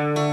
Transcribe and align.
Música 0.00 0.29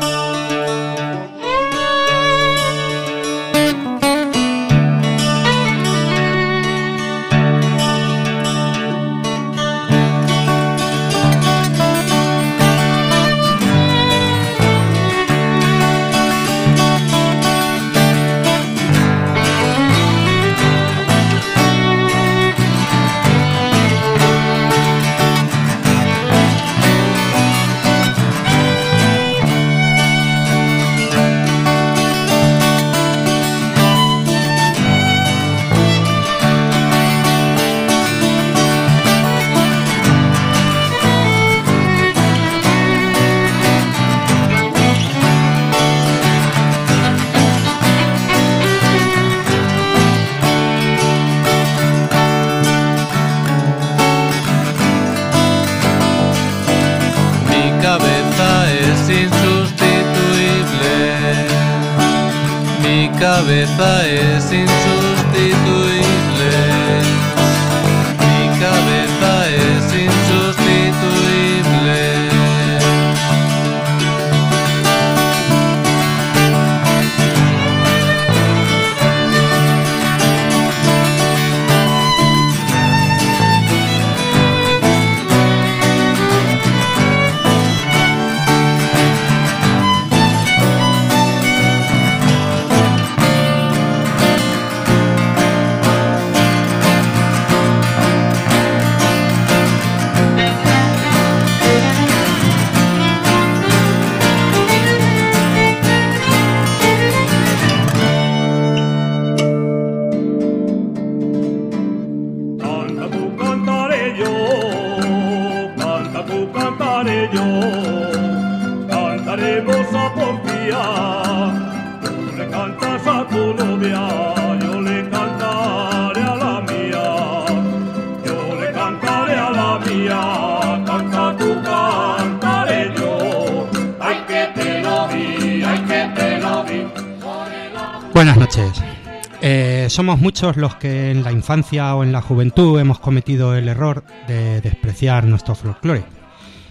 somos 139.90 140.20
muchos 140.20 140.58
los 140.58 140.74
que 140.78 141.12
en 141.12 141.24
la 141.24 141.32
infancia 141.32 141.94
o 141.94 142.04
en 142.04 142.12
la 142.12 142.24
juventud 142.24 142.80
hemos 142.80 142.98
cometido 142.98 143.56
el 143.56 143.68
error 143.68 144.06
de 144.28 144.60
despreciar 144.62 145.26
nuestro 145.26 145.54
folclore, 145.54 146.04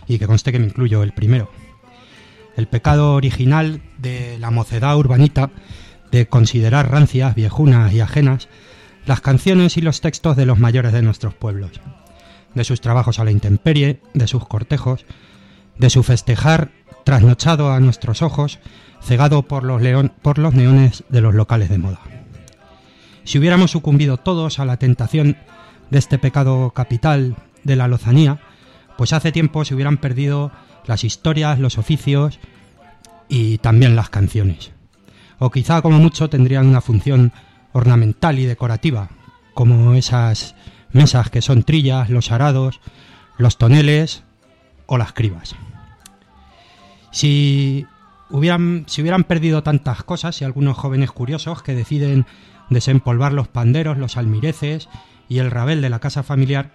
y 0.09 0.19
que 0.19 0.27
conste 0.27 0.51
que 0.51 0.59
me 0.59 0.67
incluyo 0.67 1.05
el 1.05 1.13
primero. 1.13 1.49
El 2.57 2.67
pecado 2.67 3.15
original 3.15 3.81
de 3.97 4.39
la 4.41 4.51
mocedad 4.51 4.97
urbanita 4.97 5.51
de 6.11 6.27
considerar 6.27 6.91
rancias, 6.91 7.37
viejunas 7.37 7.93
y 7.93 8.01
ajenas 8.01 8.49
las 9.07 9.21
canciones 9.21 9.77
y 9.77 9.83
los 9.83 10.01
textos 10.01 10.37
de 10.37 10.47
los 10.47 10.59
mayores 10.59 10.93
de 10.93 11.03
nuestros 11.03 11.35
pueblos, 11.35 11.81
de 12.55 12.65
sus 12.65 12.81
trabajos 12.81 13.21
a 13.21 13.25
la 13.25 13.31
intemperie, 13.31 14.01
de 14.15 14.27
sus 14.27 14.49
cortejos, 14.49 15.05
de 15.79 15.91
su 15.91 16.03
festejar 16.03 16.73
trasnochado 17.05 17.71
a 17.71 17.79
nuestros 17.79 18.23
ojos, 18.23 18.59
cegado 19.07 19.43
por 19.43 19.63
los, 19.63 19.81
por 20.21 20.39
los 20.39 20.55
neones 20.55 21.05
de 21.09 21.21
los 21.21 21.35
locales 21.35 21.69
de 21.69 21.79
moda. 21.79 22.01
Si 23.25 23.39
hubiéramos 23.39 23.71
sucumbido 23.71 24.17
todos 24.17 24.59
a 24.59 24.65
la 24.65 24.79
tentación 24.79 25.37
de 25.91 25.99
este 25.99 26.19
pecado 26.19 26.73
capital 26.73 27.37
de 27.63 27.77
la 27.77 27.89
lozanía, 27.89 28.41
pues 28.99 29.13
hace 29.13 29.31
tiempo 29.33 29.65
se 29.65 29.75
hubieran 29.75 29.99
perdido 29.99 30.51
las 30.87 31.05
historias, 31.05 31.59
los 31.59 31.79
oficios 31.79 32.41
y 33.29 33.59
también 33.59 33.95
las 33.95 34.11
canciones. 34.11 34.73
O 35.39 35.51
quizá 35.51 35.83
como 35.83 35.99
mucho 35.99 36.29
tendrían 36.29 36.67
una 36.67 36.81
función 36.81 37.33
ornamental 37.73 38.39
y 38.39 38.47
decorativa, 38.47 39.11
como 39.55 39.95
esas 39.95 40.57
mesas 40.93 41.31
que 41.31 41.43
son 41.43 41.63
trillas, 41.63 42.11
los 42.11 42.33
arados, 42.33 42.81
los 43.39 43.59
toneles 43.59 44.25
o 44.87 44.99
las 44.99 45.13
cribas. 45.13 45.55
Si 47.13 47.87
hubieran, 48.31 48.85
si 48.87 49.03
hubieran 49.03 49.25
perdido 49.25 49.63
tantas 49.63 50.03
cosas 50.03 50.41
y 50.41 50.45
algunos 50.45 50.77
jóvenes 50.77 51.13
curiosos 51.13 51.63
que 51.63 51.75
deciden 51.75 52.27
desempolvar 52.71 53.33
los 53.33 53.49
panderos, 53.49 53.99
los 53.99 54.17
almireces 54.17 54.89
y 55.29 55.39
el 55.39 55.51
rabel 55.51 55.83
de 55.83 55.91
la 55.91 56.01
casa 56.01 56.23
familiar, 56.23 56.73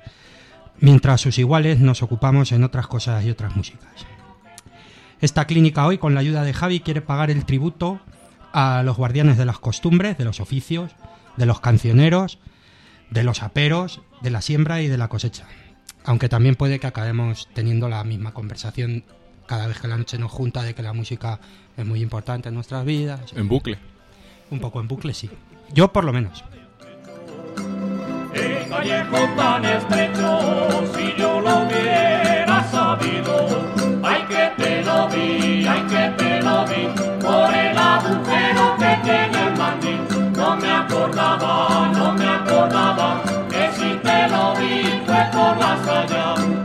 mientras 0.79 1.21
sus 1.21 1.37
iguales 1.37 1.79
nos 1.79 2.03
ocupamos 2.03 2.51
en 2.51 2.63
otras 2.63 2.87
cosas 2.87 3.23
y 3.25 3.29
otras 3.29 3.55
músicas. 3.55 4.05
Esta 5.19 5.45
clínica 5.45 5.85
hoy, 5.85 5.97
con 5.97 6.15
la 6.15 6.21
ayuda 6.21 6.43
de 6.43 6.53
Javi, 6.53 6.79
quiere 6.79 7.01
pagar 7.01 7.29
el 7.29 7.45
tributo 7.45 7.99
a 8.53 8.81
los 8.83 8.97
guardianes 8.97 9.37
de 9.37 9.45
las 9.45 9.59
costumbres, 9.59 10.17
de 10.17 10.25
los 10.25 10.39
oficios, 10.39 10.91
de 11.37 11.45
los 11.45 11.59
cancioneros, 11.59 12.39
de 13.11 13.23
los 13.23 13.43
aperos, 13.43 14.01
de 14.21 14.31
la 14.31 14.41
siembra 14.41 14.81
y 14.81 14.87
de 14.87 14.97
la 14.97 15.09
cosecha. 15.09 15.45
Aunque 16.03 16.29
también 16.29 16.55
puede 16.55 16.79
que 16.79 16.87
acabemos 16.87 17.47
teniendo 17.53 17.87
la 17.87 18.03
misma 18.03 18.33
conversación 18.33 19.03
cada 19.51 19.67
vez 19.67 19.81
que 19.81 19.89
la 19.89 19.97
noche 19.97 20.17
nos 20.17 20.31
junta 20.31 20.63
de 20.63 20.73
que 20.73 20.81
la 20.81 20.93
música 20.93 21.37
es 21.75 21.85
muy 21.85 22.01
importante 22.01 22.47
en 22.47 22.55
nuestras 22.55 22.85
vidas. 22.85 23.19
En 23.35 23.49
bucle. 23.49 23.77
Un 24.49 24.61
poco 24.61 24.79
en 24.79 24.87
bucle, 24.87 25.13
sí. 25.13 25.29
Yo 25.73 25.91
por 25.91 26.05
lo 26.05 26.13
menos. 26.13 26.41
En 28.33 28.69
callejón 28.69 29.35
tan 29.35 29.65
estrecho, 29.65 30.39
si 30.95 31.19
yo 31.19 31.41
lo 31.41 31.63
hubiera 31.63 32.63
sabido, 32.71 33.99
ay 34.01 34.21
que 34.29 34.63
te 34.63 34.83
lo 34.83 35.09
vi, 35.09 35.67
ay 35.67 35.81
que 35.81 36.23
te 36.23 36.41
lo 36.41 36.65
vi, 36.67 36.87
por 37.19 37.53
el 37.53 37.77
agujero 37.77 38.77
que 38.79 38.99
tiene 39.03 39.47
el 39.47 39.57
mandil, 39.57 39.99
no 40.31 40.55
me 40.55 40.71
acordaba, 40.71 41.91
no 41.93 42.13
me 42.13 42.25
acordaba, 42.25 43.21
que 43.49 43.69
si 43.73 43.97
te 44.01 44.29
lo 44.29 44.55
vi 44.55 44.83
fue 45.05 45.25
por 45.33 45.57
la 45.57 45.73
allá. 45.73 46.60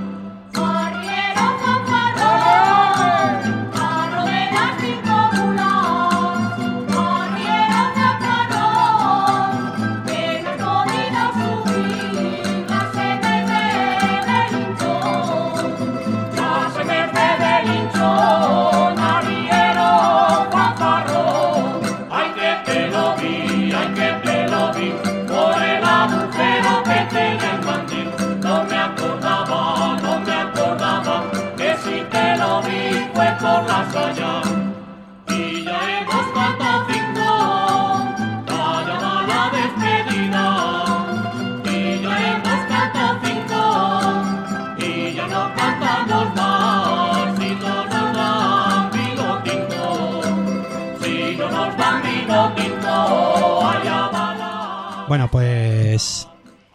Bueno, 55.08 55.30
pues 55.30 56.26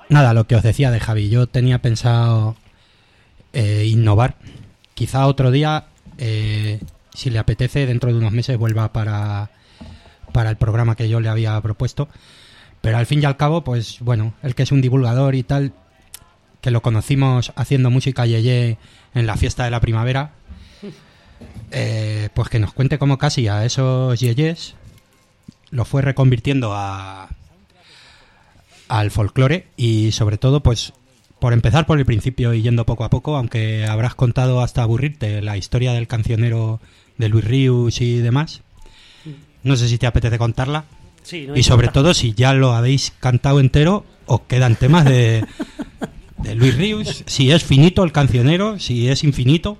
nada, 0.07 0.33
lo 0.33 0.47
que 0.47 0.55
os 0.55 0.63
decía 0.63 0.89
de 0.89 1.01
Javi, 1.01 1.29
yo 1.29 1.47
tenía 1.47 1.81
pensado 1.81 2.55
eh, 3.51 3.85
innovar. 3.87 4.35
Quizá 4.93 5.27
otro 5.27 5.51
día, 5.51 5.87
eh, 6.17 6.79
si 7.13 7.29
le 7.29 7.39
apetece, 7.39 7.85
dentro 7.85 8.09
de 8.09 8.17
unos 8.17 8.31
meses 8.31 8.57
vuelva 8.57 8.93
para, 8.93 9.51
para 10.31 10.49
el 10.49 10.55
programa 10.55 10.95
que 10.95 11.09
yo 11.09 11.19
le 11.19 11.27
había 11.27 11.59
propuesto. 11.59 12.07
Pero 12.79 12.97
al 12.97 13.05
fin 13.05 13.21
y 13.21 13.25
al 13.25 13.35
cabo, 13.35 13.65
pues 13.65 13.97
bueno, 13.99 14.33
el 14.43 14.55
que 14.55 14.63
es 14.63 14.71
un 14.71 14.81
divulgador 14.81 15.35
y 15.35 15.43
tal, 15.43 15.73
que 16.61 16.71
lo 16.71 16.81
conocimos 16.81 17.51
haciendo 17.57 17.89
música 17.89 18.25
yeye 18.25 18.77
en 19.13 19.27
la 19.27 19.35
fiesta 19.35 19.65
de 19.65 19.71
la 19.71 19.81
primavera, 19.81 20.31
eh, 21.71 22.29
pues 22.33 22.47
que 22.47 22.59
nos 22.59 22.71
cuente 22.71 22.97
cómo 22.97 23.17
casi 23.17 23.49
a 23.49 23.65
esos 23.65 24.17
yeyes 24.21 24.75
lo 25.69 25.83
fue 25.83 26.01
reconvirtiendo 26.01 26.73
a 26.73 27.29
al 28.91 29.09
folclore 29.09 29.67
y 29.77 30.11
sobre 30.11 30.37
todo 30.37 30.61
pues 30.61 30.91
por 31.39 31.53
empezar 31.53 31.85
por 31.85 31.97
el 31.97 32.05
principio 32.05 32.53
y 32.53 32.61
yendo 32.61 32.85
poco 32.85 33.05
a 33.05 33.09
poco, 33.09 33.37
aunque 33.37 33.85
habrás 33.85 34.15
contado 34.15 34.61
hasta 34.61 34.83
aburrirte 34.83 35.41
la 35.41 35.55
historia 35.55 35.93
del 35.93 36.07
cancionero 36.07 36.81
de 37.17 37.29
Luis 37.29 37.45
Ríos 37.45 38.01
y 38.01 38.17
demás. 38.17 38.63
No 39.63 39.77
sé 39.77 39.87
si 39.87 39.97
te 39.97 40.07
apetece 40.07 40.37
contarla. 40.37 40.83
Sí, 41.23 41.47
no 41.47 41.55
y 41.55 41.63
sobre 41.63 41.85
importa. 41.85 42.01
todo 42.01 42.13
si 42.13 42.33
ya 42.33 42.53
lo 42.53 42.73
habéis 42.73 43.13
cantado 43.19 43.61
entero, 43.61 44.05
os 44.25 44.41
quedan 44.41 44.75
temas 44.75 45.05
de, 45.05 45.45
de 46.39 46.55
Luis 46.55 46.75
Ríos, 46.75 47.23
si 47.27 47.49
es 47.51 47.63
finito 47.63 48.03
el 48.03 48.11
cancionero, 48.11 48.77
si 48.77 49.07
es 49.07 49.23
infinito. 49.23 49.77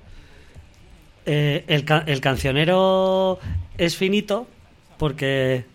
Eh, 1.26 1.66
el, 1.68 1.86
el 2.08 2.22
cancionero 2.22 3.40
es 3.78 3.98
finito 3.98 4.48
porque 4.98 5.66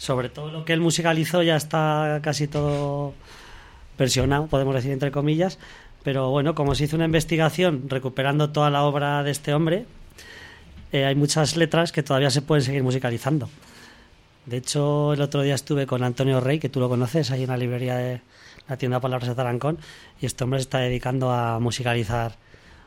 sobre 0.00 0.30
todo 0.30 0.50
lo 0.50 0.64
que 0.64 0.72
él 0.72 0.80
musicalizó 0.80 1.42
ya 1.42 1.56
está 1.56 2.20
casi 2.22 2.48
todo 2.48 3.12
versionado, 3.98 4.46
podemos 4.46 4.74
decir 4.74 4.92
entre 4.92 5.10
comillas, 5.10 5.58
pero 6.02 6.30
bueno, 6.30 6.54
como 6.54 6.74
se 6.74 6.84
hizo 6.84 6.96
una 6.96 7.04
investigación 7.04 7.84
recuperando 7.86 8.48
toda 8.48 8.70
la 8.70 8.84
obra 8.84 9.22
de 9.22 9.30
este 9.30 9.52
hombre, 9.52 9.84
eh, 10.92 11.04
hay 11.04 11.14
muchas 11.14 11.54
letras 11.58 11.92
que 11.92 12.02
todavía 12.02 12.30
se 12.30 12.40
pueden 12.40 12.64
seguir 12.64 12.82
musicalizando. 12.82 13.50
De 14.46 14.56
hecho, 14.56 15.12
el 15.12 15.20
otro 15.20 15.42
día 15.42 15.54
estuve 15.54 15.86
con 15.86 16.02
Antonio 16.02 16.40
Rey, 16.40 16.58
que 16.58 16.70
tú 16.70 16.80
lo 16.80 16.88
conoces, 16.88 17.30
ahí 17.30 17.42
en 17.42 17.50
la 17.50 17.58
librería 17.58 17.96
de 17.96 18.22
la 18.68 18.78
tienda 18.78 19.00
Palabras 19.00 19.28
de 19.28 19.34
Tarancón, 19.34 19.76
y 20.18 20.24
este 20.24 20.44
hombre 20.44 20.60
se 20.60 20.62
está 20.62 20.78
dedicando 20.78 21.30
a 21.30 21.58
musicalizar 21.58 22.36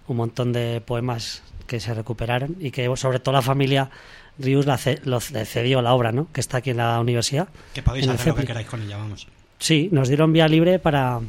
un 0.08 0.18
montón 0.18 0.52
de 0.52 0.82
poemas 0.82 1.44
que 1.68 1.80
se 1.80 1.94
recuperaron 1.94 2.58
y 2.60 2.72
que 2.72 2.92
sobre 2.98 3.20
todo 3.20 3.34
la 3.34 3.44
familia 3.44 3.92
Rius 4.40 4.66
la 4.66 4.78
ce- 4.78 5.00
lo 5.04 5.20
cedió 5.20 5.82
la 5.82 5.94
obra, 5.94 6.12
¿no? 6.12 6.28
Que 6.32 6.42
está 6.42 6.58
aquí 6.58 6.72
en 6.72 6.78
la 6.78 7.00
universidad. 7.00 7.48
Que 7.74 7.84
podéis 7.84 8.08
hacer 8.08 8.28
lo 8.30 8.36
que 8.36 8.46
queráis 8.46 8.68
con 8.68 8.82
ella, 8.82 8.98
vamos. 8.98 9.28
Sí, 9.60 9.90
nos 9.92 10.08
dieron 10.08 10.34
vía 10.34 10.48
libre 10.48 10.80
para, 10.80 11.20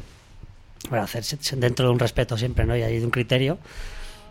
para 0.89 1.03
hacerse 1.03 1.37
dentro 1.55 1.85
de 1.87 1.91
un 1.93 1.99
respeto 1.99 2.37
siempre, 2.37 2.65
¿no? 2.65 2.75
Y 2.75 2.81
hay 2.81 2.99
de 2.99 3.05
un 3.05 3.11
criterio. 3.11 3.57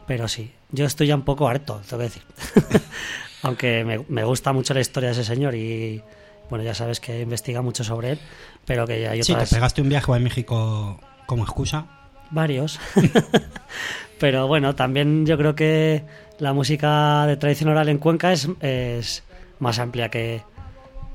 Pero 0.07 0.29
sí, 0.29 0.53
yo 0.71 0.85
estoy 0.85 1.07
ya 1.07 1.15
un 1.15 1.23
poco 1.23 1.49
harto, 1.49 1.81
tengo 1.89 1.99
que 1.99 2.05
decir. 2.05 2.23
Aunque 3.43 3.85
me, 3.85 4.05
me 4.09 4.25
gusta 4.25 4.53
mucho 4.53 4.75
la 4.75 4.81
historia 4.81 5.09
de 5.09 5.13
ese 5.15 5.25
señor 5.25 5.55
y, 5.55 6.03
bueno, 6.51 6.65
ya 6.65 6.75
sabes 6.75 7.01
que 7.01 7.21
investiga 7.23 7.63
mucho 7.63 7.85
sobre 7.85 8.11
él, 8.13 8.19
pero 8.67 8.87
que 8.87 9.01
ya 9.01 9.13
hay 9.13 9.23
Sí, 9.23 9.29
te 9.29 9.35
otras... 9.35 9.51
pegaste 9.51 9.81
un 9.83 9.89
viaje 9.89 10.13
a 10.13 10.19
México 10.19 11.01
como 11.27 11.45
excusa. 11.45 11.87
Varios. 12.31 12.81
Pero 14.19 14.47
bueno, 14.47 14.75
también 14.75 15.27
yo 15.27 15.37
creo 15.37 15.55
que 15.55 16.05
la 16.39 16.53
música 16.53 17.27
de 17.27 17.37
tradición 17.37 17.71
oral 17.71 17.89
en 17.89 17.99
Cuenca 17.99 18.33
es, 18.33 18.49
es 18.61 19.23
más 19.59 19.79
amplia 19.79 20.09
que 20.09 20.43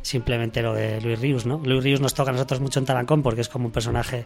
simplemente 0.01 0.61
lo 0.61 0.73
de 0.73 1.01
Luis 1.01 1.19
Ríos, 1.19 1.45
¿no? 1.45 1.59
Luis 1.63 1.83
Ríos 1.83 2.01
nos 2.01 2.13
toca 2.13 2.29
a 2.31 2.33
nosotros 2.33 2.61
mucho 2.61 2.79
en 2.79 2.85
Tarancón 2.85 3.21
porque 3.21 3.41
es 3.41 3.49
como 3.49 3.67
un 3.67 3.71
personaje 3.71 4.25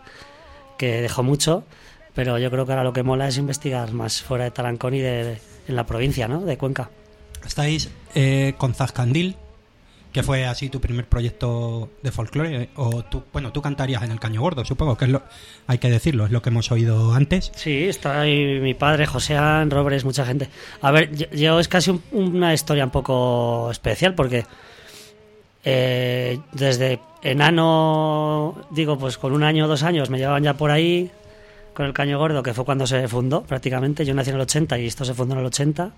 que 0.78 1.01
dejó 1.01 1.24
mucho, 1.24 1.63
pero 2.13 2.38
yo 2.38 2.50
creo 2.51 2.66
que 2.66 2.72
ahora 2.72 2.84
lo 2.84 2.94
que 2.94 3.04
mola 3.04 3.28
es 3.28 3.38
investigar 3.38 3.92
más 3.92 4.22
fuera 4.22 4.45
de 4.45 4.51
Tarancón 4.51 4.94
y 4.94 5.00
de, 5.00 5.40
en 5.68 5.75
la 5.75 5.86
provincia, 5.86 6.28
¿no? 6.28 6.42
De 6.42 6.57
Cuenca. 6.57 6.90
Estáis 7.46 7.89
eh, 8.16 8.54
con 8.57 8.74
Zascandil, 8.74 9.36
que 10.13 10.21
fue 10.24 10.45
así 10.45 10.69
tu 10.69 10.80
primer 10.80 11.06
proyecto 11.06 11.89
de 12.04 12.12
folclore, 12.12 12.69
o 12.75 13.04
tú, 13.04 13.24
bueno, 13.33 13.51
tú 13.51 13.62
cantarías 13.62 14.04
en 14.04 14.12
el 14.12 14.19
Caño 14.19 14.42
Gordo, 14.42 14.63
supongo 14.63 14.95
que 14.95 15.06
es 15.06 15.12
lo, 15.12 15.24
hay 15.68 15.80
que 15.80 15.89
decirlo, 15.89 16.25
es 16.25 16.31
lo 16.31 16.42
que 16.42 16.50
hemos 16.50 16.71
oído 16.71 17.13
antes. 17.13 17.51
Sí, 17.56 17.86
está 17.86 18.21
ahí 18.21 18.60
mi 18.62 18.75
padre, 18.75 19.07
Joseán, 19.07 19.71
Robres, 19.71 20.06
mucha 20.06 20.24
gente. 20.25 20.50
A 20.81 20.92
ver, 20.92 21.13
yo, 21.15 21.25
yo 21.31 21.60
es 21.60 21.68
casi 21.68 21.89
un- 21.89 22.04
una 22.13 22.54
historia 22.54 22.86
un 22.86 22.92
poco 22.92 23.69
especial 23.71 24.13
porque 24.13 24.45
eh, 25.65 26.39
desde 26.51 27.00
enano, 27.21 28.56
digo, 28.71 28.98
pues 28.98 29.18
con 29.18 29.31
un 29.33 29.44
año 29.44 29.65
o 29.65 29.68
dos 29.68 29.83
años 29.83 30.10
me 30.10 30.18
llevaban 30.18 30.44
ya 30.44 30.54
por 30.56 30.71
ahí 30.71 31.10
con 31.74 31.86
el 31.86 31.94
Caño 31.94 32.19
Gordo, 32.19 32.44
que 32.44 32.54
fue 32.54 32.65
cuando 32.65 32.86
se 32.86 33.07
fundó 33.07 33.44
prácticamente. 33.44 34.06
Yo 34.06 34.13
nací 34.13 34.30
en 34.30 34.36
el 34.36 34.42
80 34.42 34.77
y 34.80 34.88
esto 34.88 35.06
se 35.06 35.13
fundó 35.13 35.33
en 35.33 35.39
el 35.39 35.45
80. 35.48 35.92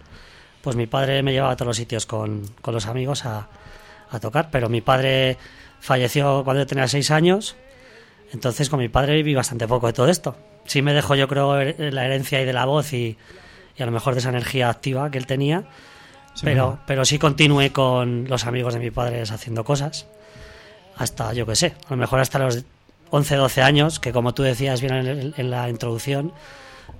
Pues 0.61 0.75
mi 0.75 0.87
padre 0.87 1.21
me 1.21 1.31
llevaba 1.33 1.53
a 1.53 1.55
todos 1.57 1.67
los 1.67 1.77
sitios 1.77 2.05
con, 2.05 2.43
con 2.61 2.73
los 2.73 2.85
amigos 2.85 3.25
a, 3.25 3.47
a 4.15 4.19
tocar, 4.19 4.49
pero 4.51 4.69
mi 4.69 4.81
padre 4.81 5.37
falleció 5.79 6.43
cuando 6.43 6.63
yo 6.63 6.67
tenía 6.67 6.87
seis 6.87 7.11
años. 7.11 7.55
Entonces 8.33 8.69
con 8.69 8.79
mi 8.79 8.89
padre 8.89 9.13
viví 9.15 9.35
bastante 9.35 9.67
poco 9.67 9.87
de 9.87 9.93
todo 9.93 10.07
esto. 10.09 10.35
Sí 10.65 10.81
me 10.81 10.93
dejó 10.93 11.15
yo 11.15 11.27
creo 11.27 11.59
her- 11.61 11.93
la 11.93 12.05
herencia 12.05 12.41
y 12.41 12.45
de 12.45 12.53
la 12.53 12.65
voz 12.65 12.91
y, 12.93 13.17
y 13.77 13.83
a 13.83 13.85
lo 13.85 13.91
mejor 13.91 14.13
de 14.15 14.19
esa 14.19 14.29
energía 14.29 14.69
activa 14.69 15.11
que 15.11 15.17
él 15.17 15.27
tenía. 15.27 15.65
Sí, 16.33 16.41
pero, 16.43 16.79
pero 16.87 17.05
sí 17.05 17.17
continué 17.19 17.71
con 17.71 18.25
los 18.27 18.45
amigos 18.45 18.73
de 18.73 18.79
mi 18.79 18.91
padre 18.91 19.21
haciendo 19.21 19.63
cosas. 19.63 20.07
Hasta, 20.97 21.33
yo 21.33 21.45
qué 21.45 21.55
sé, 21.55 21.73
a 21.87 21.91
lo 21.91 21.97
mejor 21.97 22.19
hasta 22.19 22.39
los 22.39 22.63
11, 23.11 23.35
12 23.35 23.61
años, 23.61 23.99
que 23.99 24.11
como 24.11 24.33
tú 24.33 24.43
decías 24.43 24.81
bien 24.81 24.93
en, 24.95 25.05
el- 25.07 25.33
en 25.37 25.49
la 25.51 25.69
introducción, 25.69 26.33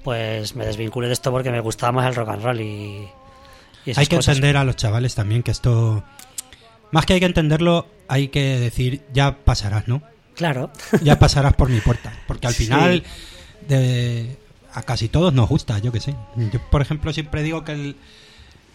pues 0.04 0.56
me 0.56 0.66
desvinculé 0.66 1.08
de 1.08 1.14
esto 1.14 1.32
porque 1.32 1.50
me 1.52 1.60
gustaba 1.60 1.92
más 1.92 2.08
el 2.08 2.16
rock 2.16 2.30
and 2.30 2.44
roll 2.44 2.62
y, 2.62 3.08
y 3.86 3.92
esas 3.92 4.02
Hay 4.02 4.08
que 4.08 4.18
cosas. 4.18 4.36
entender 4.38 4.58
a 4.58 4.64
los 4.64 4.76
chavales 4.76 5.16
también 5.16 5.42
que 5.44 5.52
esto, 5.52 6.04
más 6.92 7.06
que 7.06 7.14
hay 7.14 7.20
que 7.20 7.26
entenderlo, 7.26 7.88
hay 8.08 8.28
que 8.30 8.60
decir, 8.60 9.02
ya 9.14 9.38
pasarás, 9.44 9.88
¿no? 9.88 10.02
Claro. 10.36 10.72
Ya 11.02 11.18
pasarás 11.20 11.54
por 11.54 11.70
mi 11.70 11.80
puerta, 11.80 12.14
porque 12.28 12.48
al 12.48 12.54
Sí. 12.54 12.66
final 12.66 13.04
de, 13.68 14.38
a 14.74 14.84
casi 14.84 15.08
todos 15.08 15.34
nos 15.34 15.48
gusta, 15.50 15.80
yo 15.80 15.92
que 15.92 16.00
sé. 16.02 16.14
Yo, 16.52 16.60
por 16.70 16.82
ejemplo, 16.82 17.14
siempre 17.14 17.42
digo 17.44 17.64
que 17.64 17.72
el, 17.72 17.96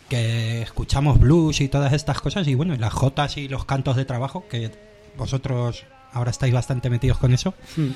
que 0.08 0.62
escuchamos 0.62 1.20
blues 1.20 1.60
y 1.60 1.68
todas 1.68 1.92
estas 1.92 2.20
cosas 2.20 2.48
y 2.48 2.54
bueno, 2.54 2.74
y 2.74 2.78
las 2.78 2.92
jotas 2.92 3.36
y 3.36 3.48
los 3.48 3.64
cantos 3.64 3.96
de 3.96 4.04
trabajo 4.04 4.44
que 4.50 4.70
vosotros 5.16 5.84
ahora 6.12 6.30
estáis 6.32 6.52
bastante 6.52 6.90
metidos 6.90 7.18
con 7.18 7.32
eso, 7.32 7.54
Mm. 7.76 7.88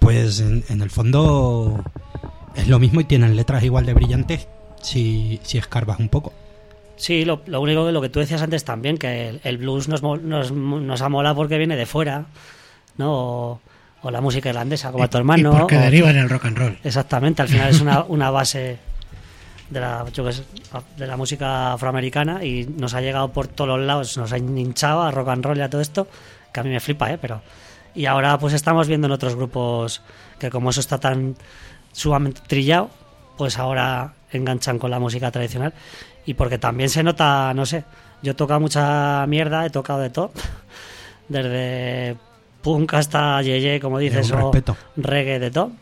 pues 0.00 0.40
en, 0.40 0.64
en 0.68 0.82
el 0.82 0.90
fondo 0.90 1.82
es 2.54 2.68
lo 2.68 2.78
mismo 2.78 3.00
y 3.00 3.04
tienen 3.04 3.34
letras 3.36 3.62
igual 3.64 3.86
de 3.86 3.94
brillantes 3.94 4.48
si, 4.82 5.40
si 5.42 5.56
escarbas 5.58 5.98
un 6.00 6.08
poco. 6.10 6.34
Sí, 7.02 7.24
lo, 7.24 7.42
lo 7.46 7.60
único 7.60 7.84
que 7.84 7.90
lo 7.90 8.00
que 8.00 8.08
tú 8.08 8.20
decías 8.20 8.40
antes 8.42 8.64
también, 8.64 8.96
que 8.96 9.28
el, 9.30 9.40
el 9.42 9.58
blues 9.58 9.88
nos, 9.88 10.02
nos, 10.02 10.52
nos 10.52 11.02
ha 11.02 11.08
molado 11.08 11.34
porque 11.34 11.58
viene 11.58 11.74
de 11.76 11.84
fuera, 11.84 12.26
¿no? 12.96 13.12
O, 13.12 13.60
o 14.02 14.10
la 14.12 14.20
música 14.20 14.50
irlandesa, 14.50 14.92
como 14.92 15.02
a 15.02 15.08
tu 15.08 15.18
hermano. 15.18 15.52
y 15.52 15.58
porque 15.58 15.76
o- 15.76 15.80
deriva 15.80 16.10
en 16.10 16.18
el 16.18 16.28
rock 16.30 16.44
and 16.44 16.58
roll. 16.58 16.78
Exactamente, 16.84 17.42
al 17.42 17.48
final 17.48 17.70
es 17.70 17.80
una, 17.80 18.02
una 18.08 18.30
base 18.30 18.78
de 19.68 19.80
la, 19.80 20.04
yo 20.12 20.30
sé, 20.30 20.44
de 20.96 21.06
la 21.08 21.16
música 21.16 21.72
afroamericana 21.72 22.44
y 22.44 22.66
nos 22.66 22.94
ha 22.94 23.00
llegado 23.00 23.32
por 23.32 23.48
todos 23.48 23.76
los 23.78 23.80
lados, 23.86 24.16
nos 24.16 24.32
ha 24.32 24.38
hinchado 24.38 25.02
a 25.02 25.10
rock 25.10 25.28
and 25.30 25.44
roll 25.44 25.58
y 25.58 25.62
a 25.62 25.68
todo 25.70 25.80
esto, 25.80 26.06
que 26.52 26.60
a 26.60 26.62
mí 26.62 26.70
me 26.70 26.78
flipa, 26.78 27.10
¿eh? 27.12 27.18
Pero, 27.20 27.42
y 27.96 28.06
ahora 28.06 28.38
pues 28.38 28.54
estamos 28.54 28.86
viendo 28.86 29.08
en 29.08 29.12
otros 29.12 29.34
grupos 29.34 30.02
que 30.38 30.50
como 30.50 30.70
eso 30.70 30.78
está 30.78 30.98
tan 30.98 31.34
sumamente 31.90 32.42
trillado, 32.46 32.90
pues 33.36 33.58
ahora 33.58 34.12
enganchan 34.30 34.78
con 34.78 34.90
la 34.92 35.00
música 35.00 35.30
tradicional 35.32 35.72
y 36.26 36.34
porque 36.34 36.58
también 36.58 36.88
se 36.88 37.02
nota, 37.02 37.52
no 37.54 37.66
sé, 37.66 37.84
yo 38.22 38.32
he 38.32 38.34
tocado 38.34 38.60
mucha 38.60 39.26
mierda, 39.26 39.66
he 39.66 39.70
tocado 39.70 40.00
de 40.00 40.10
todo, 40.10 40.32
desde 41.28 42.16
punk 42.62 42.94
hasta 42.94 43.42
yeye, 43.42 43.80
como 43.80 43.98
dices, 43.98 44.30
o 44.32 44.36
respeto. 44.52 44.76
reggae, 44.96 45.38
de 45.38 45.50
todo. 45.50 45.72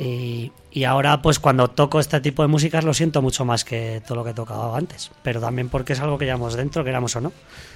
Y, 0.00 0.50
y 0.72 0.84
ahora, 0.84 1.22
pues 1.22 1.38
cuando 1.38 1.68
toco 1.68 2.00
este 2.00 2.20
tipo 2.20 2.42
de 2.42 2.48
músicas, 2.48 2.84
lo 2.84 2.92
siento 2.92 3.22
mucho 3.22 3.44
más 3.44 3.64
que 3.64 4.02
todo 4.06 4.16
lo 4.16 4.24
que 4.24 4.30
he 4.30 4.34
tocado 4.34 4.74
antes. 4.74 5.10
Pero 5.22 5.40
también 5.40 5.68
porque 5.68 5.92
es 5.92 6.00
algo 6.00 6.18
que 6.18 6.24
llevamos 6.24 6.54
dentro, 6.54 6.82
queramos 6.84 7.14
o 7.16 7.20
no. 7.20 7.32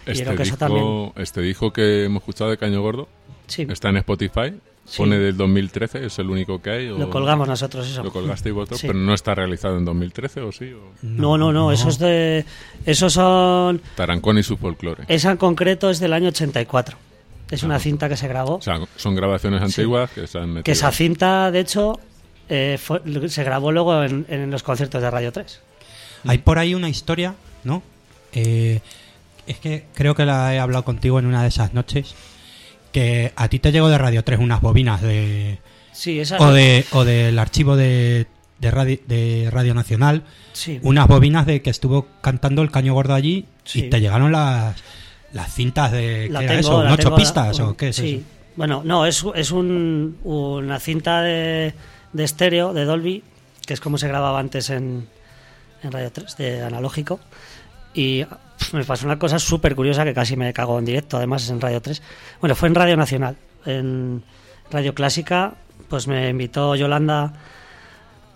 y 0.07 0.11
Este 0.13 0.25
creo 0.25 0.37
que 0.37 0.43
eso 0.43 0.53
disco, 0.57 0.59
también. 0.67 1.13
este 1.17 1.41
disco 1.41 1.73
que 1.73 2.05
hemos 2.07 2.23
escuchado 2.23 2.51
de 2.51 2.59
Caño 2.59 2.83
Gordo 2.83 3.09
Sí, 3.47 3.67
está 3.69 3.91
en 3.91 3.99
Spotify, 3.99 4.55
Sí. 4.87 4.99
pone 4.99 5.19
del 5.19 5.37
2013, 5.37 6.07
es 6.07 6.19
el 6.19 6.31
único 6.31 6.61
que 6.61 6.71
hay. 6.71 6.89
o- 6.89 6.99
lo 6.99 7.11
colgamos 7.11 7.47
nosotros, 7.47 7.87
eso. 7.89 8.03
Lo 8.03 8.11
colgasteis 8.13 8.53
vosotros, 8.55 8.81
Sí. 8.81 8.87
pero 8.89 8.99
no 8.99 9.15
está 9.15 9.35
realizado 9.37 9.77
en 9.79 9.85
2013 9.85 10.41
o 10.41 10.51
sí. 10.51 10.73
O... 10.73 10.93
No, 11.03 11.39
no, 11.39 11.53
no, 11.53 11.71
eso 11.71 11.89
es 11.89 11.99
de. 11.99 12.45
Esos 12.85 13.13
son. 13.13 13.81
Tarancón 13.95 14.39
y 14.39 14.43
su 14.43 14.57
folclore. 14.57 15.05
Esa 15.07 15.31
en 15.31 15.37
concreto 15.37 15.91
es 15.91 16.01
del 16.01 16.13
año 16.13 16.29
84. 16.29 16.97
Es 17.51 17.63
una 17.63 17.77
Ajá. 17.77 17.85
cinta 17.85 18.09
que 18.09 18.17
se 18.17 18.27
grabó. 18.29 18.57
O 18.57 18.63
sea, 18.63 18.81
son 18.97 19.15
grabaciones 19.15 19.61
antiguas 19.63 20.11
que 20.11 20.27
se 20.27 20.39
han 20.39 20.49
metido. 20.49 20.63
que 20.65 20.73
esa 20.73 20.91
cinta, 20.93 21.51
de 21.51 21.61
hecho, 21.61 22.01
eh, 22.49 22.79
fue- 22.81 23.01
se 23.29 23.45
grabó 23.45 23.71
luego 23.73 24.03
en, 24.03 24.25
en 24.29 24.51
los 24.51 24.63
conciertos 24.65 25.01
de 25.03 25.11
Radio 25.11 25.31
3. 25.33 25.61
Hay 26.27 26.39
por 26.39 26.59
ahí 26.59 26.75
una 26.75 26.89
historia, 26.89 27.35
¿no? 27.65 27.83
Eh, 28.33 28.81
es 29.47 29.59
que 29.59 29.87
creo 29.95 30.15
que 30.15 30.25
la 30.27 30.55
he 30.55 30.59
hablado 30.59 30.85
contigo 30.85 31.19
en 31.19 31.27
una 31.27 31.43
de 31.43 31.49
esas 31.49 31.75
noches, 31.75 32.15
que 32.93 33.33
a 33.37 33.49
ti 33.49 33.59
te 33.59 33.73
llegó 33.73 33.89
de 33.89 33.99
Radio 33.99 34.25
3 34.25 34.39
unas 34.41 34.61
bobinas 34.61 35.01
de 35.03 35.59
Sí, 35.93 36.21
esa 36.21 36.39
o 36.39 36.53
de 36.53 36.85
o 36.93 37.05
del 37.05 37.39
archivo 37.39 37.77
de, 37.77 38.27
de, 38.59 38.71
radio, 38.71 38.99
de 39.07 39.49
Radio 39.51 39.75
Nacional, 39.75 40.23
sí. 40.53 40.79
unas 40.83 41.07
bobinas 41.09 41.47
de 41.47 41.63
que 41.63 41.71
estuvo 41.71 42.07
cantando 42.21 42.63
el 42.63 42.71
caño 42.71 42.95
gordo 42.95 43.15
allí 43.15 43.47
Sí. 43.65 43.81
y 43.87 43.91
te 43.91 44.01
llegaron 44.01 44.33
las 44.33 44.77
las 45.33 45.53
cintas 45.55 45.93
de 45.93 46.29
La 46.31 46.41
¿qué 46.41 46.47
era 46.47 46.57
tengo, 46.61 46.97
tengo, 46.97 47.17
pistas 47.17 47.59
la- 47.59 47.65
o 47.67 47.77
qué 47.77 47.89
es 47.91 47.97
sí. 47.97 48.15
eso? 48.17 48.25
Bueno, 48.57 48.83
no, 48.85 49.07
es, 49.07 49.25
es 49.37 49.53
un- 49.53 50.19
una 50.25 50.81
cinta 50.81 51.23
de, 51.23 51.73
de 52.13 52.25
estéreo, 52.25 52.73
de 52.75 52.85
Dolby, 52.85 53.23
que 53.65 53.75
es 53.75 53.81
como 53.81 53.97
se 53.97 54.09
grababa 54.09 54.41
antes 54.41 54.71
en, 54.71 55.07
en 55.85 55.93
Radio 55.93 56.11
3, 56.11 56.37
de 56.37 56.63
analógico. 56.65 57.21
Y 57.95 58.25
me 58.73 58.85
pasó 58.85 59.07
una 59.07 59.19
cosa 59.19 59.39
súper 59.39 59.75
curiosa 59.75 60.05
que 60.05 60.15
casi 60.15 60.37
me 60.37 60.53
cago 60.53 60.79
en 60.79 60.85
directo, 60.85 61.17
además 61.17 61.49
en 61.51 61.61
Radio 61.61 61.81
3. 61.81 62.03
Bueno, 62.41 62.55
fue 62.55 62.69
en 62.69 62.75
Radio 62.75 62.97
Nacional. 62.97 63.37
En 63.67 64.23
Radio 64.71 64.95
Clásica, 64.95 65.55
pues 65.89 66.07
me 66.07 66.29
invitó 66.29 66.75
Yolanda 66.77 67.33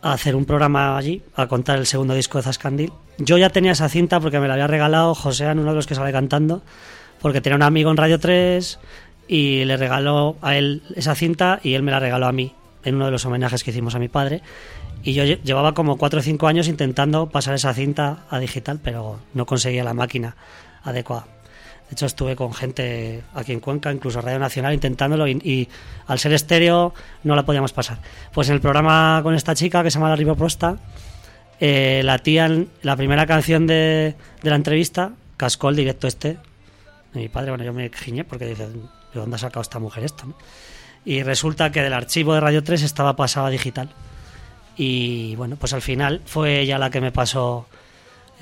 a 0.02 0.12
hacer 0.12 0.36
un 0.36 0.44
programa 0.44 0.96
allí, 0.96 1.22
a 1.34 1.46
contar 1.46 1.78
el 1.78 1.86
segundo 1.86 2.14
disco 2.14 2.38
de 2.38 2.44
Zascandil. 2.44 2.92
Yo 3.18 3.38
ya 3.38 3.48
tenía 3.50 3.72
esa 3.72 3.88
cinta 3.88 4.20
porque 4.20 4.38
me 4.38 4.48
la 4.48 4.54
había 4.54 4.66
regalado 4.66 5.14
José, 5.14 5.50
uno 5.50 5.70
de 5.70 5.74
los 5.74 5.86
que 5.86 5.94
sale 5.94 6.12
cantando, 6.12 6.62
porque 7.22 7.40
tenía 7.40 7.56
un 7.56 7.62
amigo 7.62 7.90
en 7.90 7.96
Radio 7.96 8.18
3 8.18 8.78
y 9.28 9.64
le 9.64 9.76
regaló 9.76 10.36
a 10.42 10.56
él 10.56 10.82
esa 10.94 11.14
cinta 11.14 11.60
y 11.62 11.74
él 11.74 11.82
me 11.82 11.90
la 11.90 12.00
regaló 12.00 12.26
a 12.26 12.32
mí 12.32 12.54
en 12.84 12.96
uno 12.96 13.06
de 13.06 13.12
los 13.12 13.24
homenajes 13.24 13.64
que 13.64 13.70
hicimos 13.70 13.94
a 13.94 13.98
mi 13.98 14.08
padre. 14.08 14.42
Y 15.06 15.12
yo 15.12 15.22
lle- 15.24 15.40
llevaba 15.42 15.74
como 15.74 15.96
4 15.98 16.20
o 16.20 16.22
5 16.22 16.46
años 16.48 16.66
intentando 16.66 17.28
pasar 17.28 17.54
esa 17.54 17.72
cinta 17.74 18.24
a 18.30 18.38
digital, 18.38 18.80
pero 18.82 19.20
no 19.34 19.44
conseguía 19.46 19.84
la 19.84 19.92
máquina 19.94 20.34
adecuada. 20.82 21.26
De 21.88 21.92
hecho, 21.92 22.06
estuve 22.06 22.34
con 22.34 22.54
gente 22.54 23.22
aquí 23.34 23.52
en 23.52 23.60
Cuenca, 23.60 23.92
incluso 23.92 24.22
Radio 24.22 24.38
Nacional, 24.38 24.72
intentándolo 24.72 25.28
y, 25.28 25.32
y 25.44 25.68
al 26.06 26.18
ser 26.18 26.32
estéreo 26.32 26.94
no 27.22 27.36
la 27.36 27.44
podíamos 27.44 27.72
pasar. 27.74 27.98
Pues 28.32 28.48
en 28.48 28.54
el 28.54 28.60
programa 28.62 29.20
con 29.22 29.34
esta 29.34 29.54
chica 29.54 29.82
que 29.82 29.90
se 29.90 29.98
llama 29.98 30.08
La 30.08 30.16
Riboprosta, 30.16 30.78
eh, 31.60 32.00
la 32.02 32.18
tía, 32.18 32.50
la 32.82 32.96
primera 32.96 33.26
canción 33.26 33.66
de, 33.66 34.14
de 34.42 34.50
la 34.50 34.56
entrevista, 34.56 35.12
cascó 35.36 35.68
el 35.68 35.76
directo 35.76 36.06
este 36.08 36.38
de 37.12 37.20
mi 37.20 37.28
padre. 37.28 37.50
Bueno, 37.50 37.64
yo 37.64 37.74
me 37.74 37.90
giñé 37.90 38.24
porque 38.24 38.46
dice, 38.46 38.66
¿de 38.68 38.80
dónde 39.12 39.36
ha 39.36 39.38
sacado 39.38 39.60
esta 39.60 39.78
mujer 39.78 40.04
esto? 40.04 40.24
no?". 40.26 40.34
Y 41.04 41.22
resulta 41.22 41.70
que 41.70 41.82
del 41.82 41.92
archivo 41.92 42.32
de 42.32 42.40
Radio 42.40 42.64
3 42.64 42.82
estaba 42.82 43.14
pasado 43.14 43.46
a 43.46 43.50
digital. 43.50 43.90
Y 44.76 45.34
bueno, 45.36 45.56
pues 45.56 45.72
al 45.72 45.82
final 45.82 46.20
fue 46.26 46.60
ella 46.60 46.78
la 46.78 46.90
que 46.90 47.00
me 47.00 47.12
pasó. 47.12 47.66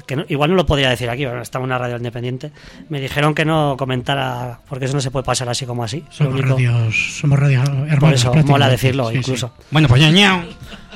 Que 0.06 0.16
no- 0.16 0.24
igual 0.28 0.50
no 0.50 0.56
lo 0.56 0.64
podía 0.66 0.88
decir 0.88 1.08
aquí, 1.10 1.26
bueno, 1.26 1.42
estaba 1.42 1.62
en 1.64 1.66
una 1.70 1.78
radio 1.78 1.96
independiente. 1.96 2.50
Me 2.88 2.98
dijeron 3.00 3.34
que 3.34 3.44
no 3.44 3.76
comentara, 3.78 4.58
porque 4.68 4.86
eso 4.86 4.94
no 4.94 5.00
se 5.02 5.10
puede 5.10 5.22
pasar 5.24 5.48
así 5.50 5.66
como 5.66 5.84
así. 5.84 6.02
Somos 6.10 6.32
único- 6.34 6.48
radios, 6.54 7.18
somos 7.20 7.38
radios 7.38 7.68
hermanos. 7.68 7.98
por 8.00 8.12
eso 8.14 8.34
mola 8.46 8.68
decirlo, 8.68 9.06
Sí, 9.08 9.12
sí. 9.12 9.18
incluso. 9.18 9.52
Bueno, 9.70 9.88
pues 9.88 10.00
ñau. 10.10 10.40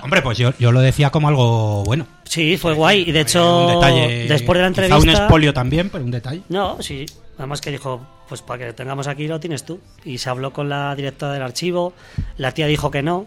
Hombre, 0.02 0.22
pues 0.22 0.38
yo, 0.38 0.52
yo 0.58 0.72
lo 0.72 0.80
decía 0.80 1.10
como 1.10 1.28
algo 1.28 1.84
bueno. 1.84 2.06
Sí, 2.24 2.56
fue 2.56 2.72
guay. 2.74 3.04
Y 3.08 3.12
de 3.12 3.20
hecho, 3.20 3.66
un 3.66 3.74
detalle, 3.74 4.26
después 4.28 4.56
de 4.56 4.62
la 4.62 4.68
entrevista. 4.68 4.98
un 4.98 5.08
expolio 5.10 5.52
también, 5.52 5.90
pero 5.90 6.02
un 6.02 6.10
detalle. 6.10 6.42
No, 6.48 6.78
sí. 6.80 7.04
Además 7.38 7.60
que 7.60 7.70
dijo, 7.70 8.04
pues 8.28 8.40
para 8.42 8.66
que 8.66 8.72
tengamos 8.72 9.06
aquí 9.08 9.28
lo 9.28 9.38
tienes 9.38 9.64
tú. 9.64 9.78
Y 10.04 10.18
se 10.18 10.30
habló 10.30 10.52
con 10.52 10.68
la 10.70 10.94
directora 10.96 11.32
del 11.34 11.42
archivo. 11.42 11.92
La 12.38 12.52
tía 12.52 12.66
dijo 12.66 12.90
que 12.90 13.02
no. 13.02 13.26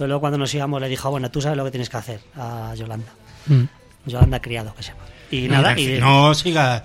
Pero 0.00 0.08
luego 0.08 0.20
cuando 0.20 0.38
nos 0.38 0.54
íbamos 0.54 0.80
le 0.80 0.88
dijo, 0.88 1.10
bueno, 1.10 1.30
tú 1.30 1.42
sabes 1.42 1.58
lo 1.58 1.64
que 1.66 1.72
tienes 1.72 1.90
que 1.90 1.96
hacer 1.98 2.20
a 2.34 2.74
Yolanda. 2.74 3.12
Mm. 3.48 3.64
Yolanda 4.06 4.40
Criado, 4.40 4.74
que 4.74 4.82
se 4.82 4.92
llama. 4.92 5.02
Y 5.30 5.46
nada, 5.46 5.78
y, 5.78 5.98
no 6.00 6.32
sigas. 6.32 6.84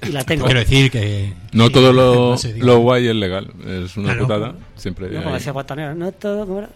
y 0.00 0.08
la 0.08 0.24
tengo. 0.24 0.46
Quiero 0.46 0.60
decir 0.60 0.90
que. 0.90 1.34
No 1.52 1.68
todo 1.68 1.92
lo, 1.92 2.34
no 2.56 2.64
lo 2.64 2.78
guay 2.78 3.08
es 3.08 3.14
legal. 3.14 3.52
Es 3.66 3.94
una 3.98 4.14
Claro. 4.14 4.20
putada. 4.26 4.54
Siempre 4.74 5.10
No, 5.10 5.22
como 5.22 5.34
decía 5.34 5.52
Guatanero, 5.52 5.94
no 5.94 6.12
todo, 6.12 6.66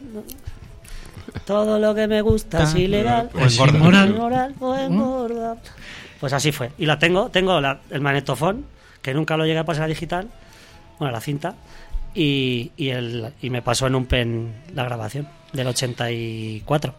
todo 1.47 1.78
lo 1.78 1.95
que 1.95 2.07
me 2.07 2.21
gusta 2.21 2.64
es 2.64 2.75
ilegal. 2.75 3.31
O. 3.35 3.38
Es 3.40 3.59
inmoral. 3.59 4.11
Inmoral 4.11 4.55
o 4.61 4.76
engorda. 4.76 5.57
Pues 6.21 6.35
así 6.35 6.52
fue. 6.52 6.73
Y 6.76 6.85
la 6.85 6.99
tengo, 6.99 7.31
tengo 7.31 7.59
la- 7.62 7.81
el 7.88 8.02
magnetofón, 8.02 8.67
que 9.00 9.14
nunca 9.14 9.38
lo 9.38 9.47
llegué 9.47 9.61
a 9.61 9.64
pasar 9.64 9.85
a 9.85 9.87
digital, 9.87 10.28
bueno, 10.99 11.11
la 11.12 11.23
cinta, 11.23 11.55
y, 12.14 12.73
y, 12.76 12.90
el, 12.90 13.33
y 13.40 13.49
me 13.49 13.62
pasó 13.62 13.87
en 13.87 13.95
un 13.95 14.05
pen 14.05 14.52
la 14.75 14.85
grabación 14.85 15.26
del 15.52 15.67
84. 15.67 16.95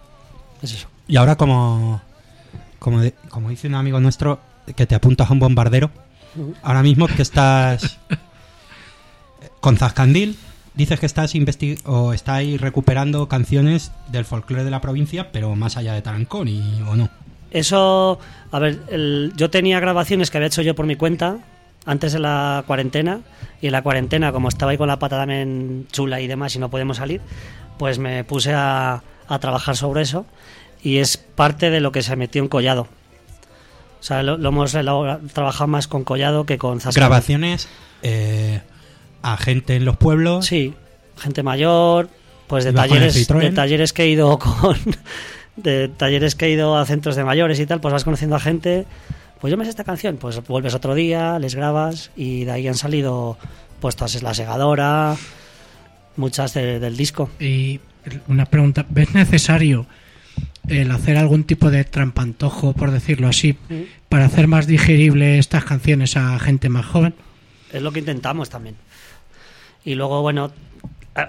Es 0.61 0.73
eso. 0.73 0.87
Y 1.07 1.17
ahora, 1.17 1.35
como, 1.35 2.01
como, 2.79 3.01
de- 3.01 3.13
como 3.29 3.49
dice 3.49 3.67
un 3.67 3.75
amigo 3.75 3.99
nuestro, 3.99 4.39
que 4.75 4.85
te 4.85 4.95
apuntas 4.95 5.29
a 5.29 5.33
un 5.33 5.39
bombardero, 5.39 5.89
ahora 6.61 6.83
mismo 6.83 7.07
que 7.07 7.21
estás 7.21 7.97
con 9.59 9.77
Zascandil, 9.77 10.37
dices 10.75 10.99
que 10.99 11.05
estás 11.05 11.33
o 11.85 12.13
estáis 12.13 12.59
recuperando 12.61 13.27
canciones 13.27 13.91
del 14.11 14.25
folclore 14.25 14.63
de 14.63 14.71
la 14.71 14.81
provincia, 14.81 15.31
pero 15.31 15.55
más 15.55 15.77
allá 15.77 15.93
de 15.93 16.01
Tarancón, 16.01 16.47
y, 16.47 16.81
¿o 16.87 16.95
no? 16.95 17.09
Eso, 17.51 18.19
a 18.51 18.59
ver, 18.59 18.79
el- 18.89 19.33
yo 19.35 19.49
tenía 19.49 19.79
grabaciones 19.79 20.29
que 20.29 20.37
había 20.37 20.47
hecho 20.47 20.61
yo 20.61 20.75
por 20.75 20.85
mi 20.85 20.95
cuenta 20.95 21.37
antes 21.85 22.13
de 22.13 22.19
la 22.19 22.63
cuarentena 22.67 23.21
y 23.61 23.67
en 23.67 23.71
la 23.71 23.81
cuarentena, 23.81 24.31
como 24.31 24.49
estaba 24.49 24.71
ahí 24.71 24.77
con 24.77 24.87
la 24.87 24.99
pata 24.99 25.17
también 25.17 25.87
chula 25.91 26.21
y 26.21 26.27
demás 26.27 26.55
y 26.55 26.59
no 26.59 26.69
podemos 26.69 26.97
salir, 26.97 27.21
pues 27.79 27.97
me 27.97 28.23
puse 28.23 28.53
a, 28.53 29.01
a 29.27 29.39
trabajar 29.39 29.75
sobre 29.75 30.03
eso 30.03 30.27
y 30.83 30.97
es 30.97 31.17
parte 31.17 31.71
de 31.71 31.79
lo 31.79 31.91
que 31.91 32.03
se 32.03 32.15
metió 32.15 32.43
en 32.43 32.49
Collado. 32.49 32.87
O 33.99 34.03
sea, 34.03 34.21
lo, 34.21 34.37
lo 34.37 34.49
hemos 34.49 34.71
trabajado 34.71 35.67
más 35.67 35.87
con 35.87 36.03
Collado 36.03 36.45
que 36.45 36.57
con 36.57 36.79
Zasca. 36.79 36.99
Grabaciones 36.99 37.67
eh, 38.01 38.61
a 39.23 39.37
gente 39.37 39.75
en 39.75 39.85
los 39.85 39.97
pueblos. 39.97 40.45
Sí, 40.45 40.73
gente 41.17 41.41
mayor, 41.41 42.09
pues 42.47 42.63
de 42.63 42.71
¿Ibas 42.71 42.87
con 42.87 42.97
el 42.97 43.03
talleres, 43.03 43.27
de 43.27 43.51
talleres 43.51 43.93
que 43.93 44.03
he 44.03 44.09
ido 44.09 44.37
con 44.37 44.77
de 45.55 45.89
talleres 45.89 46.35
que 46.35 46.45
he 46.45 46.51
ido 46.51 46.77
a 46.77 46.85
centros 46.85 47.15
de 47.15 47.23
mayores 47.23 47.59
y 47.59 47.65
tal, 47.65 47.81
pues 47.81 47.91
vas 47.91 48.03
conociendo 48.03 48.35
a 48.35 48.39
gente, 48.39 48.85
pues 49.41 49.51
yo 49.51 49.57
me 49.57 49.65
sé 49.65 49.69
esta 49.69 49.83
canción, 49.83 50.17
pues 50.17 50.41
vuelves 50.47 50.73
otro 50.73 50.95
día, 50.95 51.37
les 51.39 51.55
grabas 51.55 52.11
y 52.15 52.45
de 52.45 52.51
ahí 52.51 52.67
han 52.67 52.75
salido 52.75 53.37
pues 53.81 53.95
todas 53.95 54.21
la 54.23 54.33
segadora, 54.33 55.15
muchas 56.19 56.53
de- 56.53 56.79
del 56.79 56.95
disco. 56.97 57.29
Y 57.39 57.79
una 58.27 58.45
pregunta, 58.45 58.85
¿ves 58.89 59.13
necesario 59.15 59.87
el 60.67 60.91
hacer 60.91 61.17
algún 61.17 61.43
tipo 61.45 61.71
de 61.71 61.83
trampantojo, 61.83 62.73
por 62.73 62.91
decirlo 62.91 63.27
así, 63.27 63.55
para 64.07 64.25
hacer 64.25 64.47
más 64.47 64.67
digerible 64.67 65.39
estas 65.39 65.63
canciones 65.63 66.15
a 66.17 66.37
gente 66.39 66.69
más 66.69 66.85
joven? 66.85 67.15
Es 67.73 67.81
lo 67.81 67.91
que 67.91 67.99
intentamos 67.99 68.49
también. 68.49 68.75
Y 69.85 69.95
luego, 69.95 70.21
bueno, 70.21 70.51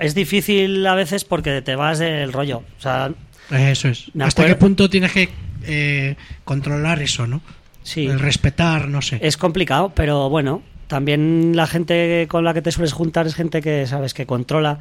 es 0.00 0.14
difícil 0.14 0.86
a 0.86 0.94
veces 0.94 1.24
porque 1.24 1.62
te 1.62 1.76
vas 1.76 1.98
del 1.98 2.32
rollo. 2.32 2.58
O 2.78 2.82
sea, 2.82 3.10
Eso 3.50 3.88
es. 3.88 4.06
¿Hasta 4.20 4.46
qué 4.46 4.54
punto 4.56 4.90
tienes 4.90 5.12
que 5.12 5.28
eh, 5.64 6.16
controlar 6.44 7.00
eso, 7.02 7.26
no? 7.26 7.40
sí. 7.82 8.06
El 8.06 8.18
respetar, 8.20 8.88
no 8.88 9.00
sé. 9.02 9.18
Es 9.22 9.36
complicado, 9.36 9.92
pero 9.94 10.28
bueno, 10.28 10.62
también 10.90 11.52
la 11.54 11.68
gente 11.68 12.26
con 12.28 12.42
la 12.44 12.52
que 12.52 12.62
te 12.62 12.72
sueles 12.72 12.92
juntar 12.92 13.24
es 13.28 13.36
gente 13.36 13.62
que 13.62 13.86
sabes 13.86 14.12
que 14.12 14.26
controla 14.26 14.80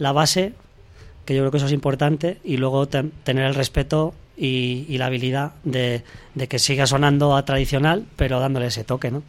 la 0.00 0.10
base, 0.10 0.52
que 1.24 1.34
yo 1.36 1.42
creo 1.42 1.52
que 1.52 1.58
eso 1.58 1.66
es 1.66 1.72
importante, 1.72 2.38
y 2.42 2.56
luego 2.56 2.88
te- 2.88 3.04
tener 3.22 3.44
el 3.46 3.54
respeto 3.54 4.14
y, 4.36 4.84
y 4.88 4.98
la 4.98 5.06
habilidad 5.06 5.52
de, 5.62 6.02
de 6.34 6.48
que 6.48 6.58
siga 6.58 6.88
sonando 6.88 7.36
a 7.36 7.44
tradicional, 7.44 8.04
pero 8.16 8.40
dándole 8.40 8.66
ese 8.66 8.82
toque, 8.82 9.12
¿no? 9.12 9.22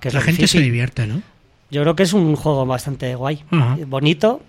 Que 0.00 0.08
es 0.08 0.14
la 0.14 0.20
gente 0.20 0.42
difícil. 0.42 0.60
se 0.60 0.64
divierte, 0.64 1.06
¿no? 1.06 1.22
Yo 1.70 1.80
creo 1.80 1.96
que 1.96 2.02
es 2.02 2.12
un 2.12 2.36
juego 2.36 2.66
bastante 2.66 3.14
guay, 3.14 3.42
bonito, 3.86 4.42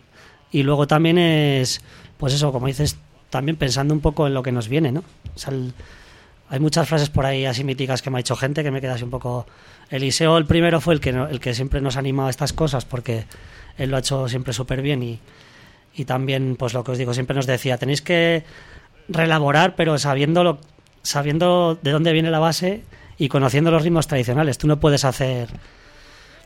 y 0.52 0.64
luego 0.64 0.86
también 0.86 1.18
es, 1.18 1.80
pues 2.18 2.34
eso, 2.34 2.52
como 2.52 2.68
dices, 2.68 2.98
también 3.30 3.56
pensando 3.56 3.94
un 3.94 4.02
poco 4.02 4.28
en 4.28 4.34
lo 4.34 4.44
que 4.44 4.52
nos 4.52 4.68
viene, 4.68 4.92
¿no? 4.92 5.00
O 5.34 5.40
sea, 5.40 5.54
el- 5.54 5.74
hay 6.50 6.60
muchas 6.60 6.88
frases 6.88 7.10
por 7.10 7.26
ahí 7.26 7.46
así 7.46 7.64
míticas 7.64 8.02
que 8.02 8.10
me 8.10 8.18
ha 8.18 8.20
dicho 8.20 8.36
gente 8.36 8.64
que 8.64 8.72
me 8.72 8.82
queda 8.82 8.94
así 8.94 9.04
un 9.04 9.10
poco... 9.10 9.46
Eliseo 9.90 10.38
el 10.38 10.46
primero 10.46 10.82
fue 10.82 10.96
el 10.96 11.00
que, 11.00 11.10
el 11.10 11.40
que 11.40 11.54
siempre 11.54 11.80
nos 11.80 11.96
ha 11.96 12.00
animado 12.00 12.28
a 12.28 12.32
estas 12.32 12.54
cosas 12.54 12.86
porque 12.86 13.26
él 13.78 13.92
lo 13.92 13.98
ha 13.98 14.00
hecho 14.00 14.28
siempre 14.28 14.52
súper 14.52 14.82
bien 14.82 15.04
y, 15.04 15.20
y 15.96 16.06
también, 16.06 16.56
pues 16.58 16.74
lo 16.74 16.84
que 16.84 16.92
os 16.92 16.98
digo, 16.98 17.14
siempre 17.14 17.36
nos 17.36 17.46
decía, 17.46 17.78
tenéis 17.78 18.02
que 18.02 18.44
reelaborar, 19.08 19.76
pero 19.76 19.98
sabiendo, 20.00 20.44
lo, 20.44 20.60
sabiendo 21.04 21.78
de 21.82 21.92
dónde 21.92 22.14
viene 22.14 22.32
la 22.32 22.40
base 22.40 22.84
y 23.18 23.28
conociendo 23.28 23.70
los 23.70 23.84
ritmos 23.84 24.08
tradicionales. 24.08 24.58
Tú 24.58 24.68
no 24.68 24.80
puedes 24.80 25.06
hacer 25.06 25.50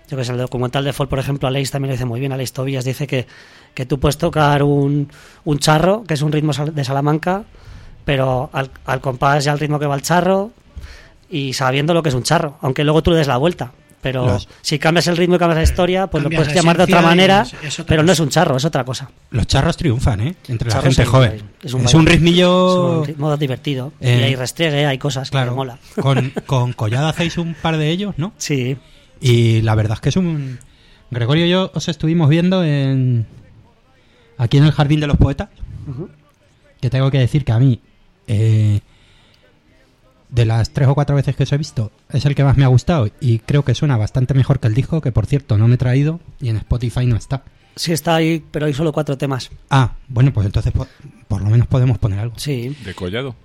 yo 0.10 0.18
que 0.18 0.24
sé, 0.24 0.32
el 0.32 0.40
documental 0.40 0.84
de 0.84 0.92
Folk, 0.92 1.10
por 1.10 1.20
ejemplo, 1.20 1.48
Aleix 1.48 1.70
también 1.70 1.90
lo 1.90 1.94
dice 1.94 2.06
muy 2.06 2.20
bien, 2.20 2.32
Aleix 2.32 2.52
Tobillas 2.52 2.84
dice 2.84 3.06
que, 3.06 3.28
que 3.76 3.86
tú 3.86 4.00
puedes 4.00 4.18
tocar 4.18 4.64
un, 4.64 5.12
un 5.46 5.60
charro, 5.60 6.04
que 6.04 6.16
es 6.16 6.22
un 6.24 6.32
ritmo 6.32 6.52
de 6.52 6.84
Salamanca, 6.84 7.44
pero 8.10 8.50
al, 8.54 8.72
al 8.88 9.02
compás 9.02 9.46
y 9.46 9.50
al 9.50 9.60
ritmo 9.60 9.78
que 9.78 9.86
va 9.86 9.94
el 9.94 10.02
charro, 10.02 10.50
y 11.30 11.54
sabiendo 11.54 11.94
lo 11.94 12.02
que 12.02 12.10
es 12.10 12.16
un 12.16 12.24
charro, 12.24 12.58
aunque 12.62 12.84
luego 12.84 13.04
tú 13.04 13.12
le 13.12 13.18
des 13.18 13.28
la 13.28 13.38
vuelta. 13.38 13.72
Pero 14.02 14.26
Los- 14.26 14.48
si 14.64 14.80
cambias 14.80 15.06
el 15.06 15.16
ritmo 15.16 15.36
y 15.36 15.38
cambias 15.38 15.58
la 15.58 15.64
historia, 15.64 16.08
pues 16.08 16.24
lo 16.24 16.32
puedes 16.32 16.48
la 16.48 16.54
llamar 16.56 16.78
de 16.78 16.84
otra 16.86 17.04
manera, 17.04 17.42
es- 17.44 17.54
es 17.62 17.80
otra 17.82 17.86
pero 17.90 18.02
no 18.02 18.12
es 18.12 18.20
un 18.20 18.30
charro, 18.30 18.58
es 18.58 18.66
otra 18.66 18.84
cosa. 18.84 19.12
Los 19.30 19.46
charros 19.46 19.78
triunfan, 19.78 20.22
¿eh? 20.22 20.36
Entre 20.48 20.70
la 20.72 20.82
gente 20.82 21.04
es 21.04 21.08
un- 21.08 21.14
joven. 21.14 21.34
es 21.62 21.66
Es 21.66 21.74
un 21.76 21.82
un, 21.82 21.86
baile. 21.86 22.12
ritmillo. 22.14 22.94
Es 22.94 22.98
un 23.02 23.06
ritmo 23.06 23.38
divertido. 23.38 23.94
Eh, 24.02 24.18
y 24.22 24.24
hay 24.24 24.36
restriegue, 24.36 24.88
hay 24.88 24.98
cosas 24.98 25.30
Claro. 25.30 25.52
que 25.52 25.56
mola. 25.58 25.78
Con, 26.02 26.32
con 26.48 26.74
Collada 26.74 27.10
hacéis 27.10 27.38
un 27.38 27.54
par 27.54 27.78
de 27.78 27.90
ellos, 27.92 28.16
¿no? 28.18 28.34
Sí, 28.38 28.76
Y 29.22 29.62
la 29.62 29.76
verdad 29.76 29.96
es 29.98 30.02
que 30.02 30.10
es 30.10 30.16
un. 30.18 30.58
Gregorio 31.12 31.46
y 31.46 31.50
yo 31.50 31.70
os 31.76 31.88
estuvimos 31.90 32.28
viendo 32.30 32.64
en 32.64 33.28
aquí 34.40 34.58
en 34.58 34.64
el 34.64 34.72
Jardín 34.72 35.00
de 35.00 35.06
los 35.08 35.18
Poetas. 35.18 35.50
Que 36.82 36.90
tengo 36.90 37.12
que 37.12 37.20
decir 37.20 37.44
que 37.44 37.52
a 37.52 37.60
mí, 37.60 37.82
eh, 38.30 38.80
de 40.30 40.46
las 40.46 40.70
tres 40.72 40.88
o 40.88 40.94
cuatro 40.96 41.16
veces 41.16 41.36
que 41.36 41.44
os 41.44 41.52
he 41.52 41.58
visto, 41.58 41.92
es 42.12 42.24
el 42.26 42.36
que 42.36 42.44
más 42.44 42.56
me 42.56 42.64
ha 42.64 42.68
gustado 42.68 43.10
y 43.20 43.40
creo 43.40 43.66
que 43.66 43.74
suena 43.74 43.98
bastante 43.98 44.34
mejor 44.36 44.60
que 44.60 44.68
el 44.68 44.76
disco, 44.76 45.02
que 45.02 45.12
por 45.12 45.26
cierto 45.26 45.58
no 45.58 45.68
me 45.68 45.76
he 45.76 45.78
traído 45.78 46.20
y 46.40 46.50
en 46.50 46.58
Spotify 46.58 47.06
no 47.08 47.16
está. 47.16 47.44
Sí 47.76 47.92
está 47.94 48.16
ahí, 48.16 48.44
pero 48.52 48.66
hay 48.68 48.74
solo 48.74 48.92
cuatro 48.94 49.18
temas. 49.18 49.50
Ah, 49.70 49.94
bueno, 50.08 50.32
pues 50.34 50.46
entonces 50.46 50.72
po- 50.72 50.88
por, 51.28 51.42
lo 51.42 51.50
menos 51.50 51.68
podemos 51.68 51.98
poner 51.98 52.20
algo. 52.20 52.36
Sí. 52.38 52.76
De 52.86 52.94
collado. 52.94 53.36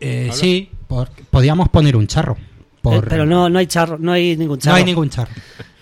Eh, 0.00 0.30
sí, 0.32 0.68
por- 0.86 1.10
podíamos 1.30 1.68
poner 1.70 1.96
un 1.96 2.06
charro. 2.06 2.36
por- 2.82 3.04
Eh, 3.04 3.06
pero 3.08 3.24
no, 3.24 3.48
no 3.48 3.58
hay 3.58 3.66
charro, 3.66 3.96
no 3.98 4.12
hay 4.12 4.36
ningún 4.36 4.56
no 4.58 4.62
charro. 4.62 4.76
hay 4.76 4.84
ningún 4.84 5.08
charro. 5.10 5.30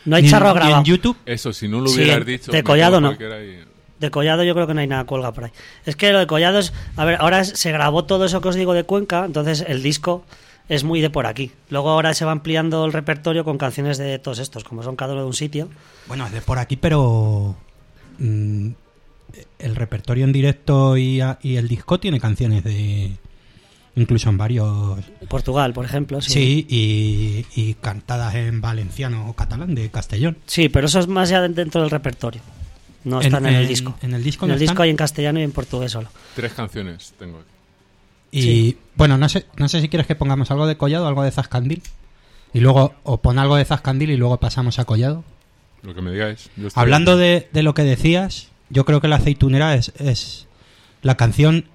No 0.05 0.15
hay 0.17 0.23
Ni- 0.23 0.31
charro 0.31 0.55
grabado. 0.55 0.79
en 0.79 0.85
YouTube. 0.85 1.17
Eso, 1.27 1.53
si 1.53 1.67
no 1.69 1.81
lo 1.81 1.91
hubieras 1.91 2.25
dicho. 2.25 2.53
de 2.53 2.63
collado 2.63 3.01
no. 3.01 3.17
De 4.01 4.11
Collado 4.11 4.45
yo 4.45 4.53
creo 4.55 4.67
que 4.67 4.75
no 4.75 4.81
hay 4.81 4.87
nada 4.87 5.05
colga 5.07 5.33
por 5.33 5.45
ahí. 5.45 5.51
Es 5.87 5.97
que 5.97 6.13
lo 6.13 6.19
de 6.19 6.27
Collado 6.27 6.59
es... 6.59 6.73
A 6.97 7.05
ver, 7.05 7.17
ahora 7.21 7.45
se 7.45 7.73
grabó 7.73 8.05
todo 8.05 8.25
eso 8.27 8.41
que 8.41 8.49
os 8.49 8.55
digo 8.55 8.75
de 8.75 8.85
Cuenca, 8.85 9.25
entonces 9.25 9.65
el 9.67 9.83
disco 9.83 10.25
es 10.69 10.85
muy 10.85 11.01
de 11.01 11.09
por 11.11 11.27
aquí. 11.27 11.53
Luego 11.71 11.91
ahora 11.91 12.13
se 12.13 12.25
va 12.25 12.33
ampliando 12.33 12.85
el 12.85 12.93
repertorio 12.93 13.45
con 13.45 13.57
canciones 13.57 13.97
de 13.99 14.19
todos 14.19 14.39
estos, 14.39 14.65
como 14.65 14.83
son 14.83 14.97
cada 14.97 15.13
uno 15.13 15.23
de 15.23 15.27
un 15.29 15.33
sitio. 15.33 15.69
Bueno, 16.09 16.27
es 16.27 16.33
de 16.33 16.41
por 16.43 16.59
aquí, 16.59 16.77
pero 16.77 17.57
mm, 18.19 18.69
el 19.61 19.77
repertorio 19.77 20.25
en 20.25 20.33
directo 20.33 20.97
y, 20.97 21.21
a- 21.21 21.39
y 21.43 21.57
el 21.57 21.69
disco 21.69 21.99
tiene 22.01 22.21
canciones 22.21 22.65
de 22.65 23.13
incluso 23.95 24.29
en 24.29 24.37
varios 24.37 24.99
Portugal, 25.29 25.73
por 25.73 25.85
ejemplo. 25.87 26.21
Sí. 26.21 26.33
sí, 26.33 26.67
y, 26.69 27.47
y 27.61 27.75
cantadas 27.75 28.35
en 28.35 28.61
valenciano 28.61 29.31
o 29.31 29.33
catalán 29.33 29.75
de 29.75 29.89
Castellón. 29.91 30.37
Sí, 30.47 30.69
pero 30.69 30.87
eso 30.87 30.99
es 30.99 31.07
más 31.09 31.31
ya 31.31 31.41
dentro 31.49 31.81
del 31.81 31.91
repertorio. 31.91 32.43
No 33.07 33.21
están 33.21 33.47
en, 33.47 33.55
el 33.55 33.69
disco. 33.69 33.97
En 34.03 34.15
el 34.15 34.23
disco 34.25 34.45
En 34.45 34.49
no 34.49 34.55
el 34.55 34.61
disco 34.61 34.73
están. 34.73 34.85
hay 34.85 34.91
en 34.91 34.97
castellano 34.97 35.39
y 35.41 35.43
en 35.45 35.53
portugués 35.53 35.93
solo. 35.93 36.09
Tres 36.35 36.53
canciones 36.53 37.15
tengo 37.19 37.39
aquí. 37.39 37.49
Y 38.33 38.43
Sí. 38.43 38.79
bueno, 38.97 39.17
no 39.17 39.29
sé, 39.29 39.47
no 39.57 39.69
sé 39.69 39.81
si 39.81 39.89
quieres 39.89 40.07
que 40.09 40.17
pongamos 40.17 40.51
algo 40.51 40.67
de 40.67 40.77
Collado, 40.77 41.07
algo 41.07 41.23
de 41.23 41.31
Zascandil. 41.31 41.83
Y 42.53 42.61
luego, 42.61 42.95
o 43.05 43.19
pon 43.23 43.39
algo 43.39 43.57
de 43.57 43.65
Zascandil 43.65 44.11
y 44.11 44.17
luego 44.17 44.39
pasamos 44.41 44.79
a 44.79 44.85
Collado. 44.85 45.25
Lo 45.83 45.95
que 45.95 46.03
me 46.03 46.11
digáis. 46.11 46.51
Yo 46.57 46.69
Hablando 46.75 47.17
de, 47.17 47.49
de 47.53 47.63
lo 47.63 47.75
que 47.75 47.83
decías, 47.85 48.49
yo 48.71 48.85
creo 48.85 49.01
que 49.01 49.09
La 49.09 49.17
Aceitunera 49.17 49.75
es, 49.77 49.93
es 49.99 50.47
la 51.03 51.17
canción 51.17 51.67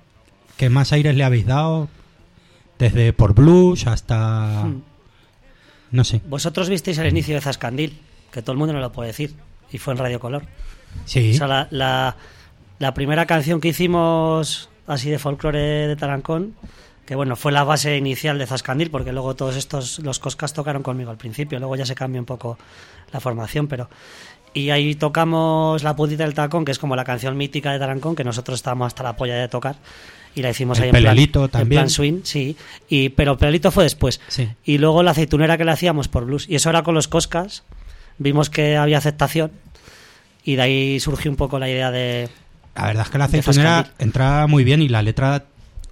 que 0.57 0.69
más 0.69 0.91
aires 0.91 1.15
le 1.15 1.23
habéis 1.23 1.45
dado, 1.45 1.87
desde 2.77 3.13
por 3.13 3.33
blues 3.33 3.87
hasta... 3.87 4.65
Hmm. 4.65 4.81
No 5.91 6.03
sé. 6.03 6.21
Vosotros 6.27 6.67
visteis 6.69 6.97
el 6.97 7.07
inicio 7.07 7.35
de 7.35 7.41
Zascandil, 7.41 7.97
que 8.31 8.41
todo 8.41 8.51
el 8.51 8.57
mundo 8.57 8.73
no 8.73 8.79
lo 8.81 8.91
puede 8.91 9.07
decir, 9.07 9.33
y 9.71 9.77
fue 9.77 9.93
en 9.93 9.97
Radio 9.99 10.19
Color. 10.19 10.43
Sí. 11.05 11.31
O 11.33 11.37
sea, 11.37 11.47
la, 11.47 11.67
la- 11.71 12.15
la 12.79 12.93
primera 12.95 13.25
canción 13.27 13.61
que 13.61 13.67
hicimos 13.67 14.69
así 14.87 15.09
de 15.11 15.19
folclore 15.19 15.87
de 15.87 15.95
Tarancón, 15.95 16.55
que 17.05 17.15
bueno, 17.15 17.35
fue 17.35 17.51
la 17.51 17.63
base 17.63 17.95
inicial 17.97 18.39
de 18.39 18.47
Zascandil, 18.47 18.89
porque 18.89 19.11
luego 19.11 19.35
todos 19.35 19.55
estos, 19.55 19.99
los 19.99 20.17
Coscas 20.19 20.53
tocaron 20.53 20.81
conmigo 20.81 21.11
al 21.11 21.17
principio, 21.17 21.59
luego 21.59 21.75
ya 21.75 21.85
se 21.85 21.93
cambia 21.93 22.19
un 22.19 22.25
poco 22.25 22.57
la 23.11 23.19
formación, 23.19 23.67
pero... 23.67 23.89
Y 24.53 24.69
ahí 24.71 24.95
tocamos 24.95 25.81
La 25.81 25.95
putita 25.95 26.23
del 26.25 26.33
tacón, 26.33 26.65
que 26.65 26.73
es 26.73 26.79
como 26.79 26.97
la 26.97 27.05
canción 27.05 27.37
mítica 27.37 27.71
de 27.71 27.79
Tarancón, 27.79 28.15
que 28.17 28.23
nosotros 28.25 28.55
estábamos 28.59 28.87
hasta 28.87 29.01
la 29.03 29.15
polla 29.15 29.35
de 29.35 29.47
tocar, 29.47 29.75
y 30.35 30.41
la 30.41 30.49
hicimos 30.49 30.77
El 30.79 30.83
ahí 30.83 30.89
en 30.89 30.93
plan, 30.93 31.03
Pelelito 31.03 31.45
en 31.45 31.49
también. 31.51 31.79
plan 31.81 31.89
swing, 31.89 32.21
sí, 32.23 32.57
y, 32.89 33.09
pero 33.09 33.37
Pelelito 33.37 33.71
fue 33.71 33.83
después. 33.85 34.19
Sí. 34.27 34.49
Y 34.65 34.77
luego 34.79 35.03
la 35.03 35.11
aceitunera 35.11 35.57
que 35.57 35.63
le 35.65 35.71
hacíamos 35.71 36.07
por 36.09 36.25
blues, 36.25 36.49
y 36.49 36.55
eso 36.55 36.69
era 36.69 36.83
con 36.83 36.95
los 36.95 37.07
Coscas, 37.07 37.63
vimos 38.17 38.49
que 38.49 38.75
había 38.75 38.97
aceptación, 38.97 39.51
y 40.43 40.55
de 40.55 40.61
ahí 40.61 40.99
surgió 40.99 41.29
un 41.31 41.37
poco 41.37 41.59
la 41.59 41.69
idea 41.69 41.91
de... 41.91 42.29
La 42.75 42.85
verdad 42.87 43.03
es 43.05 43.09
que 43.09 43.17
La 43.17 43.25
Aceitunera 43.25 43.91
entra 43.99 44.47
muy 44.47 44.63
bien 44.63 44.81
y 44.81 44.89
la 44.89 45.01
letra 45.01 45.43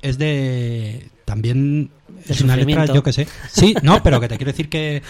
es 0.01 0.17
de... 0.17 1.09
También 1.25 1.91
De 2.25 2.33
es 2.33 2.41
una 2.41 2.55
letra, 2.55 2.85
yo 2.85 3.03
que 3.03 3.13
sé. 3.13 3.27
Sí, 3.51 3.75
no, 3.83 4.01
pero 4.01 4.19
que 4.19 4.27
te 4.27 4.37
quiero 4.37 4.51
decir 4.51 4.69
que... 4.69 5.03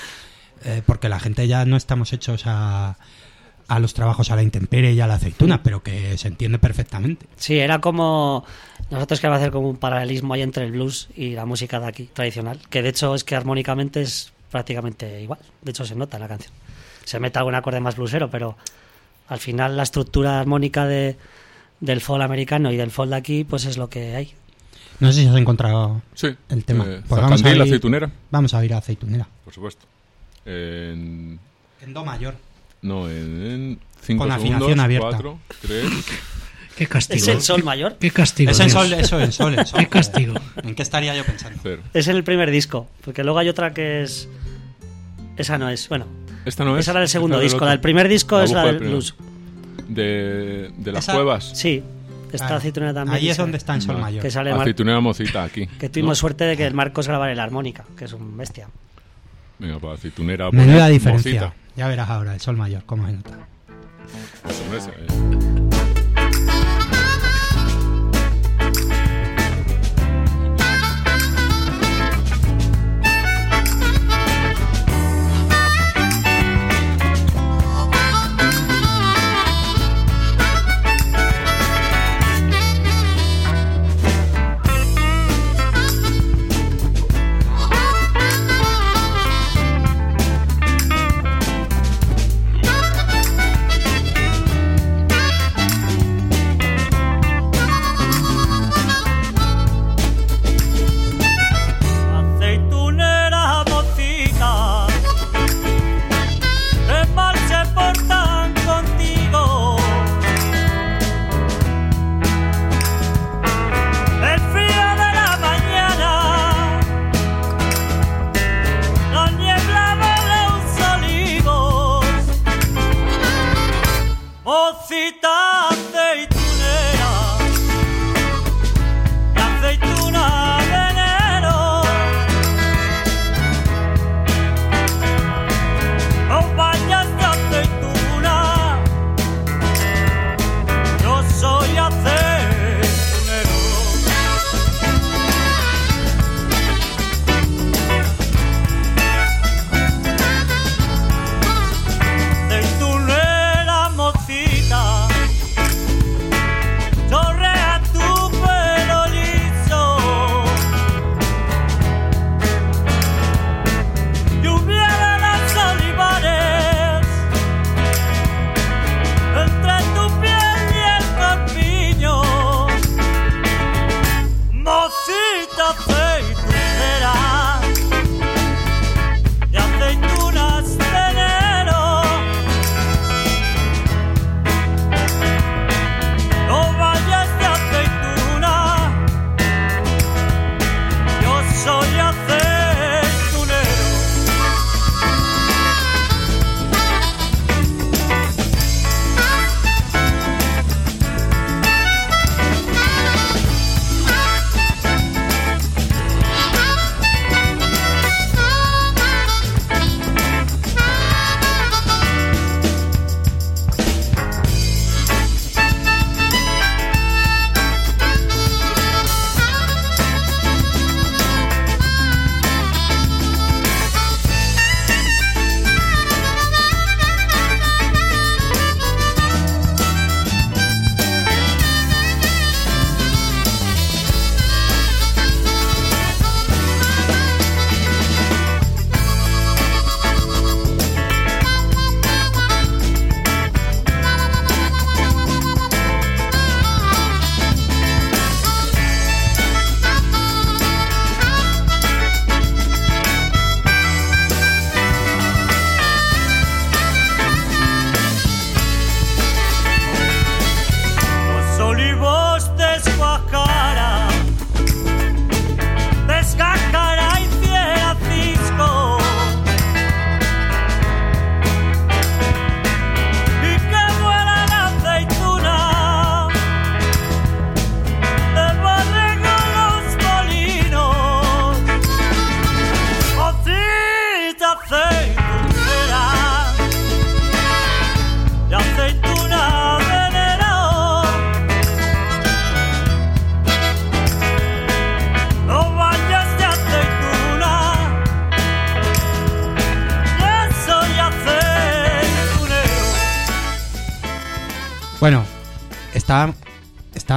eh, 0.65 0.81
porque 0.85 1.07
la 1.09 1.19
gente 1.19 1.47
ya 1.47 1.63
no 1.65 1.77
estamos 1.77 2.11
hechos 2.11 2.43
a, 2.45 2.97
a 3.67 3.79
los 3.79 3.93
trabajos 3.93 4.31
a 4.31 4.35
la 4.35 4.43
intemperie 4.43 4.91
y 4.93 4.99
a 4.99 5.07
la 5.07 5.13
aceituna, 5.15 5.63
pero 5.63 5.81
que 5.83 6.17
se 6.17 6.27
entiende 6.27 6.59
perfectamente. 6.59 7.27
Sí, 7.37 7.57
era 7.59 7.79
como... 7.79 8.43
Nosotros 8.89 9.19
queríamos 9.19 9.39
hacer 9.39 9.51
como 9.51 9.69
un 9.69 9.77
paralelismo 9.77 10.33
ahí 10.33 10.41
entre 10.41 10.65
el 10.65 10.71
blues 10.71 11.07
y 11.15 11.29
la 11.31 11.45
música 11.45 11.79
de 11.79 11.85
aquí, 11.87 12.09
tradicional, 12.11 12.59
que 12.69 12.81
de 12.81 12.89
hecho 12.89 13.13
es 13.13 13.23
que 13.23 13.35
armónicamente 13.35 14.01
es 14.01 14.33
prácticamente 14.51 15.21
igual. 15.21 15.39
De 15.61 15.69
hecho 15.69 15.85
se 15.85 15.95
nota 15.95 16.17
en 16.17 16.23
la 16.23 16.27
canción. 16.27 16.51
Se 17.05 17.19
mete 17.19 17.37
algún 17.37 17.53
acorde 17.53 17.79
más 17.79 17.95
bluesero, 17.95 18.29
pero 18.31 18.57
al 19.29 19.39
final 19.39 19.77
la 19.77 19.83
estructura 19.83 20.39
armónica 20.39 20.85
de, 20.85 21.15
del 21.79 22.01
folk 22.01 22.21
americano 22.23 22.71
y 22.71 22.77
del 22.77 22.91
folk 22.91 23.09
de 23.11 23.15
aquí, 23.15 23.43
pues 23.45 23.65
es 23.65 23.77
lo 23.77 23.89
que 23.89 24.15
hay. 24.15 24.33
No 24.99 25.11
sé 25.13 25.21
si 25.21 25.27
has 25.27 25.35
encontrado 25.37 26.01
Sí. 26.13 26.27
el 26.49 26.65
tema. 26.65 26.83
Eh, 26.85 27.01
Pues 27.07 27.21
vamos 27.21 27.41
a 27.43 27.49
ir- 27.55 27.61
aceitunera, 27.61 28.11
Vamos 28.31 28.53
a 28.53 28.65
ir 28.65 28.73
a 28.73 28.77
Aceitunera. 28.79 29.27
por 29.45 29.53
supuesto. 29.53 29.85
En, 30.45 31.39
En 31.81 31.93
Do 31.93 32.03
mayor. 32.03 32.35
no, 32.81 33.09
en 33.09 33.79
5 34.01 34.23
Con 34.23 34.31
segundos. 34.31 34.35
afinación 34.55 34.79
abierta. 34.79 35.09
4, 35.09 35.39
3. 35.61 35.85
Qué 36.75 36.87
castigo. 36.87 37.17
Es 37.21 37.27
el 37.27 37.41
sol 37.41 37.63
mayor. 37.63 37.97
Qué 37.99 38.09
castigo. 38.09 38.51
Es 38.51 38.59
en 38.61 38.69
sol, 38.69 38.91
eso, 38.93 39.19
en 39.19 39.31
sol, 39.33 39.53
en 39.59 39.65
sol. 39.65 39.79
Qué 39.81 39.87
castigo. 39.89 40.33
¿En 40.63 40.75
qué 40.75 40.81
estaría 40.81 41.13
yo 41.13 41.25
pensando? 41.25 41.59
Cero. 41.61 41.81
Es 41.93 42.07
en 42.07 42.15
el 42.15 42.23
primer 42.23 42.49
disco, 42.51 42.87
porque 43.03 43.23
luego 43.25 43.39
hay 43.39 43.49
otra 43.49 43.73
que 43.73 44.01
es... 44.03 44.29
Esa 45.35 45.57
no 45.57 45.69
es, 45.69 45.89
bueno, 45.89 46.05
Esta 46.45 46.63
no 46.65 46.75
es. 46.77 46.81
esa 46.85 46.91
era 46.91 46.99
del 47.01 47.09
segundo 47.09 47.39
disco. 47.39 47.63
La 47.65 47.71
del 47.71 47.79
primer 47.79 48.07
disco 48.07 48.37
La 48.37 48.43
es 48.45 48.51
la 48.51 48.65
del 48.65 48.79
blues. 48.79 49.15
De, 49.87 50.71
de 50.77 50.91
las 50.91 51.03
Esa- 51.05 51.13
cuevas. 51.13 51.51
Sí, 51.53 51.83
esta 52.31 52.37
Claro. 52.45 52.55
aceitunera 52.57 52.93
también. 52.93 53.17
Ahí 53.17 53.29
es 53.29 53.37
donde 53.37 53.57
está 53.57 53.73
en 53.75 53.81
sol 53.81 53.95
Vale. 53.95 54.01
mayor. 54.05 54.21
Que 54.21 54.31
sale 54.31 54.51
Mar- 54.51 54.61
Aceitunera 54.61 54.99
mocita 54.99 55.43
aquí. 55.43 55.65
Que 55.79 55.89
tuvimos 55.89 56.11
¿no? 56.11 56.15
suerte 56.15 56.43
de 56.45 56.55
que 56.57 56.65
el 56.67 56.73
Marcos 56.73 57.07
grabara 57.07 57.33
la 57.35 57.43
armónica, 57.43 57.83
que 57.97 58.05
es 58.05 58.13
un 58.13 58.37
bestia. 58.37 58.67
Venga, 59.57 59.79
para 59.79 59.93
aceitunera. 59.93 60.49
Menuda 60.51 60.73
poner 60.75 60.91
diferencia. 60.91 61.31
mocita. 61.41 61.53
Ya 61.75 61.87
verás 61.87 62.09
ahora, 62.09 62.33
el 62.33 62.39
sol 62.41 62.55
mayor, 62.57 62.83
cómo 62.85 63.05
se 63.07 63.13
nota. 63.13 63.31
Pues, 64.43 64.61
hombre, 64.61 65.78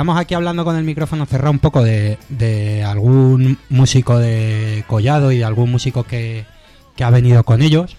estábamos 0.02 0.20
aquí 0.20 0.34
hablando 0.34 0.64
con 0.64 0.74
el 0.74 0.82
micrófono 0.82 1.26
cerrado 1.26 1.52
un 1.52 1.60
poco 1.60 1.80
de, 1.80 2.18
de 2.28 2.82
algún 2.82 3.56
músico 3.68 4.18
de 4.18 4.82
Collado 4.88 5.30
y 5.30 5.38
de 5.38 5.44
algún 5.44 5.70
músico 5.70 6.02
que, 6.02 6.44
que 6.96 7.04
ha 7.04 7.10
venido 7.10 7.44
con 7.44 7.62
ellos. 7.62 7.96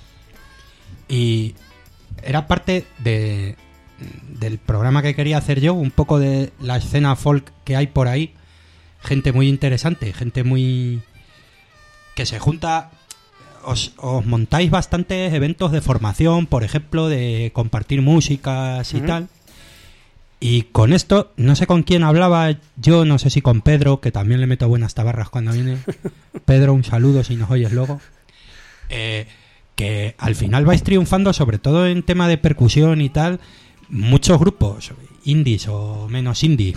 Y 1.07 1.55
era 2.21 2.45
parte 2.45 2.85
de, 2.99 3.55
del 4.37 4.57
programa 4.57 5.01
que 5.01 5.15
quería 5.15 5.37
hacer 5.37 5.61
yo, 5.61 5.75
un 5.75 5.91
poco 5.91 6.19
de 6.19 6.51
la 6.59 6.75
escena 6.75 7.15
folk 7.15 7.53
que 7.63 7.77
hay 7.77 7.87
por 7.87 8.09
ahí. 8.09 8.33
Gente 9.01 9.31
muy 9.31 9.47
interesante, 9.47 10.11
gente 10.11 10.43
muy... 10.43 11.01
que 12.15 12.25
se 12.25 12.37
junta... 12.37 12.91
Os, 13.63 13.93
os 13.95 14.25
montáis 14.25 14.69
bastantes 14.69 15.33
eventos 15.33 15.71
de 15.71 15.79
formación, 15.79 16.47
por 16.47 16.65
ejemplo, 16.65 17.07
de 17.07 17.51
compartir 17.53 18.01
músicas 18.01 18.93
y 18.93 18.99
tal. 18.99 19.29
Y 20.45 20.63
con 20.63 20.91
esto, 20.91 21.31
no 21.37 21.55
sé 21.55 21.67
con 21.67 21.83
quién 21.83 22.03
hablaba, 22.03 22.53
yo 22.75 23.05
no 23.05 23.17
sé 23.17 23.29
si 23.29 23.41
con 23.41 23.61
Pedro, 23.61 24.01
que 24.01 24.11
también 24.11 24.41
le 24.41 24.45
meto 24.47 24.67
buenas 24.67 24.93
tabarras 24.93 25.29
cuando 25.29 25.53
viene. 25.53 25.77
Pedro, 26.45 26.73
un 26.73 26.83
saludo 26.83 27.23
si 27.23 27.37
nos 27.37 27.49
oyes 27.49 27.71
luego. 27.71 28.01
Eh, 28.89 29.25
que 29.75 30.15
al 30.17 30.35
final 30.35 30.65
vais 30.65 30.83
triunfando, 30.83 31.31
sobre 31.31 31.59
todo 31.59 31.87
en 31.87 32.03
tema 32.03 32.27
de 32.27 32.37
percusión 32.37 32.99
y 32.99 33.07
tal, 33.09 33.39
muchos 33.87 34.37
grupos, 34.37 34.91
indies 35.23 35.69
o 35.69 36.09
menos 36.09 36.43
indie, 36.43 36.75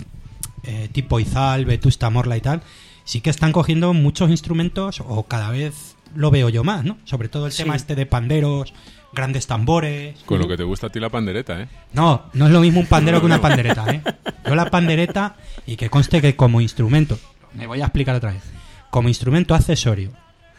eh, 0.63 0.87
tipo 0.93 1.19
Izal, 1.19 1.65
Vetusta 1.65 2.09
Morla 2.09 2.37
y 2.37 2.41
tal, 2.41 2.61
sí 3.03 3.19
que 3.19 3.29
están 3.29 3.51
cogiendo 3.51 3.93
muchos 3.93 4.29
instrumentos, 4.29 5.01
o 5.05 5.23
cada 5.23 5.51
vez 5.51 5.97
lo 6.15 6.31
veo 6.31 6.47
yo 6.47 6.63
más, 6.63 6.85
¿no? 6.85 6.97
Sobre 7.03 7.27
todo 7.27 7.47
el 7.47 7.51
Sí. 7.51 7.63
tema 7.63 7.75
este 7.75 7.95
de 7.95 8.05
panderos, 8.05 8.73
grandes 9.13 9.47
tambores. 9.47 10.17
Con 10.25 10.39
lo 10.39 10.47
que 10.47 10.57
te 10.57 10.63
gusta 10.63 10.87
a 10.87 10.89
ti 10.89 10.99
la 10.99 11.09
pandereta, 11.09 11.61
¿eh? 11.61 11.67
No, 11.93 12.25
no 12.33 12.47
es 12.47 12.51
lo 12.51 12.61
mismo 12.61 12.79
un 12.79 12.87
pandero 12.87 13.19
que 13.19 13.25
una 13.25 13.41
pandereta, 13.41 13.85
¿eh? 13.89 14.01
Yo 14.45 14.55
la 14.55 14.69
pandereta, 14.69 15.35
y 15.65 15.75
que 15.75 15.89
conste 15.89 16.21
que 16.21 16.35
como 16.35 16.61
instrumento, 16.61 17.19
me 17.53 17.67
voy 17.67 17.81
a 17.81 17.85
explicar 17.85 18.15
otra 18.15 18.31
vez, 18.31 18.43
como 18.89 19.09
instrumento 19.09 19.55
accesorio, 19.55 20.11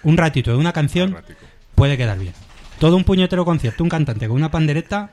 un 0.02 0.16
ratito 0.16 0.50
de 0.50 0.56
una 0.56 0.72
canción 0.72 1.16
puede 1.74 1.96
quedar 1.96 2.18
bien. 2.18 2.34
Todo 2.78 2.96
un 2.96 3.04
puñetero 3.04 3.44
concierto, 3.44 3.82
un 3.82 3.90
cantante 3.90 4.28
con 4.28 4.37
una 4.37 4.50
pandereta, 4.50 5.11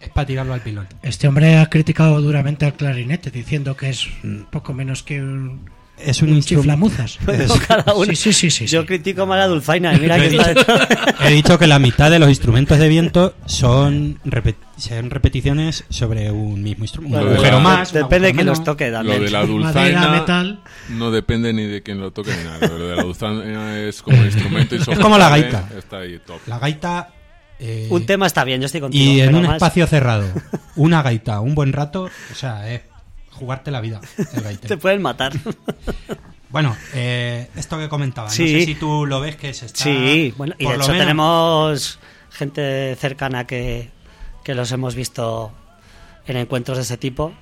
es 0.00 0.08
para 0.08 0.26
tirarlo 0.26 0.54
al 0.54 0.62
pilón. 0.62 0.88
Este 1.02 1.28
hombre 1.28 1.58
ha 1.58 1.68
criticado 1.68 2.20
duramente 2.20 2.64
al 2.64 2.74
clarinete, 2.74 3.30
diciendo 3.30 3.76
que 3.76 3.90
es 3.90 4.08
poco 4.50 4.72
menos 4.72 5.02
que 5.02 5.20
un, 5.20 5.68
Es 6.04 6.22
un 6.22 6.40
chiflamuzas. 6.42 7.18
Bueno, 7.24 7.54
cada 7.66 7.94
uno. 7.94 8.06
Sí, 8.06 8.16
sí, 8.16 8.32
sí, 8.32 8.50
sí, 8.50 8.66
Yo 8.66 8.86
critico 8.86 9.26
más 9.26 9.38
la 9.38 9.46
dulzaina. 9.46 9.94
y 9.94 10.00
Mira 10.00 10.16
que 10.18 10.26
he, 10.26 10.30
dicho, 10.30 10.44
he 11.24 11.30
dicho 11.30 11.58
que 11.58 11.66
la 11.66 11.78
mitad 11.78 12.10
de 12.10 12.18
los 12.18 12.28
instrumentos 12.28 12.78
de 12.78 12.88
viento 12.88 13.34
son, 13.46 14.18
repet- 14.24 14.56
son 14.78 15.10
repeticiones 15.10 15.84
sobre 15.90 16.30
un 16.30 16.62
mismo 16.62 16.84
instrumento. 16.84 17.18
Lo 17.18 17.22
un 17.24 17.28
de 17.30 17.34
agujero 17.36 17.56
la- 17.58 17.62
más. 17.62 17.92
Depende 17.92 18.28
de 18.28 18.34
quién 18.34 18.46
los 18.46 18.64
toque 18.64 18.90
Lo 18.90 18.98
de 19.02 19.30
la 19.30 19.40
Madera, 19.40 19.46
dulzaina 19.46 20.08
metal. 20.08 20.60
no 20.88 21.10
depende 21.10 21.52
ni 21.52 21.64
de 21.66 21.82
quién 21.82 22.00
lo 22.00 22.10
toque 22.12 22.30
ni 22.36 22.44
nada. 22.44 22.66
Lo 22.68 22.88
de 22.88 22.96
la 22.96 23.02
dulzaina 23.02 23.78
es 23.80 24.02
como 24.02 24.24
instrumento 24.24 24.76
Es 24.76 24.98
como 24.98 25.18
la 25.18 25.28
gaita. 25.28 25.68
Está 25.76 25.98
ahí 25.98 26.18
top. 26.26 26.40
La 26.46 26.58
gaita. 26.58 27.08
eh, 27.58 27.88
Un 27.90 28.06
tema 28.06 28.26
está 28.26 28.42
bien, 28.44 28.60
yo 28.60 28.66
estoy 28.66 28.80
contigo. 28.80 29.04
y 29.04 29.20
en 29.20 29.26
pero 29.26 29.38
un 29.38 29.44
más- 29.46 29.56
espacio 29.56 29.86
cerrado, 29.86 30.24
una 30.76 31.02
gaita, 31.02 31.40
un 31.40 31.54
buen 31.54 31.72
rato, 31.74 32.04
o 32.32 32.34
sea, 32.34 32.72
es 32.72 32.80
jugarte 33.40 33.70
la 33.72 33.80
vida. 33.80 34.00
El 34.34 34.58
Te 34.60 34.76
pueden 34.76 35.02
matar. 35.02 35.32
Bueno, 36.50 36.76
eh, 36.94 37.48
esto 37.54 37.78
que 37.78 37.88
comentaba, 37.88 38.28
Sí. 38.28 38.42
no 38.42 38.48
sé 38.58 38.64
si 38.64 38.74
tú 38.74 39.06
lo 39.06 39.20
ves 39.20 39.36
que 39.36 39.54
se 39.54 39.66
está. 39.66 39.84
Sí, 39.84 40.34
bueno, 40.36 40.56
y 40.58 40.66
de 40.66 40.70
hecho 40.74 40.88
menos- 40.88 40.98
tenemos 40.98 41.98
gente 42.32 42.96
cercana 42.96 43.46
que, 43.46 43.88
que 44.42 44.56
los 44.56 44.72
hemos 44.72 44.96
visto 44.96 45.52
en 46.26 46.36
encuentros 46.36 46.76
de 46.78 46.82
ese 46.82 46.96
tipo 46.96 47.32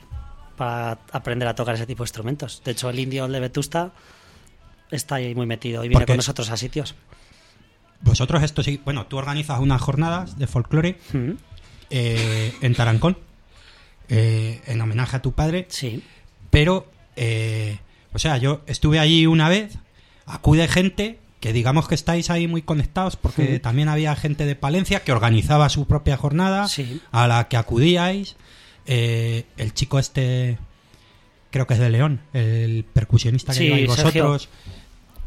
para 0.59 0.99
aprender 1.11 1.49
a 1.49 1.55
tocar 1.55 1.75
ese 1.75 1.87
tipo 1.87 2.03
de 2.03 2.09
instrumentos. 2.09 2.61
De 2.67 2.73
hecho, 2.73 2.91
el 2.91 2.99
indio 2.99 3.27
de 3.29 3.41
Vetusta 3.41 3.93
está 4.91 5.15
ahí 5.15 5.35
muy 5.35 5.47
metido 5.47 5.83
y 5.85 5.89
viene 5.89 6.01
Porque- 6.01 6.13
con 6.13 6.17
nosotros 6.19 6.51
a 6.51 6.59
sitios. 6.59 6.95
Vosotros, 8.03 8.43
esto 8.43 8.63
sí. 8.63 8.79
Bueno, 8.85 9.07
tú 9.07 9.17
organizas 9.17 9.59
unas 9.59 9.81
jornadas 9.81 10.39
de 10.39 10.47
folclore 10.47 10.99
Mm, 11.15 11.31
eh, 11.89 12.55
en 12.61 12.75
Tarancón, 12.75 13.17
eh, 14.09 14.61
en 14.67 14.81
homenaje 14.81 15.17
a 15.17 15.23
tu 15.23 15.33
padre, 15.33 15.67
Sí, 15.69 16.03
pero, 16.51 16.91
eh, 17.17 17.79
o 18.13 18.19
sea, 18.19 18.37
yo 18.39 18.63
estuve 18.67 18.99
allí 18.99 19.27
una 19.27 19.49
vez, 19.49 19.79
acude 20.27 20.67
gente 20.69 21.19
que 21.41 21.53
digamos 21.53 21.87
que 21.87 21.95
estáis 21.95 22.31
ahí 22.31 22.49
muy 22.49 22.63
conectados, 22.63 23.17
porque 23.17 23.55
Sí. 23.55 23.59
también 23.61 23.89
había 23.89 24.17
gente 24.17 24.45
de 24.45 24.57
Palencia 24.57 25.05
que 25.05 25.13
organizaba 25.13 25.69
su 25.69 25.87
propia 25.87 26.17
jornada, 26.17 26.67
Sí. 26.69 27.01
a 27.13 27.29
la 27.29 27.47
que 27.49 27.57
acudíais. 27.57 28.35
Eh, 28.87 29.45
el 29.57 29.73
chico 29.75 29.99
este, 30.01 30.59
creo 31.51 31.67
que 31.67 31.75
es 31.75 31.81
de 31.81 31.91
León, 31.91 32.21
el 32.33 32.85
percusionista 32.93 33.53
que 33.53 33.59
Sí, 33.59 33.65
lleváis 33.67 33.93
Sergio. 33.93 34.27
vosotros, 34.29 34.49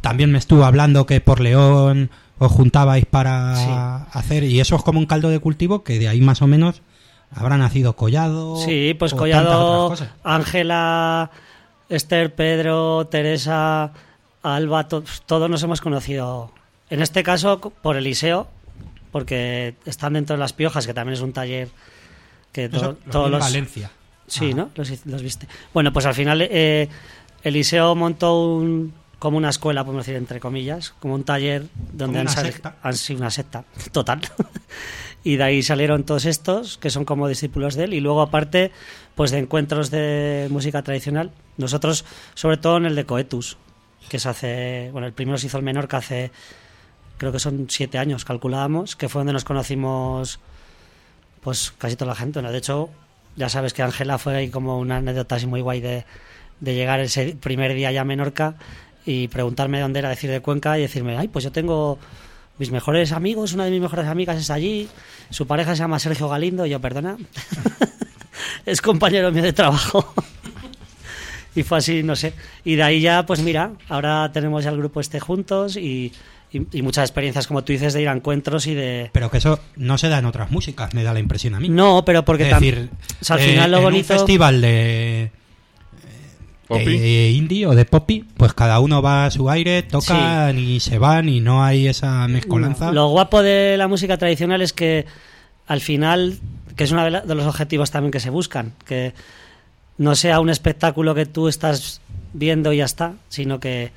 también 0.02 0.32
me 0.32 0.38
estuvo 0.40 0.66
hablando 0.66 1.06
que 1.06 1.22
por 1.22 1.40
León 1.40 2.10
os 2.40 2.52
juntabais 2.52 3.06
para 3.06 4.04
hacer, 4.12 4.44
y 4.44 4.60
eso 4.60 4.76
es 4.76 4.82
como 4.82 5.00
un 5.00 5.06
caldo 5.06 5.30
de 5.30 5.40
cultivo 5.40 5.84
que 5.84 6.00
de 6.00 6.08
ahí 6.10 6.20
más 6.22 6.42
o 6.42 6.48
menos 6.48 6.82
habrá 7.36 7.58
nacido 7.58 7.96
Collado. 7.96 8.58
sí 8.58 8.94
pues 8.98 9.14
Collado. 9.14 9.94
Ángela, 10.24 11.32
Esther, 11.90 12.34
Pedro, 12.36 13.08
Teresa, 13.08 13.92
Alba, 14.44 14.88
to- 14.88 15.04
todos 15.26 15.50
nos 15.50 15.62
hemos 15.64 15.82
conocido. 15.82 16.52
En 16.90 17.02
este 17.02 17.24
caso 17.24 17.60
por 17.60 17.96
Eliseo, 17.96 18.48
porque 19.12 19.76
están 19.86 20.14
dentro 20.14 20.36
de 20.36 20.40
las 20.40 20.54
piojas, 20.54 20.88
que 20.88 20.94
también 20.94 21.14
es 21.14 21.22
un 21.22 21.34
taller 21.34 21.70
que 22.52 22.70
to- 22.70 22.78
Eso 22.78 22.98
todos 23.12 23.30
los 23.32 23.40
Valencia. 23.40 23.92
Sí, 24.28 24.48
Ajá. 24.48 24.56
¿no? 24.56 24.70
Los, 24.76 25.06
los 25.06 25.22
viste. 25.22 25.48
Bueno, 25.74 25.92
pues 25.92 26.06
al 26.06 26.14
final 26.14 26.42
eh, 26.42 26.88
Eliseo 27.44 27.96
montó 27.96 28.46
un, 28.46 28.94
como 29.22 29.38
una 29.38 29.50
escuela, 29.50 29.84
podemos 29.84 30.04
decir, 30.04 30.18
entre 30.18 30.40
comillas, 30.40 30.96
como 31.00 31.14
un 31.14 31.24
taller 31.24 31.68
donde 31.94 32.18
han 32.18 32.28
secta. 32.28 32.78
Han 32.82 32.96
sido 32.96 33.20
una 33.20 33.30
secta, 33.30 33.66
total. 33.92 34.20
y 35.24 35.36
de 35.36 35.44
ahí 35.44 35.62
salieron 35.62 36.06
todos 36.06 36.26
estos, 36.26 36.80
que 36.80 36.90
son 36.90 37.06
como 37.06 37.28
discípulos 37.28 37.76
de 37.76 37.84
él, 37.84 37.94
y 37.94 38.00
luego 38.00 38.24
aparte, 38.24 38.72
pues 39.14 39.30
de 39.30 39.38
encuentros 39.38 39.92
de 39.92 40.48
música 40.50 40.82
tradicional. 40.82 41.30
Nosotros, 41.58 42.04
sobre 42.34 42.58
todo 42.58 42.78
en 42.78 42.88
el 42.88 42.96
de 42.96 43.06
Coetus, 43.06 43.58
que 44.10 44.18
se 44.18 44.28
hace... 44.28 44.90
Bueno, 44.92 45.06
el 45.06 45.14
primero 45.14 45.38
se 45.38 45.46
hizo 45.46 45.58
el 45.60 45.64
menor 45.64 45.88
que 45.88 45.98
hace... 45.98 46.32
Creo 47.20 47.32
que 47.32 47.38
son 47.38 47.68
siete 47.70 48.00
años, 48.00 48.26
calculábamos, 48.26 48.96
que 48.96 49.08
fue 49.08 49.20
donde 49.20 49.34
nos 49.34 49.44
conocimos 49.44 50.40
pues 51.42 51.76
casi 51.78 51.96
toda 51.96 52.10
la 52.10 52.16
gente. 52.16 52.42
¿no? 52.42 52.52
De 52.52 52.58
hecho, 52.58 52.90
ya 53.36 53.50
sabes 53.50 53.76
que 53.76 53.84
Ángela 53.84 54.18
fue 54.18 54.36
ahí 54.36 54.50
como 54.50 54.80
una 54.80 54.98
anécdota 54.98 55.36
así 55.36 55.46
muy 55.46 55.62
guay 55.62 55.80
de, 55.80 56.06
de 56.60 56.74
llegar 56.74 57.00
ese 57.02 57.36
primer 57.40 57.76
día 57.76 57.92
ya 57.92 58.02
a 58.02 58.06
Menorca 58.06 58.56
y 59.06 59.28
preguntarme 59.28 59.80
dónde 59.80 60.00
era, 60.00 60.10
decir 60.10 60.30
de 60.30 60.42
Cuenca 60.42 60.78
y 60.78 60.82
decirme, 60.82 61.18
ay, 61.18 61.28
pues 61.28 61.44
yo 61.44 61.52
tengo 61.52 61.98
mis 62.58 62.72
mejores 62.72 63.12
amigos, 63.12 63.54
una 63.54 63.66
de 63.66 63.72
mis 63.72 63.82
mejores 63.82 64.06
amigas 64.08 64.38
es 64.38 64.50
allí, 64.52 64.88
su 65.30 65.48
pareja 65.48 65.76
se 65.76 65.80
llama 65.80 65.98
Sergio 66.00 66.30
Galindo, 66.30 66.66
y 66.66 66.70
yo, 66.70 66.80
perdona, 66.80 67.18
es 68.66 68.82
compañero 68.82 69.32
mío 69.32 69.44
de 69.44 69.54
trabajo. 69.54 70.14
y 71.56 71.64
fue 71.64 71.80
así, 71.80 72.04
no 72.04 72.16
sé. 72.16 72.34
Y 72.64 72.76
de 72.76 72.84
ahí 72.84 73.02
ya, 73.02 73.26
pues 73.26 73.42
mira, 73.42 73.72
ahora 73.90 74.32
tenemos 74.32 74.64
ya 74.64 74.70
el 74.70 74.78
grupo 74.78 75.00
este 75.02 75.20
juntos 75.20 75.76
y, 75.76 76.12
y- 76.52 76.68
y 76.72 76.82
muchas 76.82 77.10
experiencias, 77.10 77.48
como 77.48 77.64
tú 77.64 77.74
dices, 77.74 77.94
de 77.94 78.02
ir 78.04 78.10
a 78.10 78.14
encuentros 78.14 78.68
y 78.68 78.76
de... 78.76 79.10
Pero 79.12 79.32
que 79.32 79.38
eso 79.40 79.60
no 79.76 79.98
se 79.98 80.10
da 80.10 80.20
en 80.20 80.26
otras 80.26 80.52
músicas, 80.52 80.94
me 80.94 81.04
da 81.04 81.14
la 81.14 81.20
impresión 81.20 81.56
a 81.56 81.60
mí. 81.60 81.70
No, 81.70 82.06
pero 82.06 82.24
porque 82.24 82.44
es 82.44 82.54
decir, 82.54 82.90
o 83.22 83.26
sea, 83.26 83.38
al 83.38 83.42
eh, 83.42 83.46
final 83.48 83.72
lo 83.72 83.78
en 83.78 83.84
bonito... 83.84 84.14
un 84.14 84.20
festival 84.20 84.62
de. 84.62 85.32
De 86.78 87.30
indie 87.32 87.66
o 87.66 87.76
de 87.76 87.86
poppy, 87.86 88.26
pues 88.38 88.54
cada 88.54 88.80
uno 88.80 89.02
va 89.02 89.26
a 89.26 89.32
su 89.32 89.50
aire, 89.50 89.84
tocan 89.84 90.58
y 90.58 90.80
se 90.80 90.98
van 90.98 91.30
y 91.30 91.40
no 91.40 91.64
hay 91.64 91.88
esa 91.88 92.28
mezcolanza. 92.28 92.92
Lo 92.92 93.10
guapo 93.10 93.42
de 93.42 93.76
la 93.78 93.88
música 93.88 94.18
tradicional 94.18 94.62
es 94.62 94.74
que 94.74 95.06
al 95.68 95.82
final, 95.82 96.38
que 96.76 96.84
es 96.84 96.92
uno 96.92 97.04
de, 97.04 97.36
los 97.36 97.46
objetivos 97.46 97.92
también 97.92 98.12
que 98.12 98.20
se 98.20 98.30
buscan, 98.30 98.74
que 98.86 99.14
no 99.98 100.16
sea 100.16 100.40
un 100.40 100.50
espectáculo 100.50 101.16
que 101.16 101.26
tú 101.26 101.48
estás 101.48 102.02
viendo 102.34 102.74
y 102.74 102.78
ya 102.78 102.86
está, 102.86 103.14
sino 103.30 103.60
que 103.60 103.92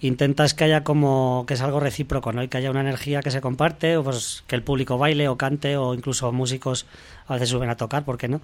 intentas 0.00 0.54
que 0.54 0.64
haya 0.64 0.84
como 0.84 1.44
que 1.46 1.54
es 1.54 1.60
algo 1.62 1.80
recíproco, 1.80 2.32
¿no? 2.32 2.42
Y 2.42 2.48
que 2.48 2.58
haya 2.58 2.70
una 2.70 2.80
energía 2.80 3.22
que 3.22 3.30
se 3.30 3.40
comparte, 3.40 3.96
o 3.96 4.04
pues 4.04 4.44
que 4.46 4.54
el 4.54 4.62
público 4.62 4.98
baile 4.98 5.28
o 5.28 5.36
cante, 5.36 5.76
o 5.76 5.94
incluso 5.94 6.30
músicos 6.32 6.86
a 7.26 7.34
veces 7.34 7.48
suben 7.48 7.70
a 7.70 7.76
tocar, 7.76 8.04
¿por 8.04 8.18
qué 8.18 8.28
no? 8.28 8.40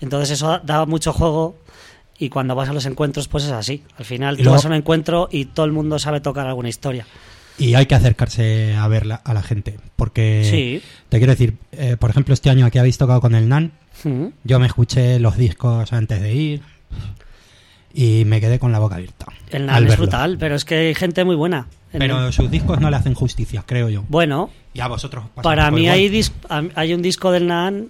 Entonces 0.00 0.30
eso 0.32 0.58
da 0.58 0.84
mucho 0.84 1.12
juego 1.12 1.56
y 2.18 2.28
cuando 2.28 2.54
vas 2.54 2.68
a 2.68 2.72
los 2.72 2.86
encuentros 2.86 3.28
pues 3.28 3.44
es 3.44 3.52
así. 3.52 3.82
Al 3.98 4.04
final 4.04 4.36
tú 4.36 4.50
vas 4.50 4.64
a 4.64 4.68
un 4.68 4.74
encuentro 4.74 5.28
y 5.30 5.46
todo 5.46 5.66
el 5.66 5.72
mundo 5.72 5.98
sabe 5.98 6.20
tocar 6.20 6.46
alguna 6.46 6.68
historia. 6.68 7.06
Y 7.58 7.74
hay 7.74 7.86
que 7.86 7.94
acercarse 7.94 8.74
a 8.74 8.86
ver 8.88 9.06
la- 9.06 9.14
a 9.16 9.32
la 9.32 9.42
gente. 9.42 9.78
Porque, 9.96 10.46
Sí. 10.50 10.82
te 11.08 11.16
quiero 11.18 11.32
decir, 11.32 11.54
eh, 11.72 11.96
por 11.98 12.10
ejemplo, 12.10 12.34
este 12.34 12.50
año 12.50 12.66
aquí 12.66 12.78
habéis 12.78 12.98
tocado 12.98 13.20
con 13.22 13.34
el 13.34 13.48
NAN. 13.48 13.72
Mm. 14.04 14.26
Yo 14.44 14.58
me 14.60 14.66
escuché 14.66 15.18
los 15.20 15.38
discos 15.38 15.90
antes 15.94 16.20
de 16.20 16.34
ir 16.34 16.62
y 17.94 18.24
me 18.26 18.40
quedé 18.42 18.58
con 18.58 18.72
la 18.72 18.78
boca 18.78 18.96
abierta. 18.96 19.26
El 19.50 19.66
NAN 19.66 19.86
es 19.86 19.96
brutal, 19.96 20.36
pero 20.38 20.54
es 20.54 20.64
que 20.66 20.74
hay 20.88 20.94
gente 20.94 21.24
muy 21.24 21.34
buena. 21.36 21.66
En 21.92 22.00
Pero 22.00 22.30
sus 22.30 22.50
discos 22.50 22.78
no 22.80 22.90
le 22.90 22.96
hacen 22.96 23.14
justicia, 23.14 23.62
creo 23.64 23.88
yo. 23.88 24.04
Bueno, 24.08 24.50
Y 24.74 24.80
a 24.80 24.88
vosotros 24.88 25.24
para 25.42 25.70
mí 25.70 25.88
hay, 25.88 26.10
dis- 26.10 26.32
hay 26.74 26.92
un 26.92 27.00
disco 27.00 27.30
del 27.30 27.46
NAN, 27.46 27.88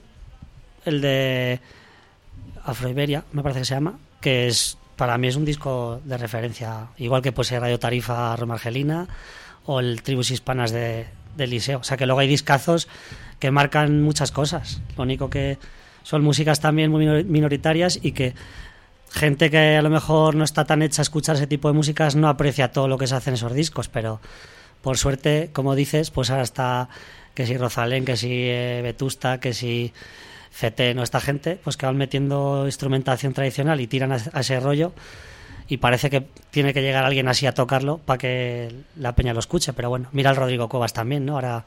el 0.84 1.00
de 1.00 1.58
Afroiberia, 2.64 3.24
me 3.32 3.42
parece 3.42 3.60
que 3.60 3.64
se 3.64 3.74
llama, 3.74 3.98
que 4.20 4.46
es 4.46 4.78
para 4.96 5.18
mí 5.18 5.28
es 5.28 5.36
un 5.36 5.44
disco 5.44 6.00
de 6.04 6.16
referencia, 6.16 6.88
igual 6.96 7.20
que 7.22 7.32
pues 7.32 7.50
Radio 7.50 7.78
Tarifa 7.78 8.34
Roma 8.36 8.54
Argelina 8.54 9.06
o 9.66 9.80
el 9.80 10.02
Tribus 10.02 10.30
Hispanas 10.30 10.70
de, 10.70 11.06
Liceo. 11.36 11.80
O 11.80 11.84
sea 11.84 11.96
que 11.98 12.06
luego 12.06 12.20
hay 12.20 12.28
discazos 12.28 12.88
que 13.38 13.50
marcan 13.50 14.02
muchas 14.02 14.32
cosas. 14.32 14.80
Lo 14.96 15.02
único 15.02 15.28
que 15.28 15.58
son 16.02 16.22
músicas 16.22 16.60
también 16.60 16.90
muy 16.90 17.04
minor- 17.04 17.24
minoritarias 17.24 17.98
y 18.00 18.12
que 18.12 18.34
gente 19.10 19.50
que 19.50 19.76
a 19.76 19.82
lo 19.82 19.90
mejor 19.90 20.34
no 20.34 20.44
está 20.44 20.64
tan 20.64 20.80
hecha 20.82 21.02
a 21.02 21.04
escuchar 21.04 21.36
ese 21.36 21.46
tipo 21.46 21.68
de 21.68 21.74
músicas 21.74 22.16
no 22.16 22.28
aprecia 22.28 22.72
todo 22.72 22.88
lo 22.88 22.96
que 22.96 23.06
se 23.06 23.14
hace 23.16 23.30
en 23.30 23.34
esos 23.34 23.52
discos, 23.52 23.88
pero 23.88 24.20
por 24.80 24.96
suerte, 24.98 25.50
como 25.52 25.74
dices, 25.74 26.10
pues 26.10 26.30
ahora 26.30 26.42
está 26.42 26.88
que 27.34 27.46
si 27.46 27.56
Rosalén, 27.58 28.04
que 28.04 28.16
si 28.16 28.30
eh, 28.32 28.80
Vetusta, 28.82 29.40
que 29.40 29.52
si 29.52 29.92
CT, 30.58 30.94
no 30.94 31.02
esta 31.02 31.20
gente, 31.20 31.58
pues 31.62 31.76
que 31.76 31.86
van 31.86 31.96
metiendo 31.96 32.62
instrumentación 32.66 33.32
tradicional 33.34 33.80
y 33.80 33.86
tiran 33.86 34.12
a, 34.12 34.18
a 34.32 34.40
ese 34.40 34.58
rollo 34.60 34.92
y 35.68 35.78
parece 35.78 36.10
que 36.10 36.26
tiene 36.50 36.72
que 36.72 36.80
llegar 36.82 37.04
alguien 37.04 37.28
así 37.28 37.46
a 37.46 37.52
tocarlo 37.52 37.98
para 37.98 38.18
que 38.18 38.72
la 38.96 39.14
peña 39.14 39.32
lo 39.34 39.40
escuche, 39.40 39.72
pero 39.72 39.88
bueno, 39.88 40.08
mira 40.12 40.30
al 40.30 40.36
Rodrigo 40.36 40.68
Cuevas 40.68 40.92
también, 40.92 41.26
¿no? 41.26 41.34
Ahora 41.34 41.64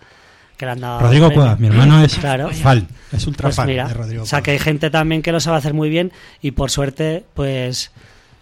que 0.58 0.66
le 0.66 0.72
han 0.72 0.82
dado 0.82 1.00
Rodrigo. 1.02 1.32
Cuevas, 1.32 1.60
mi 1.60 1.68
hermano 1.68 2.04
es 2.04 2.16
Claro. 2.16 2.50
fan, 2.50 2.88
es 3.12 3.28
ultra 3.28 3.48
Pues 3.48 3.56
fan 3.56 3.68
mira, 3.68 3.88
de 3.88 3.94
Rodrigo 3.94 4.24
o 4.24 4.26
sea 4.26 4.42
que 4.42 4.52
hay 4.52 4.60
gente 4.60 4.90
también 4.90 5.22
que 5.22 5.32
lo 5.32 5.40
sabe 5.40 5.58
hacer 5.58 5.74
muy 5.74 5.90
bien 5.90 6.12
y 6.42 6.52
por 6.52 6.70
suerte 6.72 7.24
pues 7.34 7.92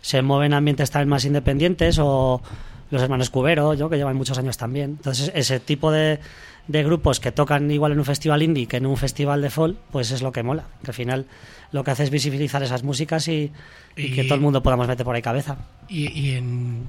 se 0.01 0.21
mueven 0.21 0.53
ambientes 0.53 0.89
también 0.89 1.09
más 1.09 1.25
independientes 1.25 1.97
o 1.99 2.41
los 2.89 3.01
hermanos 3.01 3.29
Cubero, 3.29 3.73
yo 3.73 3.89
que 3.89 3.97
llevan 3.97 4.15
muchos 4.15 4.37
años 4.37 4.55
también. 4.57 4.91
Entonces 4.91 5.31
ese 5.35 5.59
tipo 5.59 5.91
de, 5.91 6.19
de 6.67 6.83
grupos 6.83 7.19
que 7.19 7.31
tocan 7.31 7.69
igual 7.71 7.93
en 7.93 7.99
un 7.99 8.05
festival 8.05 8.43
indie 8.43 8.67
que 8.67 8.77
en 8.77 8.85
un 8.85 8.97
festival 8.97 9.41
de 9.41 9.49
folk, 9.49 9.77
pues 9.91 10.11
es 10.11 10.21
lo 10.21 10.31
que 10.31 10.43
mola. 10.43 10.65
Que 10.83 10.91
al 10.91 10.93
final 10.93 11.25
lo 11.71 11.83
que 11.83 11.91
hace 11.91 12.03
es 12.03 12.09
visibilizar 12.09 12.61
esas 12.63 12.83
músicas 12.83 13.27
y, 13.27 13.51
y 13.95 14.11
que 14.11 14.23
todo 14.23 14.35
el 14.35 14.41
mundo 14.41 14.61
podamos 14.63 14.87
meter 14.87 15.05
por 15.05 15.15
ahí 15.15 15.21
cabeza. 15.21 15.57
Y, 15.87 16.11
y 16.19 16.31
en, 16.31 16.87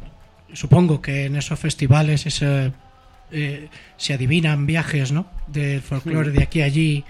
supongo 0.53 1.01
que 1.01 1.27
en 1.27 1.37
esos 1.37 1.59
festivales 1.59 2.27
ese, 2.27 2.73
eh, 3.31 3.69
se 3.97 4.14
adivinan 4.14 4.67
viajes 4.67 5.12
¿no? 5.12 5.27
del 5.47 5.83
folclore 5.83 6.31
de 6.31 6.43
aquí 6.43 6.62
a 6.62 6.64
allí, 6.64 7.05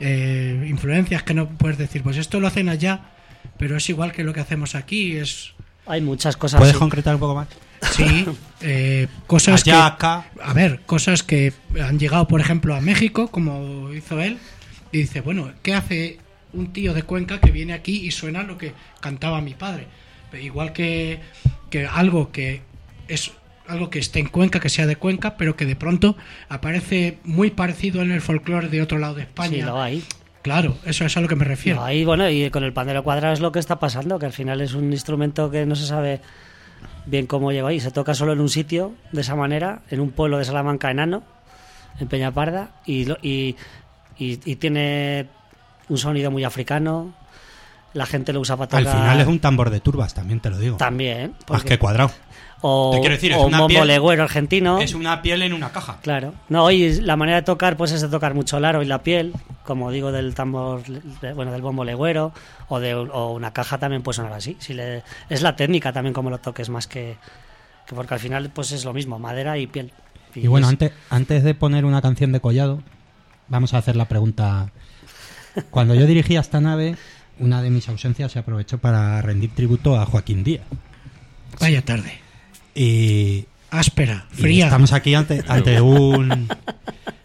eh, 0.00 0.66
influencias 0.68 1.22
que 1.22 1.34
no 1.34 1.48
puedes 1.48 1.78
decir, 1.78 2.02
pues 2.02 2.16
esto 2.16 2.40
lo 2.40 2.46
hacen 2.46 2.68
allá, 2.68 3.00
pero 3.58 3.76
es 3.76 3.88
igual 3.88 4.12
que 4.12 4.24
lo 4.24 4.32
que 4.32 4.40
hacemos 4.40 4.74
aquí, 4.74 5.16
es 5.16 5.54
Hay 5.86 6.00
muchas 6.00 6.36
cosas. 6.36 6.58
¿Puedes 6.58 6.74
así. 6.74 6.78
concretar 6.78 7.14
un 7.14 7.20
poco 7.20 7.34
más? 7.34 7.48
Sí, 7.92 8.26
eh, 8.60 9.08
cosas 9.26 9.62
Allá, 9.62 9.72
que 9.72 9.94
acá. 9.94 10.26
a 10.42 10.52
ver, 10.52 10.80
cosas 10.86 11.22
que 11.22 11.52
han 11.82 11.98
llegado, 11.98 12.28
por 12.28 12.40
ejemplo, 12.40 12.74
a 12.74 12.80
México, 12.80 13.28
como 13.28 13.92
hizo 13.92 14.20
él, 14.20 14.38
y 14.92 14.98
dice, 14.98 15.20
bueno, 15.20 15.52
¿qué 15.62 15.74
hace 15.74 16.18
un 16.52 16.72
tío 16.72 16.94
de 16.94 17.02
Cuenca 17.02 17.40
que 17.40 17.50
viene 17.50 17.72
aquí 17.72 18.06
y 18.06 18.10
suena 18.10 18.42
lo 18.42 18.58
que 18.58 18.72
cantaba 19.00 19.40
mi 19.40 19.54
padre? 19.54 19.86
Igual 20.40 20.72
que, 20.72 21.20
que 21.70 21.86
algo 21.86 22.32
que 22.32 22.62
es 23.08 23.32
algo 23.66 23.88
que 23.88 23.98
esté 23.98 24.18
en 24.18 24.26
Cuenca, 24.26 24.60
que 24.60 24.68
sea 24.68 24.86
de 24.86 24.96
Cuenca, 24.96 25.36
pero 25.36 25.56
que 25.56 25.64
de 25.64 25.76
pronto 25.76 26.16
aparece 26.48 27.18
muy 27.24 27.50
parecido 27.50 28.02
en 28.02 28.10
el 28.10 28.20
folclore 28.20 28.68
de 28.68 28.82
otro 28.82 28.98
lado 28.98 29.14
de 29.14 29.22
España. 29.22 29.54
Sí, 29.54 29.62
lo 29.62 29.80
hay. 29.80 30.04
Claro, 30.42 30.76
eso 30.84 31.06
es 31.06 31.16
a 31.16 31.20
lo 31.22 31.28
que 31.28 31.36
me 31.36 31.44
refiero. 31.44 31.80
No, 31.80 31.86
ahí, 31.86 32.04
bueno, 32.04 32.28
y 32.28 32.50
con 32.50 32.64
el 32.64 32.74
pandero 32.74 33.02
cuadrado 33.02 33.32
es 33.32 33.40
lo 33.40 33.50
que 33.50 33.58
está 33.58 33.78
pasando, 33.78 34.18
que 34.18 34.26
al 34.26 34.32
final 34.32 34.60
es 34.60 34.74
un 34.74 34.92
instrumento 34.92 35.50
que 35.50 35.64
no 35.64 35.74
se 35.74 35.86
sabe 35.86 36.20
bien 37.06 37.26
cómo 37.26 37.52
llegó 37.52 37.68
ahí. 37.68 37.80
Se 37.80 37.90
toca 37.90 38.14
solo 38.14 38.32
en 38.32 38.40
un 38.40 38.48
sitio, 38.48 38.94
de 39.12 39.20
esa 39.20 39.36
manera, 39.36 39.82
en 39.90 40.00
un 40.00 40.10
pueblo 40.10 40.38
de 40.38 40.44
Salamanca 40.44 40.90
enano, 40.90 41.22
en 41.98 42.08
Peñaparda, 42.08 42.70
y, 42.86 43.10
y, 43.22 43.56
y 44.18 44.56
tiene 44.56 45.28
un 45.88 45.98
sonido 45.98 46.30
muy 46.30 46.44
africano. 46.44 47.14
La 47.94 48.06
gente 48.06 48.32
lo 48.32 48.40
usa 48.40 48.56
para 48.56 48.76
Al 48.76 48.84
tocar. 48.84 49.00
final 49.00 49.20
es 49.20 49.26
un 49.26 49.38
tambor 49.40 49.70
de 49.70 49.80
turbas, 49.80 50.12
también 50.14 50.40
te 50.40 50.50
lo 50.50 50.58
digo. 50.58 50.76
También. 50.76 51.34
Más 51.48 51.62
que 51.64 51.78
cuadrado. 51.78 52.10
o 52.60 52.90
Te 52.92 53.00
quiero 53.00 53.14
decir, 53.14 53.30
es 53.32 53.38
o 53.38 53.46
un 53.46 53.56
bombo 53.56 53.84
legüero 53.84 54.22
argentino. 54.24 54.80
Es 54.80 54.94
una 54.94 55.22
piel 55.22 55.42
en 55.42 55.52
una 55.52 55.70
caja. 55.70 55.98
Claro. 56.02 56.34
No, 56.48 56.70
y 56.72 57.00
la 57.00 57.14
manera 57.16 57.36
de 57.36 57.42
tocar 57.44 57.76
pues 57.76 57.92
es 57.92 58.00
de 58.00 58.08
tocar 58.08 58.34
mucho 58.34 58.56
el 58.58 58.64
aro 58.64 58.82
y 58.82 58.86
la 58.86 59.02
piel, 59.02 59.32
como 59.64 59.90
digo 59.92 60.10
del 60.12 60.34
tambor, 60.34 60.82
bueno, 61.36 61.52
del 61.52 61.62
bombo 61.62 61.84
legüero 61.84 62.32
o 62.68 62.80
de 62.80 62.94
o 62.94 63.32
una 63.32 63.52
caja 63.52 63.78
también 63.78 64.02
puede 64.02 64.16
sonar 64.16 64.32
así. 64.32 64.56
Si 64.58 64.74
le, 64.74 65.02
es 65.28 65.42
la 65.42 65.54
técnica 65.54 65.92
también 65.92 66.14
como 66.14 66.30
lo 66.30 66.38
toques 66.38 66.68
más 66.70 66.88
que, 66.88 67.16
que 67.86 67.94
porque 67.94 68.14
al 68.14 68.20
final 68.20 68.50
pues 68.50 68.72
es 68.72 68.84
lo 68.84 68.92
mismo, 68.92 69.18
madera 69.20 69.56
y 69.56 69.66
piel. 69.68 69.92
Y 70.34 70.48
bueno, 70.48 70.66
es- 70.66 70.72
antes, 70.72 70.92
antes 71.10 71.44
de 71.44 71.54
poner 71.54 71.84
una 71.84 72.02
canción 72.02 72.32
de 72.32 72.40
Collado, 72.40 72.82
vamos 73.46 73.72
a 73.72 73.78
hacer 73.78 73.94
la 73.94 74.06
pregunta. 74.06 74.72
Cuando 75.70 75.94
yo 75.94 76.06
dirigía 76.06 76.40
esta 76.40 76.60
nave, 76.60 76.96
una 77.38 77.62
de 77.62 77.70
mis 77.70 77.88
ausencias 77.88 78.32
se 78.32 78.38
aprovechó 78.38 78.78
para 78.78 79.20
rendir 79.22 79.50
tributo 79.50 79.98
a 80.00 80.06
Joaquín 80.06 80.44
Díaz. 80.44 80.64
Vaya 81.60 81.82
tarde. 81.82 82.18
Y, 82.74 83.44
Áspera, 83.70 84.26
y 84.36 84.40
fría. 84.42 84.64
estamos 84.66 84.92
aquí 84.92 85.14
ante, 85.14 85.42
ante 85.48 85.80
un 85.80 86.48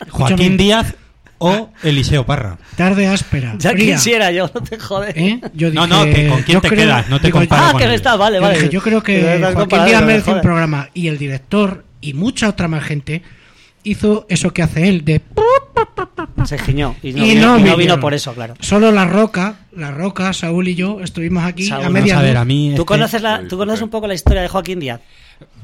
Joaquín 0.09 0.57
Díaz 0.57 0.95
o 1.37 1.71
Eliseo 1.83 2.25
Parra. 2.25 2.57
Tarde 2.75 3.07
áspera. 3.07 3.55
ya 3.57 3.71
fría. 3.71 3.95
quisiera 3.95 4.31
yo, 4.31 4.49
no 4.53 4.61
te 4.61 4.77
jodes. 4.77 5.15
¿Eh? 5.15 5.39
Yo 5.53 5.71
No, 5.71 5.85
dije, 5.87 5.95
no, 5.95 6.05
que 6.13 6.27
con 6.27 6.41
quién 6.43 6.61
te 6.61 6.67
creo- 6.69 6.85
quedas, 6.85 7.09
no 7.09 7.19
te 7.19 7.27
digo, 7.27 7.39
comparo 7.39 7.63
Ah, 7.67 7.71
con 7.71 7.79
que 7.79 7.85
él. 7.87 7.93
está, 7.93 8.15
vale, 8.15 8.37
Yo, 8.37 8.41
vale. 8.41 8.55
dije, 8.55 8.69
yo 8.69 8.81
creo 8.81 9.01
que 9.01 9.35
estás 9.35 9.53
Joaquín 9.55 9.85
Díaz 9.85 10.01
me 10.01 10.07
merece 10.07 10.33
un 10.33 10.41
programa 10.41 10.89
y 10.93 11.07
el 11.07 11.17
director 11.17 11.85
y 12.01 12.13
mucha 12.13 12.49
otra 12.49 12.67
más 12.67 12.83
gente 12.83 13.21
hizo 13.83 14.25
eso 14.29 14.51
que 14.51 14.61
hace 14.63 14.87
él 14.89 15.05
de 15.05 15.21
Se 16.45 16.57
giñó 16.57 16.95
y 17.03 17.11
no, 17.13 17.25
Y 17.25 17.29
vino, 17.35 17.47
no 17.53 17.59
y 17.59 17.63
no 17.63 17.77
vino 17.77 17.99
por 17.99 18.13
eso, 18.13 18.33
claro. 18.33 18.55
solo 18.59 18.91
la 18.91 19.05
roca, 19.05 19.59
la 19.73 19.91
roca, 19.91 20.31
Saúl 20.33 20.67
y 20.67 20.75
yo 20.75 20.99
estuvimos 21.01 21.43
aquí 21.43 21.63
Saúl, 21.63 21.85
a 21.85 21.89
media 21.89 22.19
a 22.19 22.21
ver, 22.21 22.37
a 22.37 22.45
mí 22.45 22.69
¿Tú 22.75 22.81
este- 22.81 22.85
conoces, 22.85 23.21
la, 23.21 23.47
¿Tú 23.47 23.57
conoces 23.57 23.81
un 23.81 23.89
poco 23.89 24.07
la 24.07 24.13
historia 24.13 24.41
de 24.41 24.47
Joaquín 24.47 24.79
Díaz? 24.79 25.01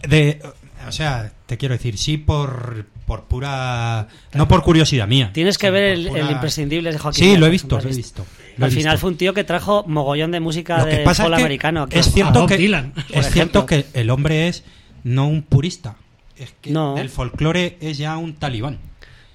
de, 0.07 0.39
o 0.87 0.91
sea, 0.91 1.31
te 1.45 1.57
quiero 1.57 1.73
decir, 1.75 1.97
sí 1.97 2.17
por, 2.17 2.85
por 3.05 3.23
pura, 3.23 4.07
no 4.33 4.47
por 4.47 4.61
curiosidad 4.63 5.07
mía. 5.07 5.31
Tienes 5.33 5.57
que 5.57 5.69
ver 5.71 5.83
el, 5.83 6.07
pura- 6.07 6.21
el 6.21 6.31
imprescindible 6.31 6.91
de 6.91 6.99
Joaquín 6.99 7.19
Sí, 7.23 7.27
Díaz, 7.29 7.39
lo 7.39 7.45
he 7.47 7.49
visto, 7.49 7.79
lo 7.79 7.89
he 7.89 7.93
visto. 7.93 8.25
lo 8.57 8.65
he 8.65 8.67
Al 8.67 8.71
final 8.71 8.93
visto. 8.93 9.01
fue 9.01 9.09
un 9.11 9.17
tío 9.17 9.33
que 9.33 9.43
trajo 9.43 9.83
mogollón 9.87 10.31
de 10.31 10.39
música 10.39 10.77
Lo 10.79 10.85
que 10.85 10.97
de 10.97 11.03
pasa 11.03 11.23
folk 11.23 11.33
es 11.33 11.37
que 11.39 11.43
americano. 11.43 11.83
aquí. 11.83 11.97
es 11.99 12.07
a 12.07 12.11
cierto 12.11 12.39
Bob 12.41 12.47
que 12.49 12.55
es 12.55 12.61
ejemplo. 12.61 13.31
cierto 13.31 13.65
que 13.65 13.85
el 13.93 14.09
hombre 14.09 14.47
es 14.47 14.63
no 15.03 15.27
un 15.27 15.41
purista. 15.41 15.95
Es 16.37 16.53
que 16.61 16.71
No. 16.71 16.97
el 16.97 17.09
folclore 17.09 17.77
es 17.81 17.97
ya 17.97 18.17
un 18.17 18.35
talibán. 18.35 18.79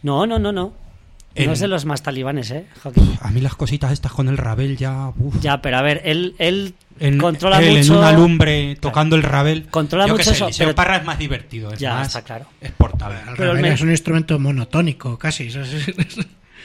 No, 0.02 0.26
no, 0.26 0.38
no, 0.38 0.52
no. 0.52 0.74
No 1.36 1.52
es 1.52 1.60
de 1.60 1.68
los 1.68 1.84
más 1.84 2.02
talibanes, 2.02 2.50
¿eh? 2.50 2.66
Joaquín. 2.82 3.16
A 3.22 3.30
mí 3.30 3.40
las 3.40 3.54
cositas 3.54 3.92
estas 3.92 4.12
con 4.12 4.28
el 4.28 4.36
rabel 4.36 4.76
ya. 4.76 5.12
uf. 5.16 5.40
Ya, 5.40 5.62
pero 5.62 5.78
a 5.78 5.82
ver, 5.82 6.02
él, 6.04 6.34
él 6.38 6.74
En, 6.98 7.18
controla 7.18 7.62
él 7.62 7.78
mucho. 7.78 7.92
en 7.92 7.98
una 7.98 8.12
lumbre 8.12 8.76
tocando 8.80 9.14
el 9.16 9.22
rabel. 9.22 9.68
Controla 9.70 10.06
Yo 10.08 10.14
qué 10.16 10.18
mucho 10.22 10.30
sé, 10.30 10.36
eso, 10.36 10.44
Eliseo 10.46 10.66
pero- 10.66 10.76
Parra 10.76 10.96
es 10.96 11.04
más 11.04 11.18
divertido. 11.18 11.72
Es 11.72 11.78
Ya, 11.78 11.94
más 11.94 12.08
está 12.08 12.22
claro. 12.22 12.46
exportable. 12.60 13.18
El 13.28 13.36
Pero 13.36 13.50
rabel 13.52 13.62
me- 13.62 13.72
es 13.74 13.80
un 13.80 13.90
instrumento 13.90 14.38
monotónico, 14.40 15.16
casi. 15.18 15.50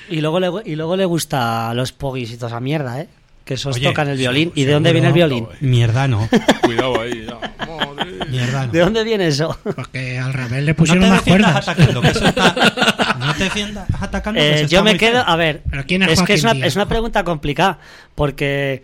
Y 0.10 0.22
luego 0.22 0.40
le, 0.40 0.50
y 0.66 0.76
luego 0.76 0.96
le 0.98 1.06
gusta 1.06 1.74
los 1.74 1.92
pogis 1.92 2.32
y 2.32 2.36
toda 2.36 2.48
esa 2.50 2.60
mierda, 2.60 3.02
¿eh? 3.02 3.08
Que 3.46 3.54
esos 3.54 3.76
Oye, 3.76 3.88
tocan 3.88 4.10
el 4.10 4.18
violín. 4.18 4.52
¿Y 4.56 4.64
de 4.66 4.74
dónde 4.74 4.92
viene 4.92 5.08
el 5.08 5.14
violín? 5.14 5.48
Mierda 5.62 6.08
no. 6.08 6.28
Cuidado 6.64 7.00
ahí, 7.00 7.26
ya. 7.28 7.66
Madre. 7.68 8.26
Mierda 8.30 8.66
no. 8.66 8.72
¿De 8.72 8.80
dónde 8.80 9.04
viene 9.04 9.28
eso? 9.28 9.56
Porque 9.64 10.18
al 10.18 10.34
rabel 10.34 10.66
le 10.66 10.72
No 10.72 10.76
pusieron 10.76 11.04
te 11.04 11.10
más 11.12 11.22
cuerdas. 11.22 11.56
atacando, 11.68 12.02
que 12.02 12.08
eso 12.10 12.26
está- 12.26 13.16
No 13.20 13.34
te 13.36 13.44
defiendas 13.44 13.88
atacando. 14.02 14.40
que 14.42 14.48
Eh, 14.50 14.56
está 14.56 14.68
yo 14.68 14.84
me 14.84 14.98
quedo. 14.98 15.12
feo. 15.14 15.24
A 15.28 15.36
ver, 15.36 15.62
¿Pero 15.70 15.84
quién 15.86 16.02
es 16.04 16.12
es 16.20 16.22
que 16.24 16.34
es 16.34 16.44
una, 16.44 16.66
es 16.66 16.76
una 16.76 16.88
pregunta 16.88 17.24
complicada. 17.24 17.78
Porque, 18.16 18.84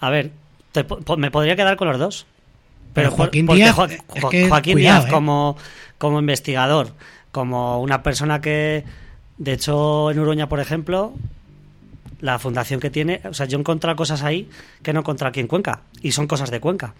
a 0.00 0.08
ver, 0.08 0.30
te 0.72 0.86
me 1.18 1.30
podría 1.30 1.54
quedar 1.54 1.76
con 1.76 1.88
los 1.88 1.98
dos. 1.98 2.26
Pero 2.94 3.10
Pero 3.10 3.16
Joaquín 3.16 3.46
Díaz, 3.46 3.74
Jo- 3.74 3.84
es 3.84 3.98
que 4.30 4.48
Joaquín 4.48 4.72
cuidado, 4.72 5.00
Díaz, 5.00 5.06
¿eh? 5.10 5.12
como, 5.12 5.56
como 5.98 6.18
investigador, 6.18 6.92
como 7.30 7.82
una 7.82 8.02
persona 8.02 8.40
que, 8.40 8.84
de 9.36 9.52
hecho, 9.52 10.10
en 10.10 10.18
Uruña, 10.18 10.48
por 10.48 10.60
ejemplo, 10.60 11.12
la 12.20 12.38
fundación 12.38 12.80
que 12.80 12.90
tiene, 12.90 13.20
o 13.24 13.34
sea, 13.34 13.46
yo 13.46 13.58
he 13.58 13.60
encontrado 13.60 13.96
cosas 13.96 14.22
ahí 14.22 14.48
que 14.82 14.92
no 14.92 15.00
he 15.00 15.02
encontrado 15.02 15.30
aquí 15.30 15.40
en 15.40 15.46
Cuenca, 15.46 15.82
y 16.02 16.12
son 16.12 16.26
cosas 16.26 16.50
de 16.50 16.60
Cuenca. 16.60 16.94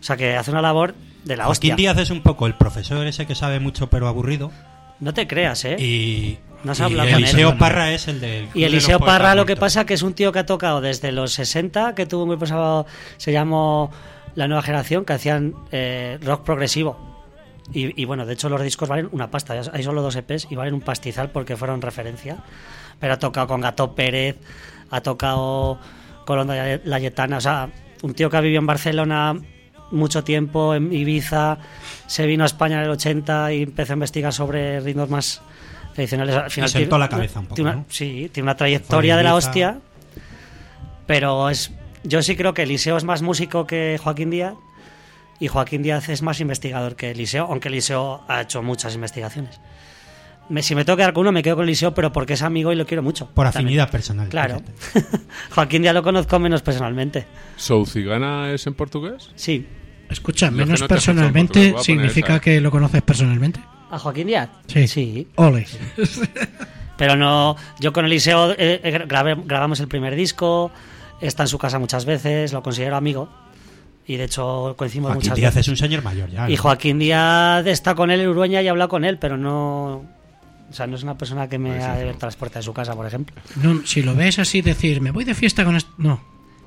O 0.00 0.02
sea, 0.02 0.16
que 0.16 0.36
hace 0.36 0.50
una 0.50 0.62
labor 0.62 0.94
de 1.24 1.36
la 1.36 1.44
Joaquín 1.44 1.72
hostia. 1.72 1.76
Díaz 1.76 1.98
es 1.98 2.10
un 2.10 2.22
poco 2.22 2.46
el 2.46 2.54
profesor 2.54 3.06
ese 3.06 3.26
que 3.26 3.34
sabe 3.34 3.60
mucho 3.60 3.88
pero 3.90 4.08
aburrido. 4.08 4.52
No 5.00 5.14
te 5.14 5.26
creas, 5.26 5.64
¿eh? 5.64 5.76
Y, 5.78 6.38
No 6.64 6.72
has 6.72 6.80
y 6.80 6.82
hablado 6.82 7.08
con 7.08 7.18
él. 7.18 7.24
Eliseo 7.24 7.58
Parra 7.58 7.92
es 7.92 8.08
el 8.08 8.20
del. 8.20 8.48
Y 8.54 8.64
Eliseo 8.64 9.00
Parra 9.00 9.34
lo 9.34 9.46
que 9.46 9.56
pasa 9.56 9.86
que 9.86 9.94
es 9.94 10.02
un 10.02 10.14
tío 10.14 10.32
que 10.32 10.40
ha 10.40 10.46
tocado 10.46 10.80
desde 10.80 11.12
los 11.12 11.32
60, 11.32 11.94
que 11.94 12.06
tuvo 12.06 12.26
muy 12.26 12.36
pasado, 12.36 12.86
se 13.16 13.32
llamó 13.32 13.90
La 14.34 14.48
Nueva 14.48 14.62
Generación, 14.62 15.04
que 15.04 15.12
hacían 15.12 15.54
eh, 15.72 16.18
rock 16.22 16.44
progresivo. 16.44 17.06
Y, 17.72 18.00
y 18.00 18.04
bueno, 18.06 18.24
de 18.24 18.32
hecho 18.32 18.48
los 18.48 18.62
discos 18.62 18.88
valen 18.88 19.08
una 19.12 19.30
pasta, 19.30 19.60
hay 19.72 19.82
solo 19.82 20.00
dos 20.00 20.16
EPs 20.16 20.48
y 20.50 20.56
valen 20.56 20.74
un 20.74 20.80
pastizal 20.80 21.30
porque 21.30 21.56
fueron 21.56 21.82
referencia. 21.82 22.38
Pero 23.00 23.14
ha 23.14 23.18
tocado 23.18 23.46
con 23.46 23.60
Gato 23.60 23.94
Pérez, 23.94 24.36
ha 24.90 25.00
tocado 25.00 25.78
con 26.24 26.38
Onda 26.38 26.80
Layetana, 26.84 27.36
o 27.38 27.40
sea, 27.40 27.68
un 28.02 28.14
tío 28.14 28.28
que 28.30 28.36
ha 28.36 28.40
vivido 28.40 28.60
en 28.60 28.66
Barcelona 28.66 29.36
mucho 29.90 30.22
tiempo, 30.22 30.74
en 30.74 30.92
Ibiza, 30.92 31.58
se 32.06 32.26
vino 32.26 32.42
a 32.42 32.46
España 32.46 32.76
en 32.78 32.84
el 32.84 32.90
80 32.90 33.52
y 33.54 33.62
empezó 33.62 33.92
a 33.92 33.94
investigar 33.94 34.32
sobre 34.34 34.80
ritmos 34.80 35.08
más 35.08 35.40
tradicionales. 35.94 36.36
Al 36.36 36.50
final 36.50 36.68
sentó 36.68 36.88
tiene- 36.88 36.98
la 37.00 37.08
cabeza 37.08 37.40
un 37.40 37.46
poco, 37.46 37.54
tiene 37.54 37.70
una- 37.70 37.78
¿no? 37.80 37.86
Sí, 37.88 38.30
tiene 38.32 38.44
una 38.44 38.56
trayectoria 38.56 39.16
de 39.16 39.22
la 39.22 39.34
hostia, 39.34 39.78
pero 41.06 41.48
es 41.50 41.72
yo 42.04 42.22
sí 42.22 42.36
creo 42.36 42.54
que 42.54 42.62
Eliseo 42.62 42.96
es 42.96 43.04
más 43.04 43.22
músico 43.22 43.66
que 43.66 43.98
Joaquín 44.02 44.30
Díaz 44.30 44.54
y 45.40 45.48
Joaquín 45.48 45.82
Díaz 45.82 46.08
es 46.08 46.22
más 46.22 46.40
investigador 46.40 46.94
que 46.96 47.10
Eliseo, 47.10 47.46
aunque 47.46 47.68
Eliseo 47.68 48.22
ha 48.28 48.42
hecho 48.42 48.62
muchas 48.62 48.94
investigaciones. 48.94 49.60
Me- 50.50 50.62
si 50.62 50.74
me 50.74 50.84
tengo 50.84 50.96
que 50.96 51.02
quedar 51.02 51.12
con 51.12 51.22
uno, 51.22 51.32
me 51.32 51.42
quedo 51.42 51.56
con 51.56 51.64
Eliseo, 51.64 51.92
pero 51.94 52.10
porque 52.12 52.32
es 52.34 52.42
amigo 52.42 52.72
y 52.72 52.76
lo 52.76 52.86
quiero 52.86 53.02
mucho. 53.02 53.26
Por 53.26 53.44
También. 53.46 53.66
afinidad 53.66 53.90
personal. 53.90 54.28
Claro. 54.28 54.62
Joaquín 55.50 55.82
Díaz 55.82 55.94
lo 55.94 56.02
conozco 56.02 56.38
menos 56.38 56.62
personalmente. 56.62 57.26
¿Sou 57.56 57.84
cigana 57.86 58.50
es 58.52 58.66
en 58.66 58.74
portugués? 58.74 59.30
Sí. 59.34 59.66
Escucha, 60.08 60.48
que 60.48 60.54
menos 60.56 60.80
no 60.80 60.88
personalmente 60.88 61.60
portugués, 61.72 61.84
significa 61.84 62.34
esa. 62.34 62.40
que 62.40 62.60
lo 62.62 62.70
conoces 62.70 63.02
personalmente. 63.02 63.60
¿A 63.90 63.98
Joaquín 63.98 64.26
Díaz? 64.28 64.48
Sí. 64.66 64.88
Sí. 64.88 65.28
Ole. 65.36 65.66
Pero 66.96 67.14
no, 67.14 67.54
yo 67.78 67.92
con 67.92 68.04
Eliseo 68.06 68.52
eh, 68.52 68.80
eh, 68.82 69.04
grabé- 69.06 69.40
grabamos 69.44 69.78
el 69.80 69.86
primer 69.88 70.16
disco, 70.16 70.70
está 71.20 71.44
en 71.44 71.48
su 71.48 71.58
casa 71.58 71.78
muchas 71.78 72.04
veces, 72.04 72.52
lo 72.52 72.62
considero 72.62 72.96
amigo 72.96 73.28
y 74.06 74.16
de 74.16 74.24
hecho 74.24 74.74
coincidimos 74.76 75.10
Joaquín 75.12 75.28
muchas 75.30 75.36
Díaz 75.36 75.54
veces. 75.54 75.66
es 75.66 75.68
un 75.68 75.76
señor 75.76 76.02
mayor 76.02 76.28
ya. 76.30 76.50
Y. 76.50 76.56
Joaquín 76.56 76.98
Díaz 76.98 77.66
está 77.66 77.94
con 77.94 78.10
él 78.10 78.20
en 78.22 78.28
Urueña 78.28 78.62
y 78.62 78.66
ha 78.66 78.70
hablado 78.70 78.88
con 78.88 79.04
él, 79.04 79.18
pero 79.18 79.36
no, 79.36 80.06
o 80.70 80.72
sea, 80.72 80.86
no 80.86 80.96
es 80.96 81.02
una 81.02 81.16
persona 81.16 81.48
que 81.48 81.58
me 81.58 81.70
Pues 81.70 81.82
ha 81.84 81.94
abierto 81.94 82.26
las 82.26 82.36
puertas 82.36 82.60
de 82.60 82.64
su 82.64 82.72
casa, 82.72 82.94
por 82.94 83.06
ejemplo. 83.06 83.34
No, 83.62 83.84
si 83.86 84.02
lo 84.02 84.14
ves 84.14 84.38
así, 84.38 84.60
decir, 84.62 85.00
me 85.00 85.10
voy 85.10 85.24
de 85.24 85.34
fiesta 85.34 85.64
con 85.64 85.76
esto. 85.76 85.90
No. 85.98 86.20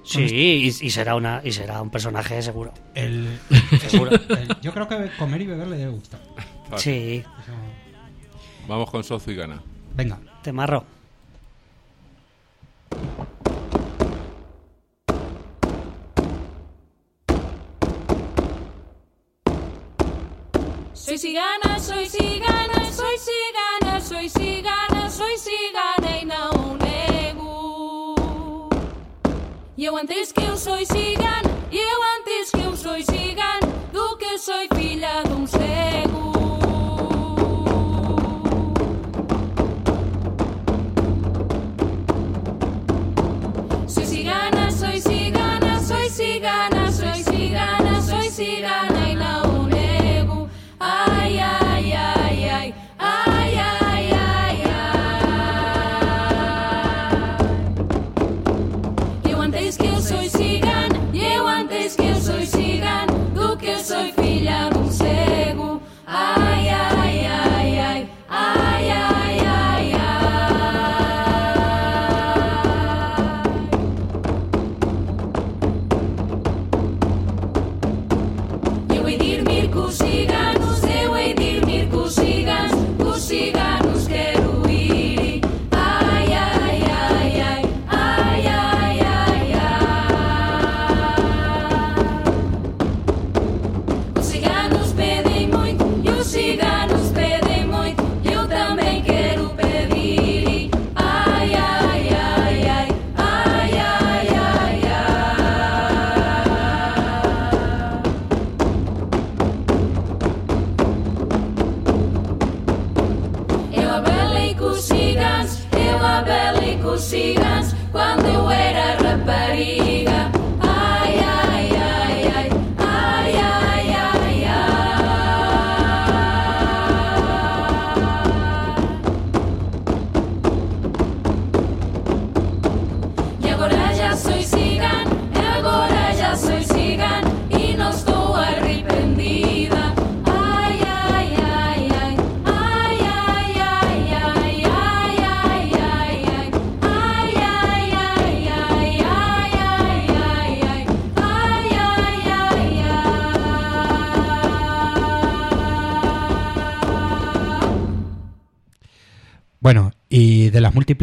Sí, 0.04 0.22
y, 0.22 0.66
y 0.68 0.90
será 0.90 1.16
una 1.16 1.42
y 1.44 1.52
será 1.52 1.80
un 1.82 1.92
personaje 1.92 2.42
seguro. 2.42 2.74
El- 2.96 3.38
Seguro. 3.88 4.12
el- 4.12 4.58
yo 4.62 4.74
creo 4.74 4.88
que 4.88 5.12
comer 5.20 5.42
y 5.42 5.46
beber 5.46 5.68
le 5.68 5.78
debe 5.78 5.92
gustar. 5.92 6.20
Vale. 6.36 6.52
Sí, 6.82 7.24
Vamos 8.68 8.90
con 8.90 9.04
Sou 9.04 9.20
cigana. 9.20 9.62
Venga. 9.96 10.18
te 10.42 10.52
marro. 10.54 10.86
Soy 20.94 21.18
cigana, 21.18 21.80
soy 21.80 22.06
cigana, 22.08 22.92
soy 22.92 23.18
cigana, 23.18 23.51
soy 24.22 25.38
cigana 25.38 26.18
e 26.22 26.26
não 26.26 26.78
nego. 26.78 28.70
E 29.76 29.86
eu 29.86 29.98
antes 29.98 30.32
que 30.32 30.44
eu 30.44 30.56
sou 30.56 30.78
cigana, 30.86 31.50
e 31.72 31.78
eu 31.78 32.00
antes 32.18 32.52
que 32.52 32.62
eu 32.62 32.78
sou 32.78 33.02
cigana, 33.02 33.68
do 33.92 34.18
que 34.18 34.38
sou 34.38 34.68
filha 34.76 35.24
de 35.24 35.34
um 35.34 35.48
cego. 35.48 36.32
Soy 43.88 44.06
cigana, 44.06 44.72
soy 44.72 45.02
cigana, 45.02 45.80
soy 45.80 46.10
cigana, 46.10 46.92
soy 46.92 47.24
cigana, 47.24 48.02
soy 48.02 48.30
cigana 48.30 49.01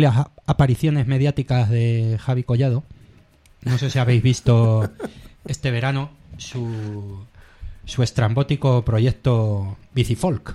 múltiples 0.07 0.27
apariciones 0.47 1.07
mediáticas 1.07 1.69
de 1.71 2.19
Javi 2.21 2.45
Collado, 2.45 2.85
no 3.63 3.79
sé 3.79 3.91
si 3.91 3.99
habéis 3.99 4.23
visto 4.23 4.89
este 5.47 5.71
verano 5.71 6.11
su, 6.37 7.25
su 7.85 8.03
estrambótico 8.03 8.85
proyecto 8.85 9.77
Bicifolk. 9.95 10.55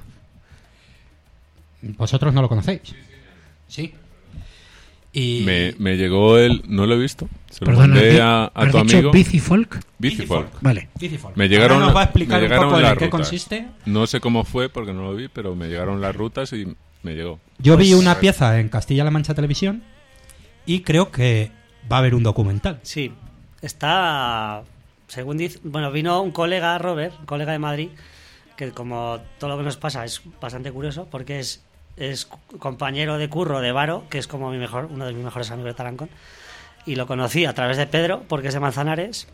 ¿Vosotros 1.82 2.34
no 2.34 2.42
lo 2.42 2.48
conocéis? 2.50 2.82
Sí. 3.68 3.94
Y 5.12 5.44
Me, 5.46 5.76
me 5.78 5.96
llegó 5.98 6.38
el... 6.40 6.64
No 6.68 6.88
lo 6.88 6.96
he 6.96 6.98
visto. 6.98 7.28
Se 7.52 7.60
lo 7.62 7.66
Perdona, 7.68 7.94
mandé 7.96 8.12
¿bi- 8.12 8.18
a, 8.20 8.44
a 8.46 8.52
¿has 8.56 8.72
tu 8.72 8.78
dicho 8.80 8.98
amigo. 8.98 9.12
Bicifolk? 9.12 9.80
Bicifolk. 10.00 10.62
Vale. 10.62 10.90
Bicifolk. 11.00 11.36
Me 11.36 11.48
llegaron, 11.50 11.74
Ahora 11.76 11.86
nos 11.88 11.96
va 11.96 12.02
a 12.02 12.04
explicar 12.06 12.40
me 12.40 12.46
un 12.46 12.50
llegaron 12.50 12.66
poco 12.70 12.78
en 12.78 12.84
las 12.84 12.98
qué 12.98 13.06
rutas. 13.06 13.20
consiste. 13.20 13.68
No 13.86 14.08
sé 14.08 14.20
cómo 14.22 14.44
fue 14.46 14.70
porque 14.70 14.94
no 14.94 15.04
lo 15.04 15.16
vi, 15.16 15.28
pero 15.28 15.56
me 15.56 15.68
llegaron 15.68 16.02
las 16.02 16.16
rutas 16.16 16.52
y 16.54 16.74
me 17.04 17.14
llegó. 17.14 17.40
Yo 17.60 17.78
vi 17.78 17.92
Pues- 17.92 18.02
una 18.02 18.20
pieza 18.20 18.60
en 18.60 18.70
Castilla-La 18.70 19.12
Mancha 19.12 19.34
Televisión 19.34 19.84
y 20.66 20.82
creo 20.82 21.12
que 21.12 21.52
va 21.92 21.98
a 21.98 22.00
haber 22.00 22.16
un 22.16 22.24
documental. 22.24 22.80
Sí, 22.84 23.14
está, 23.62 24.64
según 25.08 25.38
dice, 25.38 25.60
bueno, 25.64 25.92
vino 25.92 26.22
un 26.22 26.32
colega, 26.32 26.78
Robert, 26.78 27.14
un 27.20 27.26
colega 27.26 27.52
de 27.52 27.60
Madrid, 27.60 27.90
que 28.56 28.72
como 28.72 29.20
todo 29.40 29.50
lo 29.52 29.58
que 29.58 29.64
nos 29.64 29.78
pasa 29.78 30.06
es 30.06 30.22
bastante 30.42 30.72
curioso, 30.72 31.08
porque 31.10 31.40
es, 31.40 31.64
es 31.98 32.28
compañero 32.60 33.18
de 33.18 33.30
curro 33.30 33.60
de 33.62 33.72
Varo, 33.72 34.06
que 34.10 34.18
es 34.18 34.28
como 34.28 34.52
mi 34.52 34.58
mejor, 34.58 34.88
uno 34.92 35.06
de 35.06 35.14
mis 35.14 35.24
mejores 35.24 35.52
amigos 35.52 35.72
de 35.72 35.76
Tarancón, 35.76 36.10
y 36.86 36.96
lo 36.96 37.08
conocí 37.08 37.46
a 37.46 37.54
través 37.54 37.78
de 37.78 37.88
Pedro, 37.88 38.24
porque 38.28 38.50
es 38.50 38.54
de 38.54 38.60
Manzanares, 38.60 39.28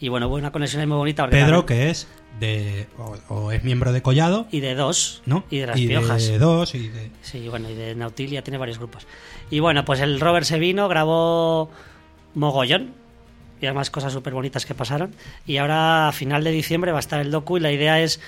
y 0.00 0.08
bueno, 0.08 0.28
hubo 0.28 0.36
una 0.36 0.50
conexión 0.50 0.80
ahí 0.80 0.86
muy 0.86 0.96
bonita. 0.96 1.28
Pedro, 1.28 1.66
que 1.66 1.90
es 1.90 2.08
de 2.38 2.86
o, 2.98 3.16
o 3.28 3.52
es 3.52 3.62
miembro 3.64 3.92
de 3.92 4.00
Collado, 4.02 4.46
Y 4.50 4.60
de 4.60 4.74
dos, 4.74 5.22
¿no? 5.26 5.44
y 5.50 5.58
de 5.58 5.66
las 5.66 5.76
piojas. 5.76 6.26
de 6.26 6.38
dos 6.38 6.74
y 6.74 6.88
de 6.88 7.10
Sí, 7.22 7.48
bueno, 7.48 7.68
y 7.68 7.74
de 7.74 7.94
Nautilia 7.94 8.42
tiene 8.42 8.56
varios 8.58 8.78
grupos. 8.78 9.06
Y 9.50 9.60
bueno, 9.60 9.84
pues 9.84 10.00
el 10.00 10.18
Robert 10.20 10.46
se 10.46 10.58
vino, 10.58 10.88
grabó 10.88 11.70
mogollón 12.34 12.94
y 13.60 13.66
además 13.66 13.90
cosas 13.90 14.12
súper 14.12 14.32
bonitas 14.32 14.64
que 14.64 14.74
pasaron. 14.74 15.14
Y 15.46 15.58
ahora 15.58 16.08
a 16.08 16.12
final 16.12 16.44
de 16.44 16.50
diciembre 16.50 16.92
va 16.92 16.98
a 16.98 17.00
estar 17.00 17.20
el 17.20 17.30
docu 17.30 17.58
y 17.58 17.60
la 17.60 17.72
idea 17.72 18.00
es, 18.00 18.20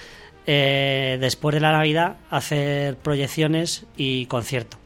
eh, 0.47 1.17
después 1.21 1.55
de 1.55 1.61
la 1.61 1.73
Navidad, 1.73 2.17
hacer 2.29 2.97
proyecciones 2.97 3.87
y 3.97 4.27
concierto. 4.27 4.77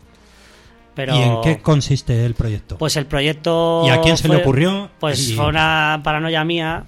Pero, 0.97 1.14
¿Y 1.14 1.22
en 1.22 1.40
qué 1.42 1.59
consiste 1.62 2.24
el 2.26 2.34
proyecto? 2.34 2.76
Pues 2.78 2.97
el 2.97 3.07
proyecto... 3.07 3.82
¿Y 3.86 3.90
a 3.90 4.01
quién 4.01 4.16
se 4.16 4.26
le 4.26 4.34
fue- 4.34 4.42
ocurrió? 4.42 4.90
Pues 4.99 5.28
Y- 5.28 5.34
fue 5.34 5.47
una 5.47 6.01
paranoia 6.03 6.42
mía. 6.44 6.86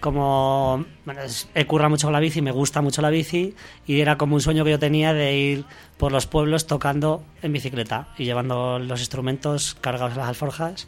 Como 0.00 0.84
bueno, 1.04 1.20
he 1.54 1.66
currado 1.66 1.90
mucho 1.90 2.06
con 2.06 2.12
la 2.12 2.20
bici, 2.20 2.40
me 2.42 2.52
gusta 2.52 2.80
mucho 2.82 3.02
la 3.02 3.10
bici 3.10 3.54
y 3.86 4.00
era 4.00 4.16
como 4.16 4.34
un 4.36 4.40
sueño 4.40 4.62
que 4.62 4.70
yo 4.70 4.78
tenía 4.78 5.12
de 5.14 5.34
ir 5.36 5.64
por 5.96 6.12
los 6.12 6.26
pueblos 6.26 6.66
tocando 6.66 7.24
en 7.42 7.52
bicicleta 7.52 8.08
y 8.18 8.24
llevando 8.24 8.78
los 8.78 9.00
instrumentos 9.00 9.74
cargados 9.80 10.12
en 10.12 10.18
las 10.18 10.28
alforjas 10.28 10.86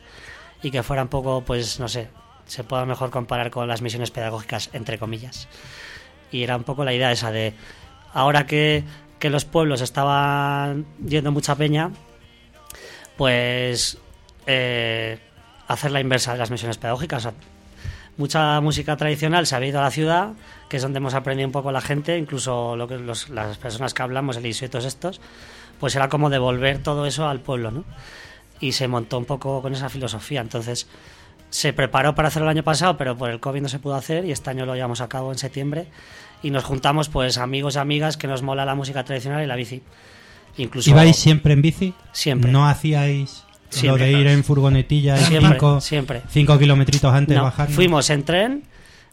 y 0.63 0.71
que 0.71 0.83
fuera 0.83 1.03
un 1.03 1.09
poco, 1.09 1.43
pues 1.45 1.81
no 1.81 1.89
sé, 1.89 2.09
se 2.47 2.63
pueda 2.65 2.85
mejor 2.85 3.11
comparar 3.11 3.51
con 3.51 3.67
las 3.67 3.81
misiones 3.83 4.11
pedagógicas, 4.11 4.71
entre 4.75 4.99
comillas. 4.99 5.49
Y 6.31 6.43
era 6.43 6.57
un 6.57 6.65
poco 6.65 6.85
la 6.85 6.93
idea 6.93 7.11
esa 7.11 7.33
de, 7.33 7.55
ahora 8.13 8.47
que, 8.47 8.85
que 9.19 9.31
los 9.31 9.45
pueblos 9.47 9.81
estaban 9.81 10.85
yendo 11.05 11.33
mucha 11.33 11.57
peña, 11.57 11.91
pues 13.19 13.99
eh, 14.47 15.19
hacer 15.67 15.91
la 15.91 16.01
inversa 16.01 16.33
de 16.33 16.39
las 16.39 16.51
misiones 16.51 16.79
pedagógicas. 16.79 17.29
Mucha 18.17 18.61
música 18.61 18.97
tradicional 18.97 19.47
se 19.47 19.57
ha 19.57 19.67
ido 19.67 19.81
a 19.81 19.83
la 19.83 19.91
ciudad, 19.91 20.33
que 20.69 20.77
es 20.77 20.83
donde 20.83 20.99
hemos 20.99 21.15
aprendido 21.15 21.47
un 21.49 21.53
poco 21.53 21.73
la 21.73 21.81
gente, 21.81 22.17
incluso 22.17 22.77
lo 22.77 22.87
que 22.87 22.97
las 22.99 23.59
personas 23.59 23.93
que 23.93 24.03
hablamos, 24.03 24.37
el 24.37 24.47
ISO 24.47 24.65
y 24.65 24.69
todos 24.69 24.85
estos, 24.85 25.21
pues 25.81 25.97
era 25.97 26.09
como 26.09 26.31
devolver 26.31 26.81
todo 26.81 27.07
eso 27.07 27.29
al 27.29 27.41
pueblo, 27.41 27.73
¿no? 27.73 27.85
Y 28.61 28.73
se 28.73 28.87
montó 28.87 29.19
un 29.19 29.25
poco 29.25 29.63
con 29.63 29.73
esa 29.73 29.89
filosofía. 29.89 30.41
Entonces, 30.41 30.87
se 31.51 31.73
preparó 31.73 32.15
para 32.15 32.29
hacerlo 32.29 32.49
el 32.49 32.57
año 32.57 32.65
pasado, 32.65 32.97
pero 32.97 33.17
por 33.17 33.31
el 33.31 33.41
COVID 33.41 33.63
no 33.63 33.69
se 33.69 33.81
pudo 33.81 33.97
hacer 33.97 34.25
y 34.25 34.33
este 34.33 34.51
año 34.51 34.65
lo 34.65 34.75
llevamos 34.75 35.01
a 35.01 35.09
cabo 35.09 35.33
en 35.33 35.39
septiembre. 35.39 35.89
Y 36.43 36.51
nos 36.51 36.65
juntamos, 36.65 37.09
pues, 37.09 37.37
amigos 37.37 37.75
y 37.75 37.79
amigas 37.79 38.17
que 38.17 38.29
nos 38.29 38.43
mola 38.43 38.65
la 38.65 38.77
música 38.77 39.05
tradicional 39.05 39.43
y 39.43 39.47
la 39.47 39.57
bici. 39.57 39.83
Incluso 40.59 40.91
¿Ibais 40.91 41.17
siempre 41.17 41.53
en 41.55 41.63
bici? 41.63 41.95
Siempre. 42.13 42.51
¿No 42.53 42.67
hacíais 42.69 43.45
Siempre. 43.71 44.07
lo 44.11 44.13
de 44.13 44.21
ir 44.21 44.27
en 44.27 44.45
furgonetilla 44.45 45.17
Siempre, 45.17 45.53
cinco, 45.53 45.81
siempre. 45.81 46.23
cinco 46.31 46.59
kilometritos 46.59 47.13
antes 47.15 47.37
No, 47.37 47.45
bajar? 47.45 47.69
fuimos 47.71 48.11
en 48.11 48.25
tren 48.25 48.65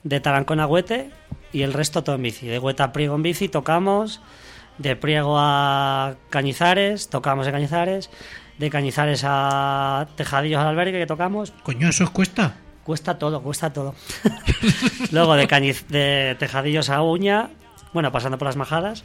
de 0.03 0.19
Tarancón 0.19 0.59
a 0.59 0.67
Huete 0.67 1.09
y 1.53 1.61
el 1.61 1.71
resto 1.73 2.03
todo 2.03 2.15
en 2.15 2.23
bici. 2.23 2.47
De 2.47 2.59
Huete 2.59 2.83
a 2.83 2.91
Priego 2.91 3.15
en 3.15 3.21
bici 3.23 3.47
tocamos, 3.49 4.21
de 4.77 4.95
Priego 4.95 5.37
a 5.39 6.15
Cañizares, 6.29 7.09
tocamos 7.09 7.45
en 7.47 7.53
Cañizares, 7.53 8.09
de 8.57 8.69
Cañizares 8.69 9.21
a 9.25 10.07
Tejadillos 10.15 10.59
al 10.61 10.67
albergue 10.67 10.99
que 10.99 11.05
tocamos. 11.05 11.51
Coño, 11.63 11.89
¿eso 11.89 12.03
os 12.05 12.09
cuesta? 12.09 12.55
Cuesta 12.83 13.17
todo, 13.19 13.41
cuesta 13.41 13.71
todo. 13.73 13.95
Luego 15.11 15.35
de, 15.35 15.47
Cañiz- 15.47 15.85
de 15.87 16.35
Tejadillos 16.39 16.89
a 16.89 17.01
Uña, 17.01 17.49
bueno, 17.93 18.11
pasando 18.11 18.37
por 18.37 18.47
las 18.47 18.55
majadas, 18.55 19.03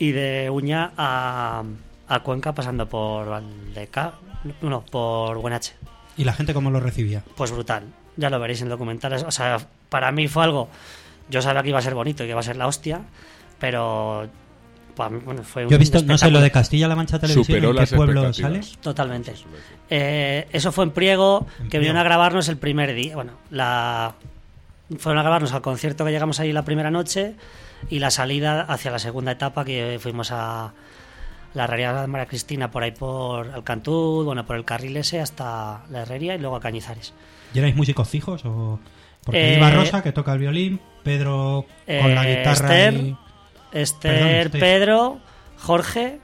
y 0.00 0.12
de 0.12 0.50
Uña 0.50 0.92
a, 0.96 1.62
a 2.08 2.20
Cuenca 2.20 2.54
pasando 2.54 2.88
por 2.88 3.28
Valdeca, 3.28 4.14
no, 4.62 4.80
por 4.80 5.38
Buenache. 5.38 5.74
¿Y 6.16 6.24
la 6.24 6.32
gente 6.32 6.54
cómo 6.54 6.70
lo 6.70 6.80
recibía? 6.80 7.22
Pues 7.36 7.52
brutal. 7.52 7.84
Ya 8.16 8.30
lo 8.30 8.40
veréis 8.40 8.62
en 8.62 8.70
documentales. 8.70 9.22
O 9.22 9.30
sea, 9.30 9.58
para 9.90 10.10
mí 10.10 10.26
fue 10.26 10.42
algo. 10.42 10.68
Yo 11.28 11.42
sabía 11.42 11.62
que 11.62 11.68
iba 11.68 11.78
a 11.78 11.82
ser 11.82 11.94
bonito 11.94 12.24
y 12.24 12.26
que 12.26 12.30
iba 12.30 12.40
a 12.40 12.42
ser 12.42 12.56
la 12.56 12.66
hostia, 12.66 13.02
pero. 13.58 14.28
mí, 15.10 15.18
bueno, 15.22 15.42
fue 15.42 15.64
un 15.64 15.70
Yo 15.70 15.76
he 15.76 15.78
visto, 15.78 16.02
no 16.02 16.16
sé, 16.16 16.30
lo 16.30 16.40
de 16.40 16.50
Castilla-La 16.50 16.96
Mancha 16.96 17.18
Televisión, 17.18 17.44
Superó 17.44 17.68
¿en 17.68 17.74
qué 17.74 17.80
las 17.80 17.92
pueblo 17.92 18.32
sale? 18.32 18.60
Totalmente. 18.80 19.34
Eh, 19.90 20.48
eso 20.50 20.72
fue 20.72 20.84
en 20.84 20.92
Priego, 20.92 21.46
que 21.70 21.78
vinieron 21.78 21.98
a 21.98 22.02
grabarnos 22.04 22.48
el 22.48 22.56
primer 22.56 22.94
día. 22.94 23.16
Bueno, 23.16 23.32
la. 23.50 24.14
Fueron 24.98 25.18
a 25.18 25.22
grabarnos 25.22 25.52
al 25.52 25.60
concierto 25.60 26.06
que 26.06 26.10
llegamos 26.10 26.40
ahí 26.40 26.52
la 26.52 26.64
primera 26.64 26.90
noche 26.90 27.36
y 27.88 27.98
la 27.98 28.10
salida 28.10 28.62
hacia 28.62 28.90
la 28.90 28.98
segunda 28.98 29.32
etapa 29.32 29.64
que 29.64 29.98
fuimos 30.00 30.30
a 30.32 30.72
la 31.54 31.64
herrería 31.64 31.92
de 32.02 32.06
María 32.06 32.26
Cristina 32.26 32.70
por 32.70 32.82
ahí 32.82 32.92
por 32.92 33.48
Alcantud, 33.50 34.24
bueno, 34.24 34.46
por 34.46 34.56
el 34.56 34.64
carril 34.64 34.96
ese 34.96 35.20
hasta 35.20 35.82
la 35.90 36.02
herrería 36.02 36.34
y 36.34 36.38
luego 36.38 36.56
a 36.56 36.60
Cañizares. 36.60 37.12
¿Y 37.54 37.58
erais 37.58 37.74
músicos 37.74 38.08
fijos? 38.08 38.44
o 38.44 38.78
Porque 39.24 39.54
Eh, 39.54 39.56
iba 39.56 39.70
Rosa, 39.70 40.02
que 40.02 40.12
toca 40.12 40.32
el 40.32 40.38
violín, 40.38 40.80
Pedro 41.02 41.66
con 41.86 42.14
la 42.14 42.24
Eh, 42.28 42.36
guitarra 42.36 42.52
Esther, 42.52 42.94
y... 42.94 43.16
Esther, 43.72 44.50
Perdón. 44.50 44.60
Pedro, 44.60 45.18
Jorge, 45.58 46.20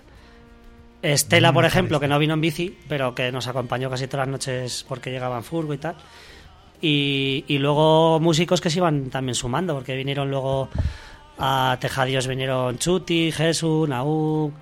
Estela, 1.02 1.48
No 1.48 1.54
por 1.54 1.64
ejemplo, 1.64 2.00
que 2.00 2.08
no 2.08 2.18
vino 2.18 2.34
en 2.34 2.40
bici, 2.40 2.78
pero 2.88 3.14
que 3.14 3.30
nos 3.32 3.46
acompañó 3.46 3.90
casi 3.90 4.06
todas 4.08 4.26
las 4.26 4.32
noches 4.32 4.84
porque 4.88 5.10
llegaba 5.10 5.36
en 5.36 5.44
furgo 5.44 5.74
y 5.74 5.78
tal. 5.78 5.94
Y, 6.80 7.44
y 7.48 7.58
luego 7.58 8.20
músicos 8.20 8.60
que 8.60 8.70
se 8.70 8.78
iban 8.78 9.10
también 9.10 9.34
sumando, 9.34 9.74
porque 9.74 9.94
vinieron 9.96 10.30
luego 10.30 10.68
a 11.38 11.76
Tejadillos, 11.80 12.26
vinieron 12.26 12.78
Chuti, 12.78 13.32
Jesús, 13.32 13.88
Naú, 13.88 14.52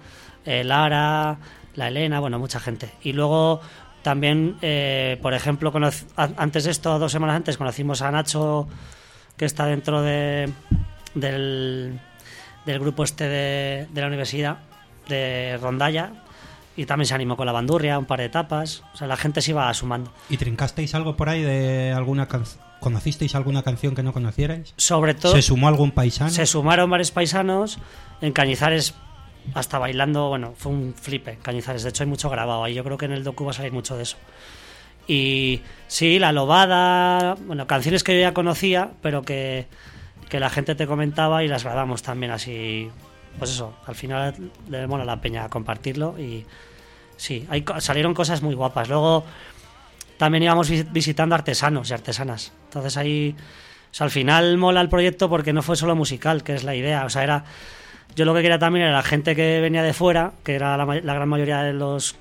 eh, 0.44 0.64
Lara, 0.64 1.38
la 1.74 1.88
Elena, 1.88 2.20
bueno, 2.20 2.38
mucha 2.38 2.60
gente. 2.60 2.90
Y 3.02 3.12
luego 3.12 3.60
también, 4.02 4.56
eh, 4.62 5.18
por 5.22 5.34
ejemplo, 5.34 5.72
antes 6.16 6.64
de 6.64 6.70
esto, 6.70 6.98
dos 6.98 7.12
semanas 7.12 7.36
antes, 7.36 7.56
conocimos 7.56 8.02
a 8.02 8.10
Nacho, 8.10 8.68
que 9.36 9.44
está 9.44 9.66
dentro 9.66 10.02
de, 10.02 10.52
del, 11.14 12.00
del 12.66 12.78
grupo 12.78 13.04
este 13.04 13.28
de, 13.28 13.86
de 13.90 14.00
la 14.00 14.06
universidad, 14.06 14.58
de 15.08 15.58
Rondalla, 15.60 16.23
y 16.76 16.86
también 16.86 17.06
se 17.06 17.14
animó 17.14 17.36
con 17.36 17.46
la 17.46 17.52
bandurria, 17.52 17.98
un 17.98 18.04
par 18.04 18.18
de 18.20 18.26
etapas. 18.26 18.82
O 18.94 18.96
sea, 18.96 19.06
la 19.06 19.16
gente 19.16 19.40
se 19.42 19.52
iba 19.52 19.72
sumando. 19.74 20.12
¿Y 20.28 20.36
trincasteis 20.36 20.94
algo 20.94 21.16
por 21.16 21.28
ahí 21.28 21.42
de 21.42 21.92
alguna 21.92 22.26
canción? 22.28 22.62
¿Conocisteis 22.80 23.34
alguna 23.34 23.62
canción 23.62 23.94
que 23.94 24.02
no 24.02 24.12
conocierais? 24.12 24.74
Sobre 24.76 25.14
todo, 25.14 25.32
¿Se 25.32 25.40
sumó 25.40 25.68
algún 25.68 25.90
paisano? 25.92 26.30
se 26.30 26.44
sumaron 26.44 26.90
varios 26.90 27.10
paisanos 27.12 27.78
en 28.20 28.32
Cañizares. 28.32 28.94
Hasta 29.54 29.78
bailando, 29.78 30.28
bueno, 30.28 30.54
fue 30.56 30.72
un 30.72 30.94
flipe 30.94 31.38
Cañizares. 31.42 31.82
De 31.82 31.90
hecho, 31.90 32.02
hay 32.02 32.08
mucho 32.10 32.28
grabado 32.30 32.64
ahí. 32.64 32.74
Yo 32.74 32.84
creo 32.84 32.98
que 32.98 33.04
en 33.06 33.12
el 33.12 33.24
docu 33.24 33.44
va 33.44 33.52
a 33.52 33.54
salir 33.54 33.72
mucho 33.72 33.96
de 33.96 34.02
eso. 34.02 34.16
Y 35.06 35.60
sí, 35.86 36.18
La 36.18 36.32
Lobada, 36.32 37.36
bueno, 37.46 37.66
canciones 37.66 38.02
que 38.04 38.14
yo 38.14 38.20
ya 38.20 38.34
conocía, 38.34 38.90
pero 39.02 39.22
que, 39.22 39.66
que 40.30 40.40
la 40.40 40.48
gente 40.50 40.74
te 40.74 40.86
comentaba 40.86 41.44
y 41.44 41.48
las 41.48 41.62
grabamos 41.64 42.02
también 42.02 42.32
así. 42.32 42.88
Pues 43.38 43.50
eso, 43.50 43.74
al 43.86 43.94
final 43.94 44.34
le 44.68 44.86
mola 44.86 45.04
la 45.04 45.20
peña 45.20 45.48
compartirlo 45.48 46.18
y 46.18 46.44
sí, 47.16 47.46
hay, 47.50 47.64
salieron 47.78 48.14
cosas 48.14 48.42
muy 48.42 48.54
guapas. 48.54 48.88
Luego 48.88 49.24
también 50.18 50.44
íbamos 50.44 50.70
vis- 50.70 50.90
visitando 50.92 51.34
artesanos 51.34 51.90
y 51.90 51.94
artesanas. 51.94 52.52
Entonces 52.66 52.96
ahí, 52.96 53.34
o 53.90 53.94
sea, 53.94 54.04
al 54.04 54.10
final 54.10 54.56
mola 54.56 54.80
el 54.80 54.88
proyecto 54.88 55.28
porque 55.28 55.52
no 55.52 55.62
fue 55.62 55.76
solo 55.76 55.96
musical, 55.96 56.42
que 56.44 56.54
es 56.54 56.64
la 56.64 56.74
idea. 56.76 57.04
O 57.04 57.10
sea, 57.10 57.24
era, 57.24 57.44
yo 58.14 58.24
lo 58.24 58.34
que 58.34 58.42
quería 58.42 58.58
también 58.58 58.86
era 58.86 58.94
la 58.94 59.02
gente 59.02 59.34
que 59.34 59.60
venía 59.60 59.82
de 59.82 59.92
fuera, 59.92 60.32
que 60.44 60.54
era 60.54 60.76
la, 60.76 60.84
gran 60.86 61.28
mayoría 61.28 61.62
de 61.62 61.72
los 61.72 62.14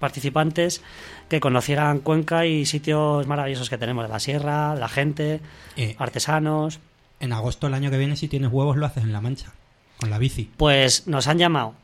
participantes, 0.00 0.82
que 1.28 1.38
conocieran 1.40 2.00
Cuenca 2.00 2.46
y 2.46 2.66
sitios 2.66 3.26
maravillosos 3.26 3.68
que 3.70 3.78
tenemos, 3.78 4.04
de 4.04 4.08
la 4.12 4.20
sierra, 4.20 4.74
de 4.74 4.80
la 4.80 4.88
gente, 4.88 5.40
Eh, 5.76 5.94
artesanos. 5.98 6.80
en 7.20 7.32
agosto 7.32 7.66
el 7.66 7.74
año 7.74 7.90
que 7.90 7.98
viene, 7.98 8.16
si 8.16 8.26
tienes 8.28 8.50
huevos, 8.52 8.76
lo 8.76 8.86
haces 8.86 9.04
en 9.04 9.12
La 9.12 9.20
Mancha, 9.20 9.52
con 9.98 10.10
la 10.10 10.18
bici. 10.18 10.50
Pues 10.56 11.06
nos 11.06 11.26
han 11.26 11.38
llamado, 11.38 11.74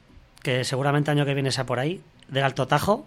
que 0.42 0.64
seguramente 0.64 1.10
año 1.10 1.24
que 1.24 1.34
viene 1.34 1.52
sea 1.52 1.66
por 1.66 1.78
ahí, 1.78 2.00
del 2.28 2.44
Alto 2.44 2.66
Tajo. 2.66 3.06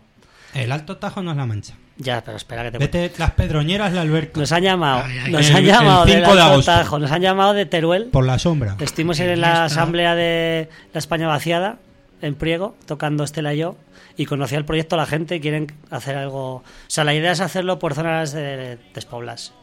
El 0.53 0.71
Alto 0.71 0.97
Tajo 0.97 1.21
no 1.21 1.31
es 1.31 1.37
La 1.37 1.45
Mancha. 1.45 1.73
Ya, 1.97 2.21
pero 2.25 2.35
espera 2.37 2.63
que 2.63 2.71
te. 2.71 2.77
Vete 2.77 3.11
las 3.17 3.31
Pedroñeras, 3.31 3.93
la 3.93 4.01
alberca, 4.01 4.39
Nos 4.39 4.51
han 4.51 4.63
llamado, 4.63 5.03
Ay, 5.05 5.17
ay, 5.25 5.31
nos 5.31 5.49
el- 5.49 5.55
han 5.55 5.63
llamado 5.63 6.05
del 6.05 6.15
5 6.23 6.35
de 6.35 6.41
agosto. 6.41 6.71
Tajo, 6.71 6.99
nos 6.99 7.11
han 7.11 7.21
llamado 7.21 7.53
de 7.53 7.65
Teruel. 7.65 8.05
por 8.05 8.25
la 8.25 8.37
sombra. 8.39 8.75
Estuvimos 8.79 9.19
en 9.21 9.39
la 9.39 9.47
está. 9.51 9.65
asamblea 9.65 10.13
de 10.15 10.69
la 10.93 10.99
España 10.99 11.27
vaciada, 11.27 11.77
en 12.21 12.35
Priego, 12.35 12.75
tocando 12.85 13.23
Estela 13.23 13.53
y 13.53 13.59
yo, 13.59 13.77
y 14.17 14.25
conocía 14.25 14.57
el 14.57 14.65
proyecto 14.65 14.97
la 14.97 15.05
gente 15.05 15.35
y 15.37 15.39
quieren 15.41 15.67
hacer 15.89 16.17
algo... 16.17 16.55
O 16.55 16.63
sea, 16.87 17.03
la 17.05 17.13
idea 17.13 17.31
es 17.31 17.39
hacerlo 17.39 17.79
por 17.79 17.93
zonas 17.93 18.31
de 18.33 18.77
despoblas. 18.93 19.53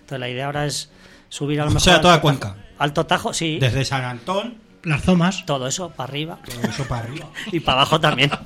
Entonces 0.00 0.20
la 0.20 0.28
idea 0.30 0.46
ahora 0.46 0.66
es 0.66 0.90
subir 1.28 1.60
a 1.60 1.64
lo 1.64 1.70
O 1.70 1.74
mejor... 1.74 1.82
sea, 1.82 1.94
al 1.96 2.00
toda 2.00 2.20
Cuenca. 2.22 2.56
Alto 2.78 3.04
Tajo, 3.06 3.32
sí. 3.34 3.58
Desde 3.58 3.84
San 3.84 4.04
Antón, 4.04 4.58
Las 4.86 5.02
zomas. 5.02 5.44
Todo 5.44 5.66
eso, 5.66 5.90
para 5.90 6.08
arriba. 6.10 6.38
todo 6.44 6.62
eso 6.70 6.84
para 6.88 7.02
arriba. 7.04 7.26
Y 7.52 7.60
para 7.60 7.80
abajo 7.82 8.00
también. 8.00 8.30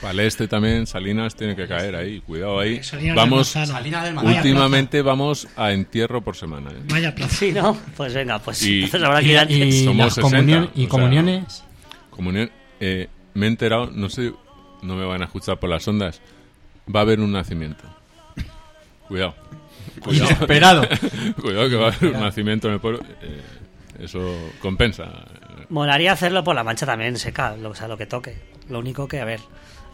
Para 0.00 0.12
el 0.12 0.20
este 0.20 0.46
también, 0.46 0.86
Salinas 0.86 1.34
tiene 1.34 1.56
que 1.56 1.66
caer 1.66 1.96
ahí. 1.96 2.20
Cuidado 2.20 2.60
ahí. 2.60 2.82
Salinas 2.84 3.16
Vamos, 3.16 3.54
del 3.54 4.18
últimamente 4.18 5.00
vamos 5.00 5.48
a 5.56 5.72
entierro 5.72 6.20
por 6.20 6.36
semana. 6.36 6.70
¿eh? 6.70 6.82
Vaya 6.90 7.14
plaza. 7.14 7.34
sí, 7.34 7.50
¿no? 7.50 7.74
Pues 7.96 8.12
venga, 8.12 8.38
pues 8.38 8.62
Y- 8.62 8.82
entonces 8.84 9.02
habrá 9.02 9.20
que 9.20 9.26
Y, 9.26 9.30
ir 9.30 9.38
antes. 9.38 9.56
y 9.74 9.84
Somos 9.86 10.04
las 10.04 10.14
60, 10.16 10.36
comunión- 10.36 10.70
y 10.74 10.80
o 10.80 10.82
sea, 10.82 10.88
comuniones. 10.90 11.64
Comunión, 12.10 12.50
eh, 12.78 13.08
me 13.32 13.46
he 13.46 13.48
enterado, 13.48 13.90
no 13.90 14.10
sé, 14.10 14.34
no 14.82 14.96
me 14.96 15.06
van 15.06 15.22
a 15.22 15.24
escuchar 15.24 15.58
por 15.58 15.70
las 15.70 15.88
ondas. 15.88 16.20
Va 16.94 17.00
a 17.00 17.02
haber 17.02 17.20
un 17.20 17.32
nacimiento. 17.32 17.84
Cuidado. 19.08 19.34
Cuidado. 20.00 20.26
Inesperado. 20.30 20.88
Cuidado 21.40 21.70
que 21.70 21.76
va 21.76 21.88
a 21.88 21.92
haber 21.92 22.14
un 22.14 22.20
nacimiento 22.20 22.68
en 22.68 22.74
el 22.74 22.80
pueblo. 22.80 23.00
Eh, 23.22 23.40
eso 24.04 24.20
compensa. 24.60 25.04
Molaría 25.68 26.12
hacerlo 26.12 26.44
por 26.44 26.54
la 26.54 26.64
mancha 26.64 26.86
también, 26.86 27.16
seca, 27.18 27.56
lo, 27.56 27.70
o 27.70 27.74
sea, 27.74 27.88
lo 27.88 27.96
que 27.96 28.06
toque. 28.06 28.36
Lo 28.68 28.78
único 28.78 29.08
que, 29.08 29.20
a 29.20 29.24
ver. 29.24 29.40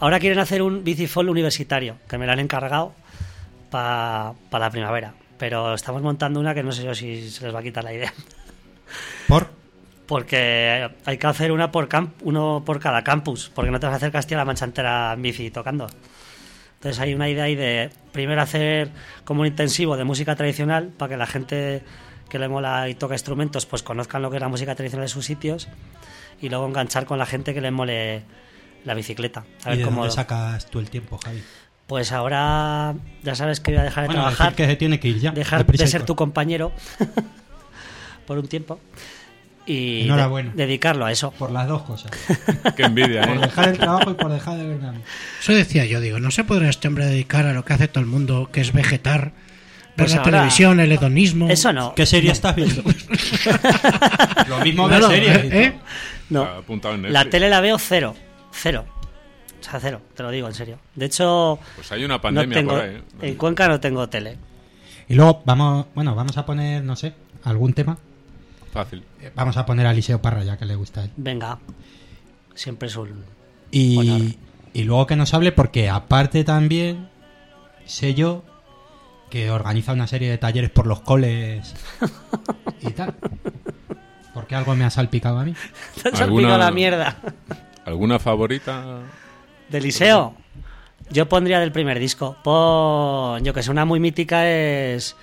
Ahora 0.00 0.18
quieren 0.18 0.38
hacer 0.38 0.62
un 0.62 0.84
bicifol 0.84 1.28
universitario, 1.28 1.96
que 2.08 2.18
me 2.18 2.26
lo 2.26 2.32
han 2.32 2.40
encargado 2.40 2.94
para 3.70 4.34
la 4.50 4.70
primavera. 4.70 5.14
Pero 5.38 5.74
estamos 5.74 6.02
montando 6.02 6.40
una 6.40 6.54
que 6.54 6.62
no 6.62 6.72
sé 6.72 6.84
yo 6.84 6.94
si 6.94 7.30
se 7.30 7.44
les 7.44 7.54
va 7.54 7.60
a 7.60 7.62
quitar 7.62 7.84
la 7.84 7.92
idea. 7.92 8.12
Por 9.28 9.50
Porque 10.06 10.90
hay 11.04 11.18
que 11.18 11.26
hacer 11.26 11.52
una 11.52 11.72
por 11.72 11.88
camp 11.88 12.14
uno 12.22 12.62
por 12.66 12.78
cada 12.80 13.02
campus, 13.02 13.50
porque 13.54 13.70
no 13.70 13.80
te 13.80 13.86
vas 13.86 13.94
a 13.94 13.96
hacer 13.96 14.12
Castilla-La 14.12 14.44
Mancha 14.44 14.66
entera 14.66 15.12
en 15.14 15.22
bici 15.22 15.50
tocando. 15.50 15.86
Entonces 16.74 17.00
hay 17.00 17.14
una 17.14 17.28
idea 17.28 17.44
ahí 17.44 17.54
de 17.54 17.90
primero 18.10 18.42
hacer 18.42 18.90
como 19.24 19.42
un 19.42 19.46
intensivo 19.46 19.96
de 19.96 20.04
música 20.04 20.34
tradicional 20.34 20.88
para 20.88 21.10
que 21.10 21.16
la 21.16 21.26
gente 21.26 21.82
que 22.32 22.38
le 22.38 22.48
mola 22.48 22.88
y 22.88 22.94
toca 22.94 23.14
instrumentos 23.14 23.66
pues 23.66 23.82
conozcan 23.82 24.22
lo 24.22 24.30
que 24.30 24.38
es 24.38 24.40
la 24.42 24.48
música 24.48 24.74
tradicional 24.74 25.04
de 25.04 25.08
sus 25.12 25.26
sitios 25.26 25.68
y 26.40 26.48
luego 26.48 26.66
enganchar 26.66 27.04
con 27.04 27.18
la 27.18 27.26
gente 27.26 27.52
que 27.52 27.60
le 27.60 27.70
mole 27.70 28.22
la 28.86 28.94
bicicleta. 28.94 29.44
A 29.64 29.74
¿Y 29.74 29.78
de 29.78 29.84
cómo 29.84 30.00
dónde 30.00 30.14
sacas 30.14 30.66
tú 30.70 30.78
el 30.80 30.88
tiempo, 30.88 31.18
Javi? 31.18 31.42
Pues 31.86 32.10
ahora 32.10 32.94
ya 33.22 33.34
sabes 33.34 33.60
que 33.60 33.72
voy 33.72 33.80
a 33.80 33.84
dejar 33.84 34.04
de 34.04 34.06
Bueno, 34.08 34.22
trabajar, 34.22 34.54
que 34.54 34.66
se 34.66 34.76
tiene 34.76 34.98
que 34.98 35.08
ir 35.08 35.20
ya. 35.20 35.30
dejar 35.32 35.66
de 35.66 35.86
ser 35.86 36.04
tu 36.06 36.16
compañero 36.16 36.72
por 38.26 38.38
un 38.38 38.48
tiempo 38.48 38.80
y 39.66 40.08
de- 40.08 40.50
dedicarlo 40.54 41.04
a 41.04 41.12
eso. 41.12 41.30
Por 41.32 41.50
las 41.52 41.68
dos 41.68 41.82
cosas. 41.82 42.10
Qué 42.76 42.84
envidia, 42.84 43.22
por 43.26 43.36
¿eh? 43.36 43.40
dejar 43.40 43.68
el 43.68 43.78
trabajo 43.78 44.10
y 44.10 44.14
por 44.14 44.32
dejar 44.32 44.56
de 44.58 44.66
verme. 44.66 45.00
Eso 45.40 45.52
decía 45.52 45.84
yo, 45.84 46.00
digo, 46.00 46.18
¿no 46.18 46.30
se 46.30 46.44
podrá 46.44 46.68
este 46.70 46.88
hombre 46.88 47.06
dedicar 47.06 47.46
a 47.46 47.52
lo 47.52 47.64
que 47.64 47.74
hace 47.74 47.88
todo 47.88 48.00
el 48.02 48.08
mundo, 48.10 48.48
que 48.50 48.60
es 48.62 48.72
vegetar, 48.72 49.32
ver 49.96 50.06
Pues 50.06 50.10
la 50.12 50.18
ahora- 50.18 50.30
televisión, 50.30 50.80
el 50.80 50.92
hedonismo? 50.92 51.48
Eso 51.48 51.72
no. 51.72 51.94
¿Qué 51.94 52.06
serie 52.06 52.32
estás 52.32 52.54
viendo? 52.56 52.82
Lo 54.48 54.58
mismo 54.60 54.88
de. 54.88 54.96
¿eh? 54.98 55.50
¿eh? 55.52 55.78
No. 56.30 56.42
Apuntado 56.44 56.94
en 56.94 57.12
La 57.12 57.24
tele 57.26 57.48
la 57.48 57.60
veo 57.60 57.78
cero. 57.78 58.14
Cero. 58.52 58.84
O 59.60 59.64
sea, 59.64 59.78
cero, 59.80 60.00
te 60.16 60.22
lo 60.22 60.30
digo 60.30 60.48
en 60.48 60.54
serio. 60.54 60.78
De 60.94 61.06
hecho, 61.06 61.58
Pues 61.76 61.90
hay 61.92 62.04
una 62.04 62.14
no 62.14 62.20
pandemia 62.20 62.56
tengo, 62.56 62.72
por 62.72 62.80
ahí. 62.80 62.96
¿eh? 62.96 63.02
en 63.28 63.34
Cuenca 63.36 63.68
no 63.68 63.78
tengo 63.80 64.08
tele. 64.08 64.36
Y 65.08 65.14
luego 65.14 65.42
vamos, 65.44 65.86
bueno, 65.94 66.14
vamos 66.14 66.36
a 66.36 66.44
poner, 66.44 66.82
no 66.82 66.96
sé, 66.96 67.12
algún 67.44 67.72
tema. 67.72 67.96
Fácil. 68.72 69.04
Eh, 69.20 69.30
Vamos 69.34 69.56
a 69.56 69.66
poner 69.66 69.86
a 69.86 69.90
Eliseo 69.92 70.20
Parra, 70.22 70.42
ya 70.42 70.56
que 70.56 70.64
le 70.64 70.74
gusta 70.74 71.02
a 71.02 71.04
él. 71.04 71.10
Venga, 71.16 71.58
siempre 72.54 72.88
es 72.88 72.96
un... 72.96 73.24
Y, 73.70 74.36
y 74.72 74.82
luego 74.84 75.06
que 75.06 75.14
nos 75.16 75.32
hable, 75.34 75.52
porque 75.52 75.88
aparte 75.90 76.42
también 76.44 77.08
sé 77.84 78.14
yo 78.14 78.42
que 79.32 79.50
organiza 79.50 79.94
una 79.94 80.06
serie 80.06 80.28
de 80.28 80.36
talleres 80.36 80.68
por 80.68 80.86
los 80.86 81.00
coles 81.00 81.74
y 82.82 82.90
tal. 82.90 83.14
Porque 84.34 84.54
algo 84.54 84.74
me 84.76 84.84
ha 84.84 84.90
salpicado 84.90 85.38
a 85.38 85.44
mí. 85.44 85.54
Te 86.02 86.08
¿Alguna- 86.10 86.18
salpicado 86.18 86.58
la 86.58 86.70
mierda. 86.70 87.16
¿Alguna 87.86 88.18
favorita? 88.18 88.98
¿De 89.70 89.80
Liceo? 89.80 90.34
Yo 91.10 91.30
pondría 91.30 91.60
del 91.60 91.72
primer 91.72 91.98
disco. 91.98 92.36
Pon, 92.44 93.42
yo 93.42 93.54
que 93.54 93.62
sé, 93.62 93.70
una 93.70 93.86
muy 93.86 94.00
mítica 94.00 94.46
es 94.46 95.16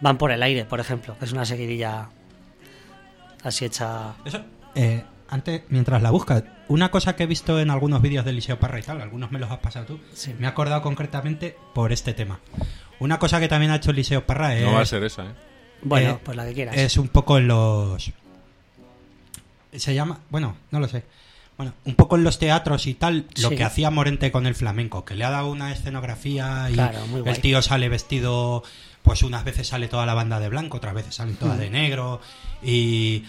Van 0.00 0.18
por 0.18 0.32
el 0.32 0.42
aire, 0.42 0.64
por 0.64 0.80
ejemplo, 0.80 1.16
que 1.16 1.24
es 1.26 1.32
una 1.32 1.44
seguidilla 1.44 2.08
así 3.44 3.64
hecha... 3.64 4.14
Eso, 4.24 4.40
eh, 4.74 5.04
antes, 5.28 5.62
mientras 5.68 6.02
la 6.02 6.10
buscas, 6.10 6.42
una 6.66 6.90
cosa 6.90 7.14
que 7.14 7.22
he 7.22 7.26
visto 7.26 7.60
en 7.60 7.70
algunos 7.70 8.02
vídeos 8.02 8.24
de 8.24 8.32
Eliseo 8.32 8.58
Parra 8.58 8.80
y 8.80 8.82
tal, 8.82 9.00
algunos 9.00 9.30
me 9.30 9.38
los 9.38 9.50
has 9.52 9.58
pasado 9.58 9.86
tú, 9.86 10.00
Sí. 10.14 10.34
me 10.36 10.46
he 10.46 10.48
acordado 10.48 10.82
concretamente 10.82 11.56
por 11.74 11.92
este 11.92 12.12
tema. 12.14 12.40
Una 13.02 13.18
cosa 13.18 13.40
que 13.40 13.48
también 13.48 13.72
ha 13.72 13.76
hecho 13.76 13.90
Eliseo 13.90 14.24
Parra 14.26 14.54
es, 14.56 14.62
No 14.64 14.72
va 14.74 14.80
a 14.82 14.86
ser 14.86 15.02
esa, 15.04 15.24
¿eh? 15.24 15.34
Bueno, 15.82 16.10
Eh, 16.12 16.18
pues 16.22 16.36
la 16.36 16.46
que 16.46 16.54
quieras. 16.54 16.76
es 16.76 16.96
un 16.96 17.08
poco 17.08 17.38
en 17.38 17.48
los... 17.48 18.10
Se 19.74 19.94
llama... 19.94 20.20
Bueno, 20.30 20.56
no 20.70 20.80
lo 20.80 20.88
sé. 20.88 21.04
Bueno, 21.56 21.72
un 21.84 21.94
poco 21.94 22.16
en 22.16 22.24
los 22.24 22.38
teatros 22.38 22.86
y 22.86 22.94
tal, 22.94 23.26
lo 23.40 23.48
Sí. 23.50 23.56
que 23.56 23.64
hacía 23.64 23.90
Morente 23.90 24.30
con 24.32 24.46
el 24.46 24.54
flamenco, 24.54 25.04
que 25.04 25.14
le 25.14 25.24
ha 25.24 25.30
dado 25.30 25.50
una 25.50 25.72
escenografía 25.72 26.68
y 26.70 26.74
Claro, 26.74 27.06
muy 27.08 27.20
guay. 27.20 27.34
el 27.34 27.40
tío 27.40 27.60
sale 27.62 27.88
vestido, 27.88 28.62
pues 29.02 29.22
unas 29.22 29.44
veces 29.44 29.66
sale 29.68 29.88
toda 29.88 30.06
la 30.06 30.14
banda 30.14 30.40
de 30.40 30.48
blanco, 30.48 30.76
otras 30.78 30.94
veces 30.94 31.14
salen 31.14 31.36
todas 31.36 31.58
de 31.58 31.70
negro 31.70 32.20
y 32.62 33.24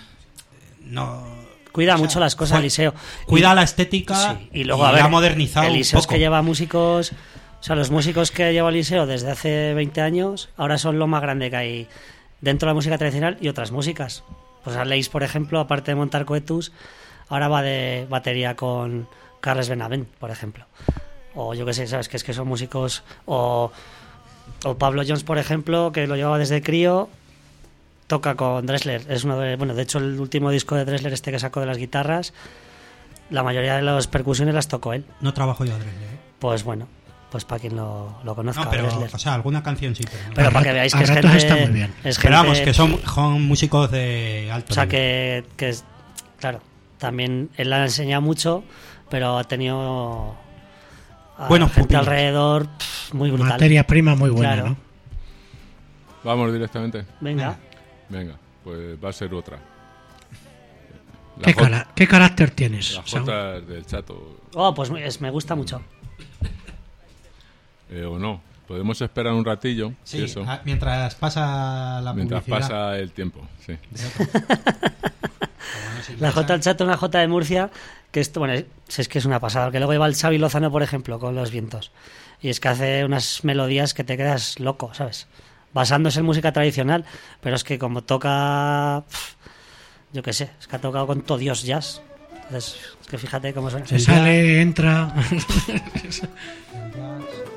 no 0.81 1.23
Cuida 1.71 1.95
o 1.95 1.97
sea, 1.97 2.05
mucho 2.05 2.19
las 2.19 2.35
cosas, 2.35 2.59
Eliseo. 2.59 2.93
Cuida 3.25 3.51
Y- 3.51 3.55
la 3.55 3.63
estética 3.63 4.37
Sí, 4.39 4.49
y 4.53 4.63
luego, 4.63 4.85
a 4.85 4.91
ver, 4.91 5.01
ha 5.01 5.07
modernizado 5.07 5.67
un 5.67 5.73
Eliseo 5.73 5.99
es 5.99 6.05
poco. 6.05 6.13
que 6.13 6.19
lleva 6.19 6.41
músicos... 6.41 7.11
O 7.63 7.65
sea, 7.65 7.77
los 7.77 7.91
músicos 7.91 8.29
que 8.29 8.51
lleva 8.51 8.67
Eliseo 8.67 9.05
desde 9.05 9.31
hace 9.31 9.73
20 9.73 10.01
años, 10.01 10.49
ahora 10.57 10.77
son 10.77 10.99
lo 10.99 11.07
más 11.07 11.21
grande 11.21 11.49
que 11.49 11.55
hay 11.55 11.87
dentro 12.41 12.67
de 12.67 12.71
la 12.71 12.73
música 12.73 12.97
tradicional 12.97 13.37
y 13.39 13.47
otras 13.47 13.71
músicas. 13.71 14.25
Pues 14.65 14.75
Aleix, 14.75 15.07
por 15.07 15.23
ejemplo, 15.23 15.61
aparte 15.61 15.91
de 15.91 15.95
montar 15.95 16.25
coetus, 16.25 16.73
ahora 17.29 17.47
va 17.47 17.61
de 17.61 18.05
batería 18.09 18.57
con 18.57 19.07
Carles 19.39 19.69
Benavent, 19.69 20.09
por 20.09 20.29
ejemplo. 20.29 20.65
O 21.35 21.53
yo 21.53 21.65
qué 21.65 21.73
sé, 21.73 21.87
¿sabes? 21.87 22.09
Que 22.09 22.17
es 22.17 22.25
que 22.25 22.33
son 22.33 22.49
músicos... 22.49 23.05
O, 23.27 23.71
o 24.65 24.77
Pablo 24.77 25.03
Jones, 25.07 25.23
por 25.23 25.37
ejemplo, 25.37 25.93
que 25.93 26.05
lo 26.05 26.17
llevaba 26.17 26.39
desde 26.39 26.61
crío, 26.61 27.07
toca 28.07 28.35
con 28.35 28.65
Dressler. 28.65 29.05
Es 29.07 29.23
uno 29.23 29.39
de, 29.39 29.55
bueno, 29.55 29.73
de 29.73 29.83
hecho, 29.83 29.99
el 29.99 30.19
último 30.19 30.51
disco 30.51 30.75
de 30.75 30.83
Dressler, 30.83 31.13
este 31.13 31.31
que 31.31 31.39
sacó 31.39 31.61
de 31.61 31.67
las 31.67 31.77
guitarras, 31.77 32.33
la 33.29 33.41
mayoría 33.41 33.77
de 33.77 33.83
las 33.83 34.07
percusiones 34.07 34.53
las 34.53 34.67
tocó 34.67 34.91
él. 34.91 35.05
No 35.21 35.33
trabajo 35.33 35.63
yo 35.63 35.75
Dresler, 35.75 35.93
¿eh? 35.95 36.19
Pues 36.39 36.65
bueno, 36.65 36.89
pues 37.33 37.45
para 37.45 37.59
quien 37.59 37.75
lo, 37.75 38.15
lo 38.23 38.35
conozca. 38.35 38.63
No, 38.65 38.69
pero, 38.69 38.87
o 39.11 39.17
sea, 39.17 39.33
alguna 39.33 39.63
canción 39.63 39.95
sí, 39.95 40.03
pero. 40.09 40.23
Pero 40.35 40.51
para 40.51 40.63
que 40.65 40.71
veáis 40.71 40.93
que 40.93 41.03
es 41.03 41.09
gente, 41.09 41.35
está 41.37 41.55
muy 41.55 41.67
bien. 41.71 41.91
es 42.03 42.19
Pero 42.19 42.35
vamos, 42.35 42.57
gente- 42.59 42.65
que 42.69 42.73
son, 42.75 42.99
son 43.11 43.41
músicos 43.41 43.89
de 43.89 44.49
alto 44.53 44.71
O 44.71 44.75
sea, 44.75 44.85
nivel. 44.85 44.99
que, 44.99 45.45
que 45.57 45.69
es, 45.69 45.83
claro, 46.39 46.61
también 46.99 47.49
él 47.57 47.71
la 47.71 47.77
ha 47.77 47.83
enseñado 47.85 48.21
mucho, 48.21 48.63
pero 49.09 49.39
ha 49.39 49.43
tenido 49.45 50.35
a 51.39 51.47
Buenos 51.47 51.71
gente 51.71 51.81
pupilos. 51.87 52.07
alrededor 52.07 52.67
pff, 52.67 53.13
muy 53.15 53.31
brutal. 53.31 53.49
Materia 53.49 53.87
prima 53.87 54.13
muy 54.15 54.29
buena, 54.29 54.53
Claro. 54.53 54.69
¿no? 54.69 54.77
Vamos 56.23 56.53
directamente. 56.53 57.03
Venga, 57.19 57.57
Venga, 58.09 58.35
pues 58.63 59.03
va 59.03 59.09
a 59.09 59.13
ser 59.13 59.33
otra. 59.33 59.57
¿Qué, 61.41 61.51
J- 61.53 61.63
cara- 61.63 61.87
¿Qué 61.95 62.07
carácter 62.07 62.51
tienes? 62.51 62.93
Las 62.95 63.09
jotas 63.11 63.67
del 63.67 63.85
chato, 63.87 64.39
oh, 64.53 64.71
pues 64.75 64.91
es- 65.03 65.19
me 65.19 65.31
gusta 65.31 65.55
mucho. 65.55 65.81
Eh, 67.93 68.05
o 68.05 68.19
no. 68.19 68.41
Podemos 68.67 69.01
esperar 69.01 69.33
un 69.33 69.43
ratillo, 69.43 69.93
Sí, 70.03 70.23
eso, 70.23 70.45
ah, 70.47 70.61
mientras 70.63 71.15
pasa 71.15 71.99
la 72.01 72.13
mientras 72.13 72.43
publicidad. 72.43 72.69
pasa 72.69 72.97
el 72.97 73.11
tiempo. 73.11 73.41
Sí. 73.65 73.75
La 76.19 76.31
J 76.31 76.53
del 76.53 76.61
Chato, 76.61 76.83
una 76.83 76.97
J 76.97 77.19
de 77.19 77.27
Murcia, 77.27 77.69
que 78.11 78.19
esto, 78.19 78.39
bueno, 78.39 78.53
es, 78.53 78.99
es 78.99 79.07
que 79.07 79.19
es 79.19 79.25
una 79.25 79.39
pasada, 79.39 79.71
que 79.71 79.79
luego 79.79 79.93
lleva 79.93 80.07
el 80.07 80.15
Xavi 80.15 80.37
Lozano, 80.37 80.71
por 80.71 80.83
ejemplo, 80.83 81.19
con 81.19 81.35
los 81.35 81.51
vientos. 81.51 81.91
Y 82.41 82.49
es 82.49 82.59
que 82.59 82.67
hace 82.67 83.05
unas 83.05 83.43
melodías 83.43 83.93
que 83.93 84.03
te 84.03 84.17
quedas 84.17 84.59
loco, 84.59 84.93
¿sabes? 84.93 85.27
Basándose 85.73 86.19
en 86.19 86.25
música 86.25 86.51
tradicional, 86.51 87.05
pero 87.41 87.55
es 87.55 87.63
que 87.63 87.79
como 87.79 88.03
toca, 88.03 89.03
pf, 89.09 89.35
yo 90.11 90.23
qué 90.23 90.33
sé, 90.33 90.49
es 90.59 90.67
que 90.67 90.75
ha 90.75 90.81
tocado 90.81 91.07
con 91.07 91.21
todo 91.21 91.37
Dios 91.37 91.63
jazz. 91.63 92.01
Entonces, 92.45 92.75
es 93.01 93.07
que 93.07 93.17
fíjate 93.17 93.53
cómo 93.53 93.69
suena. 93.69 93.85
Se 93.85 93.99
sale, 93.99 94.61
entra. 94.61 95.13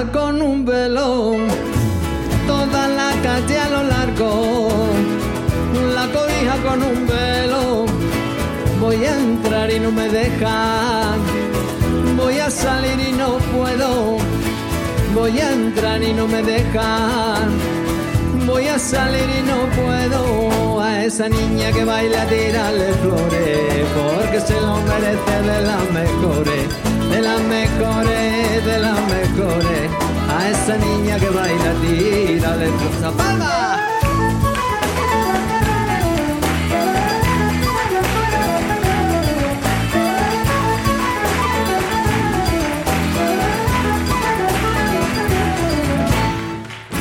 con 0.00 0.40
un 0.40 0.64
velo, 0.64 1.36
toda 2.46 2.88
la 2.88 3.12
calle 3.22 3.58
a 3.58 3.68
lo 3.68 3.82
largo, 3.84 4.68
la 5.94 6.06
cobija 6.06 6.56
con 6.66 6.82
un 6.82 7.06
velo, 7.06 7.84
voy 8.80 9.04
a 9.04 9.18
entrar 9.18 9.70
y 9.70 9.78
no 9.78 9.90
me 9.92 10.08
dejan, 10.08 11.20
voy 12.16 12.38
a 12.38 12.50
salir 12.50 12.98
y 13.06 13.12
no 13.12 13.36
puedo, 13.54 14.16
voy 15.14 15.38
a 15.38 15.52
entrar 15.52 16.02
y 16.02 16.14
no 16.14 16.26
me 16.26 16.42
dejan, 16.42 17.50
voy 18.46 18.68
a 18.68 18.78
salir 18.78 19.28
y 19.40 19.42
no 19.42 19.58
puedo, 19.76 20.80
a 20.80 21.04
esa 21.04 21.28
niña 21.28 21.70
que 21.70 21.84
baila 21.84 22.24
tirarle 22.26 22.94
flores, 23.02 23.86
porque 23.94 24.40
se 24.40 24.58
lo 24.58 24.76
merece 24.90 25.36
de 25.50 25.60
las 25.60 25.90
mejores 25.90 26.92
de 27.12 27.20
las 27.20 27.40
mejores, 27.42 28.21
de 28.64 28.78
las 28.78 28.98
mejores. 29.06 29.90
A 30.28 30.48
esa 30.48 30.76
niña 30.76 31.18
que 31.18 31.28
baila, 31.28 31.72
tírale 31.82 32.66
esa 32.66 33.10
palma. 33.10 33.78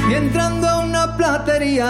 Y 0.10 0.14
entrando 0.14 0.68
a 0.68 0.80
una 0.80 1.16
platería, 1.16 1.88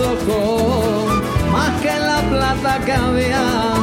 ojos 0.00 1.22
más 1.52 1.80
que 1.80 1.92
la 1.98 2.20
plata 2.30 2.78
que 2.84 2.92
había 2.92 3.74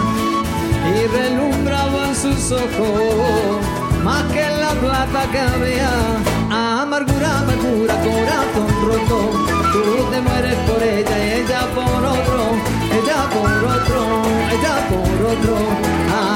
y 0.95 1.07
relumbraban 1.07 2.15
sus 2.15 2.51
ojos 2.51 3.61
más 4.03 4.23
que 4.31 4.49
la 4.49 4.71
plata 4.71 5.31
que 5.31 5.39
había. 5.39 5.91
Amargura 6.49 7.39
amargura 7.39 7.95
corazón 8.07 8.69
roto 8.85 9.19
tú 9.73 9.83
te 10.11 10.21
mueres 10.21 10.55
por 10.67 10.81
ella 10.81 11.17
y 11.25 11.29
ella 11.41 11.61
por 11.75 12.05
otro 12.05 12.39
ella 12.97 13.19
por 13.33 13.63
otro 13.75 14.21
ella 14.55 14.75
por 14.89 15.17
otro. 15.33 15.57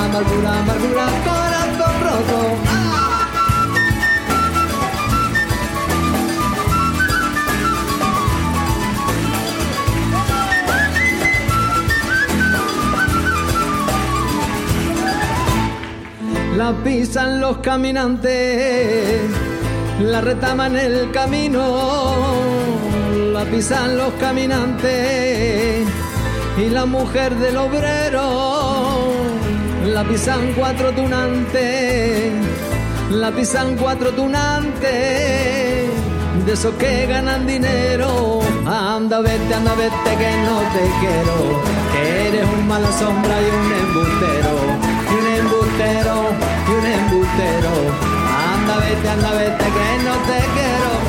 Amargura 0.04 0.60
amargura 0.60 1.06
corazón 1.26 1.96
roto 2.04 2.81
la 16.62 16.74
pisan 16.84 17.42
los 17.42 17.58
caminantes, 17.58 19.20
la 20.00 20.22
retaman 20.22 20.78
el 20.78 21.10
camino, 21.10 21.64
la 23.34 23.44
pisan 23.46 23.98
los 23.98 24.14
caminantes 24.26 25.88
y 26.64 26.70
la 26.70 26.86
mujer 26.86 27.34
del 27.38 27.58
obrero, 27.58 29.10
la 29.88 30.04
pisan 30.04 30.54
cuatro 30.56 30.92
tunantes, 30.92 32.32
la 33.10 33.32
pisan 33.32 33.76
cuatro 33.76 34.12
tunantes, 34.12 35.90
de 36.46 36.54
esos 36.54 36.76
que 36.76 37.08
ganan 37.08 37.48
dinero. 37.48 38.40
Anda, 38.68 39.20
vete, 39.22 39.54
anda, 39.54 39.74
vete, 39.74 40.12
que 40.22 40.32
no 40.48 40.58
te 40.76 40.84
quiero, 41.02 41.36
que 41.92 42.28
eres 42.28 42.46
un 42.56 42.68
mala 42.68 42.92
sombra 42.92 43.36
y 43.42 43.48
un 43.60 43.72
embustero, 43.84 44.54
y 45.10 45.14
un 45.22 45.28
embustero, 45.42 46.21
un 46.82 46.88
embustero. 46.88 47.72
Anda, 48.54 48.78
vete, 48.78 49.10
anda, 49.10 49.32
vete, 49.34 49.66
que 49.66 50.04
no 50.04 50.14
te 50.28 50.40
quiero. 50.54 51.01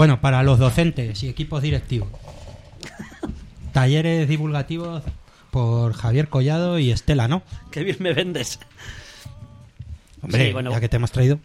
Bueno, 0.00 0.18
para 0.18 0.42
los 0.42 0.58
docentes 0.58 1.22
y 1.24 1.28
equipos 1.28 1.60
directivos. 1.60 2.08
Talleres 3.74 4.26
divulgativos 4.26 5.02
por 5.50 5.92
Javier 5.92 6.28
Collado 6.30 6.78
y 6.78 6.90
Estela, 6.90 7.28
¿no? 7.28 7.42
Qué 7.70 7.84
bien 7.84 7.98
me 8.00 8.14
vendes. 8.14 8.60
Hombre, 10.22 10.46
Sí, 10.46 10.52
bueno. 10.54 10.70
ya 10.70 10.80
que 10.80 10.88
te 10.88 10.96
hemos 10.96 11.12
traído. 11.12 11.38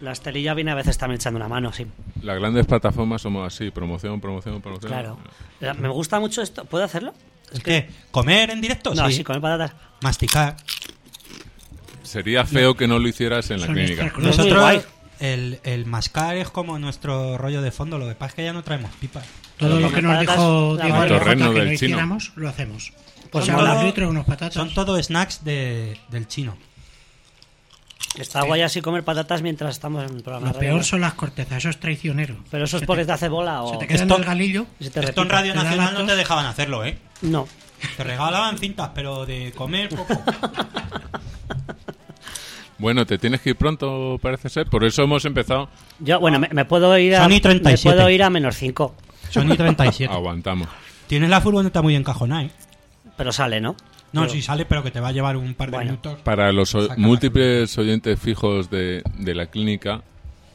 La 0.00 0.12
estelilla 0.12 0.54
viene 0.54 0.70
a 0.70 0.74
veces 0.74 0.96
también 0.96 1.16
echando 1.16 1.36
una 1.36 1.46
mano, 1.46 1.74
sí. 1.74 1.86
Las 2.22 2.38
grandes 2.38 2.64
plataformas 2.64 3.20
somos 3.20 3.46
así, 3.46 3.70
promoción, 3.70 4.18
promoción, 4.18 4.62
promoción. 4.62 4.90
Claro. 4.90 5.18
Me 5.78 5.88
gusta 5.90 6.20
mucho 6.20 6.40
esto. 6.40 6.64
¿Puedo 6.64 6.84
hacerlo? 6.84 7.12
Es 7.52 7.60
que 7.60 7.86
comer 8.10 8.48
en 8.48 8.62
directo, 8.62 8.94
No, 8.94 9.10
sí. 9.10 9.18
el 9.18 9.24
patatas. 9.42 9.72
Masticar. 10.00 10.56
Sería 12.02 12.46
feo 12.46 12.74
que 12.78 12.88
no 12.88 12.98
lo 12.98 13.06
hicieras 13.08 13.50
en 13.50 13.60
la 13.60 13.66
Son 13.66 13.74
clínica. 13.74 14.10
Nosotros. 14.16 14.86
El, 15.22 15.60
el 15.64 15.86
mascar 15.86 16.36
es 16.36 16.50
como 16.50 16.78
nuestro 16.78 17.38
rollo 17.38 17.62
de 17.62 17.70
fondo. 17.70 17.98
Lo 17.98 18.06
que 18.08 18.14
pasa 18.14 18.28
es 18.30 18.34
que 18.34 18.44
ya 18.44 18.52
no 18.52 18.62
traemos 18.62 18.90
pipas. 19.00 19.24
Todo 19.56 19.78
lo 19.80 19.90
que 19.92 20.02
nos 20.02 20.12
patatas, 20.16 20.36
dijo 20.36 20.76
Diego 20.76 21.00
que 21.24 21.36
no 21.36 21.52
chino. 21.54 21.72
hiciéramos, 21.72 22.32
lo 22.36 22.48
hacemos. 22.48 22.92
Pues 23.30 23.46
son 23.46 23.54
unos 23.54 23.68
todo- 23.74 23.82
litros, 23.84 24.10
unos 24.10 24.24
patatas. 24.26 24.54
Son 24.54 24.74
todo 24.74 25.02
snacks 25.02 25.44
de, 25.44 25.98
del 26.10 26.26
chino. 26.28 26.56
Está 28.18 28.42
guay 28.42 28.60
así 28.60 28.82
comer 28.82 29.04
patatas 29.04 29.40
mientras 29.40 29.70
estamos 29.70 30.04
en 30.10 30.16
el 30.16 30.22
programa. 30.22 30.48
Lo 30.52 30.58
peor 30.58 30.84
son 30.84 31.00
las 31.00 31.14
cortezas, 31.14 31.58
eso 31.58 31.70
es 31.70 31.80
traicionero. 31.80 32.36
Pero 32.50 32.64
eso 32.64 32.76
es 32.76 32.80
Se 32.80 32.86
porque 32.86 33.02
te- 33.02 33.06
te 33.06 33.12
hace 33.12 33.28
bola 33.28 33.62
Se 33.70 33.76
o... 33.76 33.78
te 33.78 33.86
queda 33.86 34.02
en 34.02 34.10
el 34.10 34.24
galillo. 34.24 34.66
se 34.80 34.90
te 34.90 35.00
Esto 35.00 35.22
en. 35.22 35.28
Radio 35.30 35.54
Nacional 35.54 35.94
no 35.94 36.04
te 36.04 36.16
dejaban 36.16 36.44
hacerlo, 36.46 36.84
¿eh? 36.84 36.98
No. 37.22 37.48
Te 37.96 38.04
regalaban 38.04 38.58
cintas, 38.58 38.90
pero 38.94 39.24
de 39.24 39.52
comer 39.56 39.88
poco. 39.88 40.22
Bueno, 42.82 43.06
te 43.06 43.16
tienes 43.16 43.40
que 43.40 43.50
ir 43.50 43.56
pronto, 43.56 44.18
parece 44.20 44.48
ser. 44.50 44.66
Por 44.66 44.84
eso 44.84 45.02
hemos 45.04 45.24
empezado. 45.24 45.70
Yo, 46.00 46.20
bueno, 46.20 46.38
me, 46.38 46.48
me 46.52 46.64
puedo 46.66 46.98
ir 46.98 47.14
a... 47.14 47.22
Sony 47.22 47.28
Me 47.30 47.40
37. 47.40 47.96
puedo 47.96 48.10
ir 48.10 48.22
a 48.22 48.28
menos 48.28 48.56
5. 48.56 48.94
Sony 49.30 49.56
37. 49.56 50.12
Aguantamos. 50.14 50.68
Tienes 51.06 51.30
la 51.30 51.40
furgoneta 51.40 51.80
muy 51.80 51.94
encajonada, 51.94 52.42
¿eh? 52.42 52.50
Pero 53.16 53.30
sale, 53.32 53.60
¿no? 53.60 53.76
No, 54.12 54.22
Pero- 54.22 54.32
si 54.34 54.42
sale, 54.42 54.66
pero 54.66 54.82
que 54.82 54.90
te 54.90 55.00
va 55.00 55.08
a 55.08 55.12
llevar 55.12 55.36
un 55.36 55.54
par 55.54 55.70
de 55.70 55.76
Bueno. 55.78 55.90
minutos. 55.92 56.18
Para 56.24 56.50
los 56.52 56.74
o- 56.74 56.88
múltiples 56.98 57.78
oyentes 57.78 58.18
fijos 58.20 58.68
de, 58.68 59.02
de 59.16 59.34
la 59.34 59.46
clínica 59.46 60.02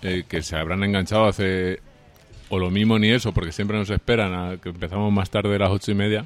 eh, 0.03 0.25
que 0.27 0.43
se 0.43 0.57
habrán 0.57 0.83
enganchado 0.83 1.25
hace 1.27 1.79
o 2.49 2.59
lo 2.59 2.69
mismo 2.69 2.99
ni 2.99 3.09
eso, 3.09 3.31
porque 3.33 3.51
siempre 3.51 3.77
nos 3.77 3.89
esperan 3.89 4.33
a 4.33 4.57
que 4.57 4.69
empezamos 4.69 5.11
más 5.11 5.29
tarde 5.29 5.55
a 5.55 5.59
las 5.59 5.71
ocho 5.71 5.91
y 5.91 5.95
media. 5.95 6.25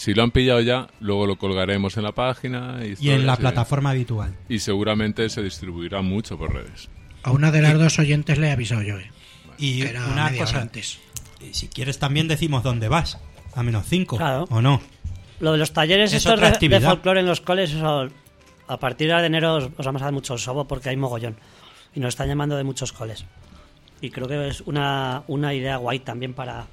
Si 0.00 0.14
lo 0.14 0.22
han 0.22 0.30
pillado 0.30 0.62
ya, 0.62 0.88
luego 1.00 1.26
lo 1.26 1.36
colgaremos 1.36 1.98
en 1.98 2.04
la 2.04 2.12
página 2.12 2.80
y, 2.82 2.94
Y 3.06 3.10
en 3.10 3.26
la 3.26 3.36
plataforma 3.36 3.90
habitual. 3.90 4.34
Y 4.48 4.60
seguramente 4.60 5.28
se 5.28 5.42
distribuirá 5.42 6.00
mucho 6.00 6.38
por 6.38 6.54
redes. 6.54 6.88
A 7.22 7.32
una 7.32 7.50
de 7.50 7.60
las 7.60 7.78
dos 7.78 7.98
oyentes 7.98 8.38
le 8.38 8.48
he 8.48 8.50
avisado 8.50 8.80
yo, 8.80 8.96
eh. 8.96 9.10
Y 9.58 9.82
era 9.82 10.06
una 10.06 10.34
cosa, 10.34 10.62
antes. 10.62 11.00
y 11.38 11.52
si 11.52 11.68
quieres 11.68 11.98
también 11.98 12.28
decimos 12.28 12.62
dónde 12.62 12.88
vas. 12.88 13.18
A 13.52 13.62
menos 13.62 13.84
5. 13.90 14.16
Claro. 14.16 14.46
¿O 14.48 14.62
no? 14.62 14.80
Lo 15.38 15.52
de 15.52 15.58
los 15.58 15.74
talleres 15.74 16.14
Es 16.14 16.24
estos 16.24 16.40
de, 16.40 16.68
de 16.68 16.80
folclore 16.80 17.20
en 17.20 17.26
los 17.26 17.42
coles, 17.42 17.74
eso, 17.74 18.08
a 18.68 18.76
partir 18.78 19.14
de 19.14 19.26
enero 19.26 19.56
os, 19.56 19.64
os 19.76 19.84
vamos 19.84 20.00
a 20.00 20.06
dar 20.06 20.14
mucho 20.14 20.38
sobo 20.38 20.66
porque 20.66 20.88
hay 20.88 20.96
mogollón. 20.96 21.36
Y 21.94 22.00
nos 22.00 22.14
están 22.14 22.26
llamando 22.26 22.56
de 22.56 22.64
muchos 22.64 22.94
coles. 22.94 23.26
Y 24.00 24.08
creo 24.08 24.26
que 24.26 24.48
es 24.48 24.62
una, 24.62 25.24
una 25.26 25.52
idea 25.52 25.76
guay 25.76 25.98
también 25.98 26.32
para... 26.32 26.68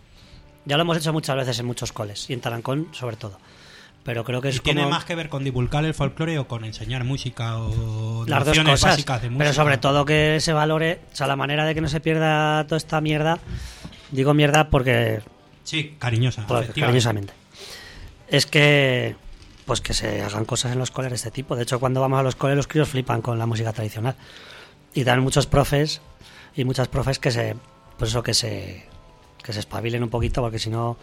Ya 0.68 0.76
lo 0.78 0.84
hemos 0.84 0.98
hecho 0.98 1.14
muchas 1.14 1.36
veces 1.36 1.58
en 1.60 1.66
muchos 1.66 1.94
coles, 1.94 2.30
y 2.30 2.34
en 2.34 2.42
Tarancón 2.42 2.90
sobre 2.92 3.16
todo. 3.16 3.40
Pero 4.04 4.24
creo 4.24 4.42
que 4.42 4.50
¿Y 4.50 4.52
es 4.52 4.62
tiene 4.62 4.82
como 4.84 4.92
más 4.92 5.06
que 5.06 5.16
ver 5.16 5.28
con 5.28 5.44
divulgar 5.44 5.84
el 5.84 5.94
folclore 5.94 6.40
o 6.40 6.48
con 6.48 6.64
enseñar 6.64 7.04
música 7.04 7.58
o 7.58 8.26
las 8.26 8.46
dos 8.46 8.58
cosas. 8.60 8.82
básicas 8.82 9.22
de 9.22 9.30
música? 9.30 9.44
Pero 9.44 9.54
sobre 9.54 9.78
todo 9.78 10.06
que 10.06 10.40
se 10.40 10.54
valore, 10.54 11.02
o 11.12 11.16
sea, 11.16 11.28
la 11.28 11.36
manera 11.36 11.66
de 11.66 11.74
que 11.74 11.82
no 11.82 11.90
se 11.90 12.00
pierda 12.00 12.64
toda 12.66 12.78
esta 12.78 13.02
mierda. 13.02 13.40
Digo 14.12 14.34
mierda 14.34 14.70
porque 14.70 15.22
Sí, 15.64 15.98
cariñosa. 16.00 16.46
Cariñosamente. 16.48 17.34
Es 18.30 18.46
que 18.46 19.18
pues 19.66 19.82
que 19.82 19.94
se 19.94 20.22
hagan 20.22 20.46
cosas 20.46 20.72
en 20.72 20.80
los 20.80 20.92
coles 20.92 21.12
de 21.12 21.18
este 21.18 21.30
tipo. 21.30 21.58
De 21.58 21.64
hecho, 21.64 21.78
cuando 21.82 22.00
vamos 22.00 22.18
a 22.18 22.24
los 22.24 22.38
coles 22.38 22.56
los 22.56 22.68
críos 22.68 22.88
flipan 22.88 23.22
con 23.22 23.38
la 23.38 23.46
música 23.46 23.74
tradicional. 23.74 24.16
Y 24.94 25.04
dan 25.04 25.20
muchos 25.20 25.46
profes 25.48 26.00
y 26.56 26.64
muchas 26.64 26.88
profes 26.88 27.20
que 27.20 27.32
se 27.32 27.58
pues 27.98 28.12
eso 28.12 28.24
que 28.24 28.34
se 28.34 28.86
que 29.48 29.54
se 29.54 29.60
espabilen 29.62 30.04
un 30.04 30.10
poquito 30.10 30.42
porque 30.42 30.60
si 30.60 30.70
no 30.70 30.98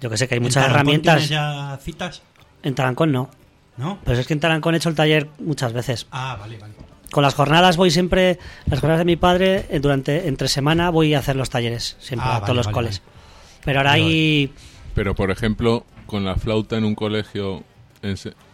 yo 0.00 0.08
que 0.08 0.16
sé 0.16 0.26
que 0.28 0.34
hay 0.34 0.38
¿En 0.38 0.44
muchas 0.44 0.62
Tarancón 0.62 0.74
herramientas. 0.76 1.14
¿Tienes 1.26 1.28
ya 1.30 1.78
citas? 1.82 2.22
En 2.62 2.74
Tarancón 2.74 3.12
no. 3.12 3.28
¿No? 3.76 3.98
Pero 4.04 4.18
es 4.18 4.26
que 4.26 4.32
en 4.32 4.40
Tarancón 4.40 4.74
he 4.74 4.78
hecho 4.78 4.88
el 4.88 4.94
taller 4.94 5.28
muchas 5.38 5.72
veces. 5.74 6.06
Ah, 6.10 6.36
vale, 6.40 6.56
vale. 6.58 6.72
Con 7.10 7.22
las 7.22 7.34
jornadas 7.34 7.76
voy 7.76 7.90
siempre, 7.90 8.38
las 8.66 8.80
jornadas 8.80 9.00
de 9.00 9.04
mi 9.04 9.16
padre, 9.16 9.66
eh, 9.68 9.80
durante 9.80 10.28
entre 10.28 10.48
semana 10.48 10.90
voy 10.90 11.14
a 11.14 11.18
hacer 11.18 11.36
los 11.36 11.50
talleres, 11.50 11.96
siempre 12.00 12.26
Ah, 12.28 12.30
a 12.30 12.40
vale, 12.40 12.44
todos 12.46 12.56
los 12.56 12.66
vale, 12.66 12.74
coles. 12.74 13.00
vale. 13.00 13.60
Pero 13.64 13.78
ahora 13.80 13.90
Vale, 13.90 14.02
hay 14.04 14.52
Pero, 14.94 15.14
por 15.14 15.30
ejemplo, 15.30 15.84
con 16.06 16.24
la 16.24 16.36
flauta 16.36 16.76
en 16.76 16.84
un 16.84 16.94
colegio, 16.94 17.64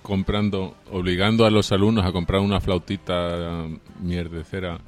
comprando, 0.02 0.74
obligando 0.90 1.44
a 1.46 1.50
los 1.50 1.70
alumnos 1.72 2.04
a 2.04 2.12
comprar 2.12 2.40
una 2.40 2.60
flautita 2.60 3.66
mierdecera 4.00 4.78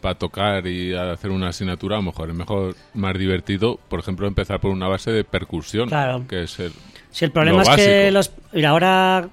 para 0.00 0.14
tocar 0.16 0.66
y 0.66 0.94
hacer 0.94 1.30
una 1.30 1.48
asignatura, 1.48 1.96
a 1.96 1.98
lo 2.00 2.04
mejor 2.04 2.30
es 2.30 2.34
mejor, 2.36 2.74
más 2.94 3.16
divertido, 3.18 3.78
por 3.88 4.00
ejemplo, 4.00 4.26
empezar 4.26 4.60
por 4.60 4.70
una 4.70 4.88
base 4.88 5.10
de 5.12 5.24
percusión, 5.24 5.88
Claro. 5.88 6.24
que 6.28 6.44
es 6.44 6.58
el... 6.60 6.72
Si 7.10 7.24
el 7.24 7.32
problema 7.32 7.64
Lo 7.64 7.70
es 7.70 7.76
que 7.76 8.10
los. 8.12 8.30
Mira, 8.52 8.70
ahora. 8.70 9.28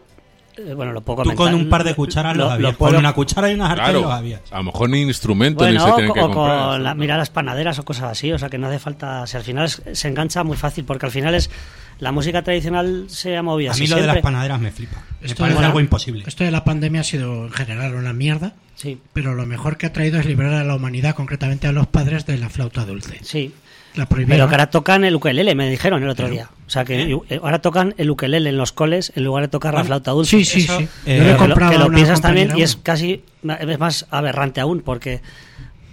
eh, 0.58 0.74
bueno, 0.74 0.94
lo 0.94 1.02
puedo 1.02 1.22
Tú 1.22 1.36
con 1.36 1.54
un 1.54 1.70
par 1.70 1.84
de 1.84 1.94
cucharas 1.94 2.36
Lo- 2.36 2.46
lo, 2.46 2.50
lo 2.50 2.54
habías. 2.56 2.76
puedo- 2.76 2.92
Con 2.94 3.00
una 3.00 3.14
cuchara 3.14 3.52
y 3.52 3.54
una 3.54 3.68
jarra 3.68 3.84
Claro, 3.84 4.02
lo 4.02 4.12
habías. 4.12 4.42
a 4.52 4.58
lo 4.58 4.64
mejor 4.64 4.90
ni 4.90 5.02
instrumento 5.04 5.64
ni 5.64 5.74
Bueno, 5.74 5.86
se 5.86 5.92
o, 5.92 5.96
tienen 5.96 6.14
que 6.14 6.20
o 6.20 6.24
comprar. 6.32 6.70
con 6.70 6.84
la- 6.84 6.94
¿no? 6.96 7.00
mira 7.00 7.18
las 7.18 7.30
panaderas 7.30 7.78
o 7.78 7.86
cosas 7.86 8.06
así. 8.06 8.32
O 8.34 8.40
sea, 8.40 8.50
que 8.50 8.58
no 8.58 8.66
hace 8.68 8.80
falta. 8.80 9.28
Si 9.28 9.38
al 9.38 9.44
final 9.44 9.66
es- 9.66 9.84
se 9.94 10.08
engancha 10.08 10.44
muy 10.44 10.58
fácil, 10.58 10.86
porque 10.86 11.06
al 11.06 11.12
final 11.12 11.36
es. 11.36 11.52
La 12.00 12.12
música 12.12 12.44
tradicional 12.44 13.06
se 13.08 13.36
ha 13.38 13.44
movido 13.44 13.72
A 13.72 13.74
así 13.74 13.82
mí 13.84 13.88
lo 13.88 13.96
de 13.98 14.08
las 14.08 14.18
panaderas 14.20 14.60
me 14.62 14.72
flipa. 14.72 15.04
Me 15.22 15.28
Esto 15.28 15.40
parece 15.40 15.56
de 15.56 15.62
la- 15.62 15.68
algo 15.68 15.80
imposible. 15.80 16.24
Esto 16.28 16.44
de 16.44 16.52
la 16.52 16.64
pandemia 16.64 17.02
ha 17.02 17.04
sido 17.04 17.46
en 17.46 17.52
general 17.52 17.96
una 17.96 18.14
mierda, 18.14 18.54
Sí, 18.76 19.00
pero 19.14 19.34
lo 19.34 19.48
mejor 19.48 19.78
que 19.78 19.88
ha 19.88 19.94
traído 19.94 20.20
es 20.20 20.28
liberar 20.28 20.54
a 20.54 20.64
la 20.64 20.76
humanidad, 20.76 21.16
concretamente 21.16 21.66
a 21.66 21.72
los 21.72 21.88
padres, 21.88 22.28
de 22.28 22.38
la 22.38 22.50
flauta 22.50 22.86
dulce. 22.86 23.20
sí. 23.24 23.54
La 23.96 24.06
prohibieron. 24.06 24.38
Pero 24.38 24.50
que 24.50 24.54
ahora 24.56 24.70
tocan 24.70 25.04
el 25.06 25.16
ukelele, 25.16 25.56
me 25.56 25.68
dijeron 25.72 26.04
el 26.04 26.10
otro 26.10 26.30
día. 26.30 26.50
O 26.68 26.70
sea, 26.70 26.86
que 26.86 27.18
eh, 27.30 27.40
ahora 27.42 27.64
tocan 27.64 27.96
el 27.98 28.12
ukelele 28.12 28.50
en 28.52 28.58
los 28.58 28.72
coles 28.72 29.12
en 29.16 29.24
lugar 29.24 29.42
de 29.46 29.48
tocar 29.48 29.74
la 29.74 29.84
flauta 29.84 30.12
dulce. 30.12 30.38
Sí, 30.38 30.46
sí, 30.46 30.60
Eso, 30.66 30.78
sí. 30.78 30.88
eh, 31.08 31.36
que 31.40 31.48
lo, 31.48 31.56
que 31.56 31.96
piensas 31.96 32.22
también 32.22 32.52
y 32.56 32.62
es 32.62 32.76
casi 32.76 33.24
es 33.60 33.80
más 33.80 34.06
aberrante 34.12 34.62
aún 34.62 34.82
porque 34.82 35.22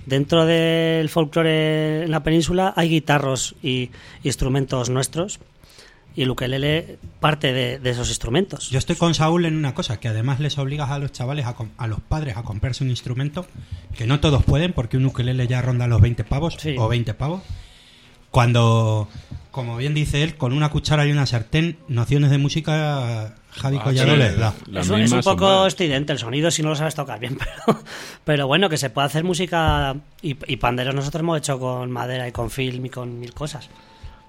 dentro 0.04 0.44
del 0.44 1.08
folclore 1.08 2.04
en 2.04 2.10
la 2.10 2.22
península 2.22 2.74
hay 2.76 2.90
guitarros 2.90 3.54
y 3.62 3.90
instrumentos 4.22 4.90
nuestros 4.90 5.38
y 6.16 6.22
el 6.22 6.30
ukelele 6.30 6.98
parte 7.20 7.52
de, 7.52 7.78
de 7.78 7.90
esos 7.90 8.08
instrumentos. 8.08 8.70
Yo 8.70 8.78
estoy 8.78 8.96
con 8.96 9.14
Saúl 9.14 9.44
en 9.46 9.56
una 9.56 9.74
cosa, 9.74 9.98
que 10.00 10.08
además 10.08 10.40
les 10.40 10.56
obligas 10.58 10.90
a 10.90 10.98
los 10.98 11.10
chavales, 11.12 11.46
a, 11.46 11.56
a 11.76 11.86
los 11.86 12.00
padres, 12.00 12.36
a 12.36 12.42
comprarse 12.42 12.84
un 12.84 12.90
instrumento, 12.90 13.46
que 13.96 14.06
no 14.06 14.20
todos 14.20 14.44
pueden, 14.44 14.72
porque 14.72 14.96
un 14.96 15.06
ukelele 15.06 15.46
ya 15.46 15.60
ronda 15.62 15.86
los 15.88 16.00
20 16.00 16.24
pavos 16.24 16.56
Sí. 16.58 16.76
o 16.78 16.88
20 16.88 17.14
pavos. 17.14 17.42
Cuando, 18.30 19.08
como 19.52 19.76
bien 19.76 19.94
dice 19.94 20.22
él, 20.24 20.36
con 20.36 20.52
una 20.52 20.68
cuchara 20.70 21.06
y 21.06 21.12
una 21.12 21.24
sartén, 21.26 21.78
nociones 21.86 22.30
de 22.30 22.38
música, 22.38 23.34
Javi 23.52 23.76
Ah, 23.80 23.84
Collado 23.84 24.10
sí, 24.12 24.16
les 24.16 24.36
da. 24.36 24.54
es, 24.80 24.90
un- 24.90 25.00
es 25.02 25.14
poco 25.24 25.66
estridente 25.68 26.12
el 26.12 26.18
sonido 26.18 26.50
si 26.50 26.62
no 26.62 26.70
lo 26.70 26.76
sabes 26.76 26.96
tocar 26.96 27.20
bien, 27.20 27.38
pero, 27.66 27.78
pero 28.24 28.46
bueno, 28.48 28.68
que 28.68 28.76
se 28.76 28.90
puede 28.90 29.06
hacer 29.06 29.22
música 29.22 29.94
y, 30.20 30.36
y 30.52 30.56
panderos 30.56 30.94
nosotros 30.96 31.20
hemos 31.20 31.38
hecho 31.38 31.60
con 31.60 31.92
madera 31.92 32.26
y 32.26 32.32
con 32.32 32.50
film 32.50 32.86
y 32.86 32.90
con 32.90 33.20
mil 33.20 33.32
cosas. 33.32 33.68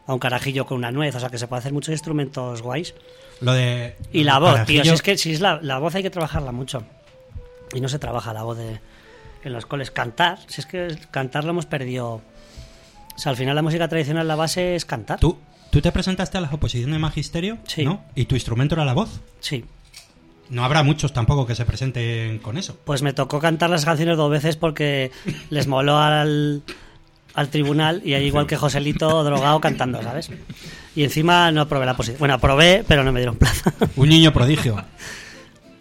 A 0.07 0.13
un 0.13 0.19
carajillo 0.19 0.65
con 0.65 0.77
una 0.77 0.91
nuez, 0.91 1.15
o 1.15 1.19
sea 1.19 1.29
que 1.29 1.37
se 1.37 1.47
puede 1.47 1.59
hacer 1.61 1.73
muchos 1.73 1.91
instrumentos 1.91 2.61
guays. 2.61 2.93
Lo 3.41 3.53
de. 3.53 3.95
Y 4.13 4.23
la 4.23 4.39
voz, 4.39 4.65
tío, 4.65 4.83
si 4.83 4.89
es 4.91 5.01
que 5.01 5.17
si 5.17 5.33
es 5.33 5.41
la, 5.41 5.59
la 5.61 5.79
voz 5.79 5.95
hay 5.95 6.03
que 6.03 6.09
trabajarla 6.11 6.51
mucho. 6.51 6.83
Y 7.73 7.81
no 7.81 7.89
se 7.89 7.97
trabaja 7.99 8.31
la 8.33 8.43
voz 8.43 8.57
de, 8.57 8.79
en 9.43 9.53
los 9.53 9.65
coles. 9.65 9.91
Cantar, 9.91 10.39
si 10.47 10.61
es 10.61 10.67
que 10.67 10.95
cantar 11.11 11.43
lo 11.43 11.49
hemos 11.51 11.65
perdido. 11.65 12.21
O 13.15 13.17
sea, 13.17 13.31
al 13.31 13.37
final 13.37 13.55
la 13.55 13.61
música 13.61 13.87
tradicional, 13.87 14.27
la 14.27 14.35
base 14.35 14.75
es 14.75 14.85
cantar. 14.85 15.19
¿Tú, 15.19 15.37
tú 15.71 15.81
te 15.81 15.91
presentaste 15.91 16.37
a 16.37 16.41
las 16.41 16.53
oposiciones 16.53 16.93
de 16.95 16.99
magisterio, 16.99 17.57
Sí. 17.65 17.83
¿no? 17.83 18.03
Y 18.13 18.25
tu 18.25 18.35
instrumento 18.35 18.75
era 18.75 18.85
la 18.85 18.93
voz. 18.93 19.21
Sí. 19.39 19.65
No 20.49 20.63
habrá 20.63 20.83
muchos 20.83 21.11
tampoco 21.13 21.47
que 21.47 21.55
se 21.55 21.65
presenten 21.65 22.37
con 22.39 22.57
eso. 22.57 22.77
Pues 22.85 23.01
me 23.01 23.13
tocó 23.13 23.39
cantar 23.39 23.71
las 23.71 23.85
canciones 23.85 24.17
dos 24.17 24.29
veces 24.29 24.55
porque 24.57 25.11
les 25.49 25.65
moló 25.65 25.97
al, 25.97 26.61
al 27.35 27.49
tribunal 27.49 28.01
y 28.03 28.13
ahí 28.13 28.25
igual 28.25 28.47
que 28.47 28.55
Joselito 28.55 29.23
drogado 29.23 29.59
cantando, 29.59 30.01
¿sabes? 30.01 30.29
Y 30.95 31.03
encima 31.03 31.51
no 31.51 31.61
aprobé 31.61 31.85
la 31.85 31.95
posición. 31.95 32.19
Bueno, 32.19 32.35
aprobé, 32.35 32.83
pero 32.87 33.03
no 33.03 33.11
me 33.11 33.19
dieron 33.19 33.35
plaza. 33.35 33.73
Un 33.95 34.09
niño 34.09 34.31
prodigio. 34.31 34.83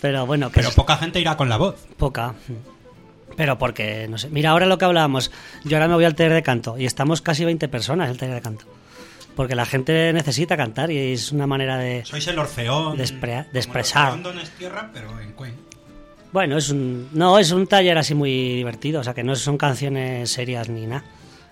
Pero 0.01 0.27
bueno, 0.27 0.51
que 0.51 0.57
Pero 0.57 0.69
es 0.69 0.75
poca 0.75 0.97
gente 0.97 1.21
irá 1.21 1.37
con 1.37 1.49
la 1.49 1.57
voz. 1.57 1.87
poca. 1.97 2.35
Pero 3.37 3.59
porque, 3.59 4.07
no 4.09 4.19
sé. 4.19 4.29
Mira, 4.31 4.51
ahora 4.51 4.67
lo 4.67 4.79
que 4.79 4.85
hablábamos. 4.85 5.31
Yo 5.65 5.77
ahora 5.77 5.89
me 5.89 5.95
voy 5.95 6.05
al 6.05 6.15
taller 6.15 6.35
de 6.35 6.43
canto 6.43 6.77
y 6.79 6.87
estamos 6.87 7.21
casi 7.23 7.45
20 7.45 7.69
personas 7.69 8.07
en 8.07 8.13
el 8.13 8.19
taller 8.19 8.35
de 8.35 8.41
canto. 8.41 8.65
Porque 9.35 9.57
la 9.57 9.67
gente 9.67 10.13
necesita 10.13 10.57
cantar 10.57 10.93
y 10.93 11.13
es 11.13 11.33
una 11.33 11.47
manera 11.47 11.77
de... 11.77 12.05
Sois 12.05 12.27
el 12.29 12.39
Orfeón. 12.39 12.97
De 12.97 13.03
el 13.05 13.57
expresar. 13.57 14.19
Es 14.41 14.51
tierra, 14.51 14.91
pero 14.93 15.19
en 15.21 15.33
Cuen. 15.33 15.55
Bueno, 16.33 16.57
es 16.57 16.71
un... 16.71 17.09
No, 17.13 17.39
es 17.39 17.51
un 17.51 17.67
taller 17.67 17.99
así 17.99 18.15
muy 18.15 18.55
divertido. 18.55 19.01
O 19.01 19.05
sea, 19.05 19.15
que 19.15 19.25
no 19.25 19.35
son 19.35 19.59
canciones 19.59 20.31
serias 20.31 20.69
ni 20.69 20.87
nada. 20.87 21.05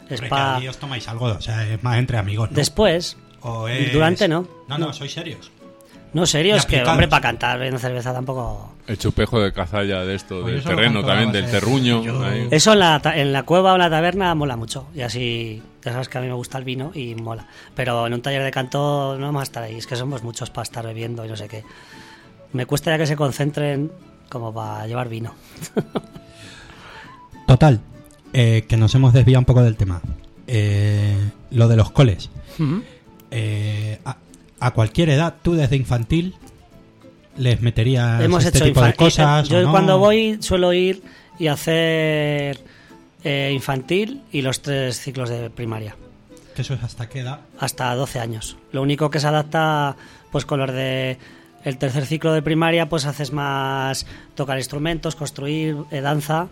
Es 0.09 0.21
Hombre, 0.21 0.61
que 0.63 0.69
os 0.69 0.77
tomáis 0.79 1.09
algo, 1.09 1.27
o 1.27 1.41
sea, 1.41 1.67
es 1.67 1.83
más 1.83 1.99
entre 1.99 2.19
amigos, 2.19 2.51
¿no? 2.51 2.57
Después, 2.57 3.17
O 3.41 3.67
es- 3.69 3.93
durante 3.93 4.29
no. 4.29 4.47
No, 4.69 4.79
no, 4.79 4.93
sois 4.93 5.13
serios. 5.13 5.51
No, 6.13 6.27
serio, 6.27 6.57
es 6.57 6.67
que, 6.67 6.83
hombre, 6.85 7.09
para 7.09 7.23
cantar 7.23 7.57
bebiendo 7.57 7.79
cerveza 7.81 8.13
tampoco. 8.13 8.75
El 8.87 8.99
chupejo 8.99 9.41
de 9.41 9.51
cazalla 9.51 10.01
de 10.05 10.15
esto, 10.15 10.43
Pues 10.43 10.57
del 10.57 10.63
terreno 10.65 11.03
también, 11.03 11.33
del 11.33 11.51
terruño. 11.51 12.03
Yo- 12.03 12.23
ahí. 12.23 12.49
Eso 12.51 12.75
en 12.75 12.81
la, 12.81 13.01
en 13.15 13.33
la 13.33 13.45
cueva 13.45 13.73
o 13.73 13.77
en 13.77 13.81
la 13.81 13.89
taberna 13.89 14.35
mola 14.35 14.57
mucho. 14.57 14.89
Y 14.95 15.01
así, 15.01 15.63
ya 15.83 15.93
sabes 15.93 16.11
que 16.11 16.19
a 16.19 16.21
mí 16.21 16.27
me 16.27 16.35
gusta 16.35 16.59
el 16.59 16.65
vino 16.65 16.91
y 16.95 17.15
mola. 17.15 17.47
Pero 17.75 18.07
en 18.07 18.13
un 18.13 18.21
taller 18.21 18.43
de 18.43 18.51
canto 18.51 19.17
no 19.19 19.25
vamos 19.25 19.41
a 19.41 19.45
estar 19.45 19.63
ahí. 19.63 19.77
Es 19.77 19.87
que 19.87 19.97
somos 19.97 20.23
muchos 20.23 20.51
para 20.51 20.65
estar 20.65 20.85
bebiendo 20.85 21.25
y 21.25 21.29
no 21.29 21.37
sé 21.37 21.49
qué. 21.49 21.65
Me 22.53 22.67
cuesta 22.67 22.91
ya 22.91 22.99
que 22.99 23.07
se 23.07 23.17
concentren 23.17 23.91
como 24.29 24.53
para 24.53 24.87
llevar 24.87 25.09
vino. 25.09 25.35
Total, 27.47 27.81
eh, 28.33 28.65
que 28.69 28.77
nos 28.77 28.95
hemos 28.95 29.13
desviado 29.13 29.41
un 29.41 29.45
poco 29.45 29.63
del 29.63 29.77
tema. 29.77 30.01
Eh, 30.47 31.17
lo 31.51 31.69
de 31.69 31.77
los 31.77 31.91
coles. 31.91 32.31
Eh, 33.31 33.99
a, 34.05 34.17
a 34.61 34.71
cualquier 34.73 35.09
edad, 35.11 35.35
tú 35.43 35.55
desde 35.55 35.77
infantil, 35.77 36.35
les 37.37 37.61
meterías 37.63 38.21
Hemos 38.23 38.45
este 38.45 38.59
hecho 38.59 38.67
tipo 38.67 38.83
de 38.83 38.91
infa- 38.91 38.97
cosas. 38.97 39.49
Yo 39.49 39.63
no? 39.63 39.71
cuando 39.71 39.99
voy 39.99 40.39
suelo 40.41 40.73
ir 40.73 41.03
y 41.39 41.47
hacer 41.47 42.61
eh, 43.25 43.51
infantil 43.55 44.23
y 44.33 44.43
los 44.43 44.61
tres 44.63 45.01
ciclos 45.01 45.31
de 45.31 45.49
primaria. 45.51 45.97
Que 46.55 46.63
eso 46.63 46.75
es 46.75 46.83
hasta 46.83 47.09
qué 47.09 47.21
edad. 47.21 47.41
hasta 47.59 47.95
12 47.95 48.21
años. 48.21 48.57
Lo 48.73 48.83
único 48.83 49.11
que 49.11 49.21
se 49.21 49.27
adapta, 49.27 49.97
pues 50.31 50.45
con 50.45 50.61
los 50.61 50.71
de 50.71 51.17
el 51.65 51.79
tercer 51.79 52.05
ciclo 52.05 52.33
de 52.35 52.43
primaria, 52.43 52.89
pues 52.89 53.07
haces 53.07 53.33
más 53.33 54.07
tocar 54.35 54.59
instrumentos, 54.59 55.15
construir, 55.17 55.77
eh, 55.91 56.01
danza. 56.03 56.49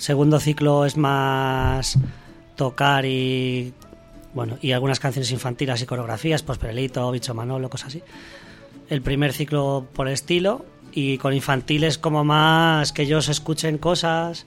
Segundo 0.00 0.40
ciclo 0.40 0.86
es 0.86 0.96
más 0.96 1.98
tocar 2.56 3.04
y 3.04 3.74
bueno 4.32 4.56
y 4.62 4.72
algunas 4.72 4.98
canciones 4.98 5.30
infantiles 5.30 5.82
y 5.82 5.86
coreografías, 5.86 6.42
pues 6.42 6.56
Perelito, 6.58 7.10
Bicho 7.10 7.34
Manolo, 7.34 7.68
cosas 7.68 7.88
así. 7.88 8.02
El 8.88 9.02
primer 9.02 9.34
ciclo 9.34 9.86
por 9.92 10.08
estilo 10.08 10.64
y 10.92 11.18
con 11.18 11.34
infantiles 11.34 11.98
como 11.98 12.24
más 12.24 12.92
que 12.92 13.02
ellos 13.02 13.28
escuchen 13.28 13.76
cosas. 13.76 14.46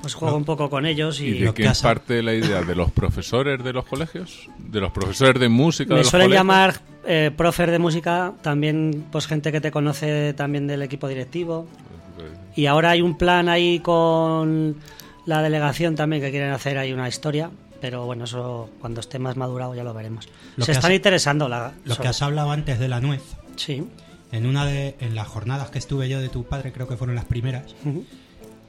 Pues 0.00 0.14
juego 0.14 0.36
un 0.36 0.44
poco 0.44 0.70
con 0.70 0.86
ellos 0.86 1.20
¿Y 1.20 1.26
y, 1.28 1.38
de 1.52 1.68
has- 1.68 1.82
parte 1.82 2.22
la 2.22 2.32
idea? 2.32 2.62
¿De 2.62 2.74
los 2.74 2.90
profesores 2.92 3.62
de 3.62 3.72
los 3.74 3.84
colegios? 3.84 4.48
¿De 4.58 4.80
los 4.80 4.90
profesores 4.92 5.38
de 5.38 5.48
música 5.50 5.88
de 5.90 5.94
Me 5.96 6.00
los 6.00 6.08
suelen 6.08 6.28
colegios? 6.28 6.40
llamar 6.40 6.80
eh, 7.06 7.30
profer 7.36 7.70
de 7.70 7.78
música, 7.78 8.32
también 8.42 9.04
pues 9.12 9.26
gente 9.26 9.52
que 9.52 9.60
te 9.60 9.70
conoce 9.70 10.32
también 10.32 10.66
del 10.66 10.80
equipo 10.82 11.08
directivo. 11.08 11.66
Y 12.54 12.66
ahora 12.66 12.90
hay 12.90 13.02
un 13.02 13.16
plan 13.18 13.48
ahí 13.48 13.80
con 13.80 14.76
la 15.26 15.42
delegación 15.42 15.94
también 15.94 16.22
que 16.22 16.30
quieren 16.30 16.50
hacer 16.52 16.78
ahí 16.78 16.92
una 16.92 17.08
historia, 17.08 17.50
pero 17.80 18.06
bueno, 18.06 18.24
eso 18.24 18.70
cuando 18.80 19.00
esté 19.00 19.18
más 19.18 19.36
madurado 19.36 19.74
ya 19.74 19.84
lo 19.84 19.92
veremos. 19.92 20.28
Lo 20.56 20.64
Se 20.64 20.72
están 20.72 20.92
has- 20.92 20.96
interesando 20.96 21.48
la 21.48 21.72
Lo 21.84 21.94
sobre- 21.94 22.02
que 22.04 22.08
has 22.08 22.22
hablado 22.22 22.50
antes 22.52 22.78
de 22.78 22.88
la 22.88 23.00
nuez. 23.00 23.22
Sí. 23.56 23.84
En 24.32 24.46
una 24.46 24.64
de 24.66 24.96
en 25.00 25.14
las 25.14 25.28
jornadas 25.28 25.70
que 25.70 25.78
estuve 25.78 26.08
yo 26.08 26.20
de 26.20 26.28
tu 26.28 26.44
padre, 26.44 26.72
creo 26.72 26.88
que 26.88 26.96
fueron 26.96 27.14
las 27.16 27.24
primeras, 27.26 27.74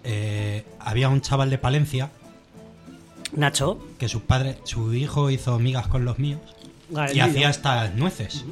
eh, 0.04 0.64
había 0.80 1.10
un 1.10 1.22
chaval 1.22 1.50
de 1.50 1.58
Palencia 1.58 2.10
Nacho, 3.34 3.80
que 4.00 4.08
su 4.08 4.22
padre, 4.22 4.58
su 4.64 4.94
hijo 4.94 5.30
hizo 5.30 5.60
migas 5.60 5.88
con 5.88 6.06
los 6.06 6.18
míos 6.20 6.40
y 7.14 7.20
hacía 7.20 7.50
estas 7.50 7.94
nueces. 7.96 8.46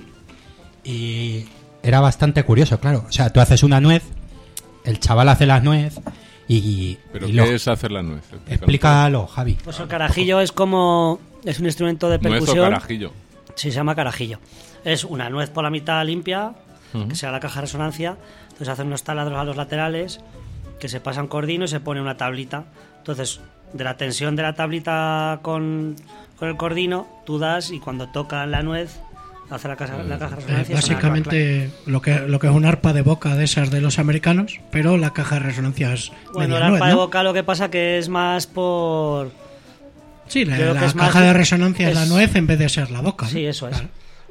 Y 0.84 1.46
era 1.82 2.02
bastante 2.02 2.44
curioso, 2.44 2.80
claro. 2.80 3.06
O 3.08 3.12
sea, 3.12 3.32
tú 3.32 3.40
haces 3.40 3.64
una 3.64 3.80
nuez, 3.80 4.04
el 4.86 5.00
chaval 5.00 5.30
hace 5.30 5.46
la 5.46 5.60
nuez 5.60 6.00
y, 6.48 6.98
¿Pero 7.12 7.28
y 7.28 7.32
qué 7.32 7.36
lo- 7.38 7.44
es 7.46 7.68
hacer 7.68 7.92
la 7.92 8.04
nuez? 8.04 8.20
Explícalo. 8.24 8.54
explícalo, 8.56 9.28
Javi. 9.28 9.58
pues 9.64 9.80
el 9.80 9.88
carajillo 9.88 10.40
es 10.42 10.52
como 10.52 11.20
es 11.44 11.60
un 11.60 11.66
instrumento 11.66 12.10
de 12.10 12.18
Nuez 12.20 12.42
o 12.42 12.46
percusión. 12.46 12.66
carajillo. 12.72 13.12
Sí, 13.56 13.70
se 13.72 13.76
llama 13.78 13.96
carajillo. 13.96 14.40
Es 14.84 15.04
una 15.04 15.30
nuez 15.30 15.50
por 15.50 15.64
la 15.64 15.70
mitad 15.70 16.04
limpia, 16.06 16.54
que 17.10 17.16
sea 17.16 17.32
la 17.32 17.40
caja 17.40 17.56
de 17.56 17.62
resonancia. 17.68 18.18
Entonces 18.44 18.70
hacen 18.70 18.88
unos 18.88 19.04
taladros 19.04 19.38
a 19.38 19.44
los 19.44 19.56
laterales, 19.58 20.20
que 20.80 20.88
se 20.90 21.00
pasan 21.02 21.28
cordino 21.28 21.66
y 21.66 21.68
se 21.68 21.80
pone 21.80 22.00
una 22.02 22.16
tablita. 22.18 22.66
Entonces, 23.00 23.42
de 23.74 23.84
la 23.84 23.98
tensión 23.98 24.36
de 24.36 24.44
la 24.44 24.54
tablita 24.54 25.40
con, 25.42 25.96
con 26.40 26.48
el 26.50 26.58
cordino, 26.58 27.08
tú 27.26 27.38
das 27.40 27.72
y 27.72 27.80
cuando 27.80 28.08
toca 28.10 28.46
la 28.46 28.62
nuez, 28.64 29.00
hace 29.50 29.68
la, 29.68 29.76
caja, 29.76 29.98
la 30.04 30.18
caja 30.20 30.36
de 30.36 30.42
Eh, 30.42 30.46
resonancia. 30.46 30.76
básicamente 30.76 31.70
lo 31.86 32.02
que, 32.02 32.20
lo 32.22 32.40
que 32.40 32.48
es 32.48 32.54
un 32.54 32.66
arpa 32.66 32.94
de 32.94 33.02
boca 33.02 33.36
de 33.36 33.44
esas 33.44 33.70
de 33.72 33.82
los 33.82 34.00
americanos, 34.00 34.60
pero 34.72 34.98
la 34.98 35.12
caja 35.14 35.36
de 35.36 35.42
resonancia 35.42 35.94
es. 35.94 36.12
Bueno, 36.34 36.58
el 36.58 36.64
arpa 36.64 36.88
de 36.88 36.96
boca 36.96 37.24
lo 37.24 37.34
que 37.34 37.44
pasa 37.44 37.70
que 37.70 37.98
es 37.98 38.10
más 38.10 38.48
por... 38.48 39.32
Sí, 40.28 40.44
la, 40.46 40.58
es 40.86 40.96
más- 40.96 41.08
caja 41.08 41.22
de 41.22 41.34
resonancia 41.34 41.90
es, 41.90 41.96
la 41.96 42.06
nuez 42.08 42.36
en 42.36 42.48
vez 42.48 42.58
de 42.60 42.68
ser 42.70 42.90
la 42.92 43.02
boca. 43.02 43.26
¿no? 43.26 43.32
Sí, 43.32 43.46
eso 43.46 43.68
es. 43.68 43.74
Claro. 43.76 43.90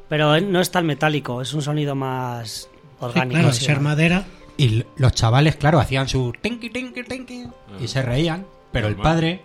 Pero 0.09 0.41
no 0.41 0.61
es 0.61 0.71
tan 0.71 0.85
metálico, 0.87 1.41
es 1.41 1.55
un 1.55 1.63
sonido 1.63 1.95
más 1.95 2.69
Sí, 2.69 2.69
orgánico. 3.01 3.35
claro, 3.35 3.49
así, 3.51 3.65
ser 3.65 3.77
¿no? 3.79 3.85
madera. 3.85 4.25
Y 4.57 4.85
los 4.97 5.13
chavales, 5.13 5.57
claro, 5.57 5.81
hacían 5.81 6.09
su 6.09 6.33
tinky 6.41 6.71
tinky 6.71 7.03
tinky 7.05 7.45
y 7.81 7.89
se 7.89 8.03
reían, 8.03 8.47
pero 8.71 8.87
el 8.89 8.95
padre 8.97 9.43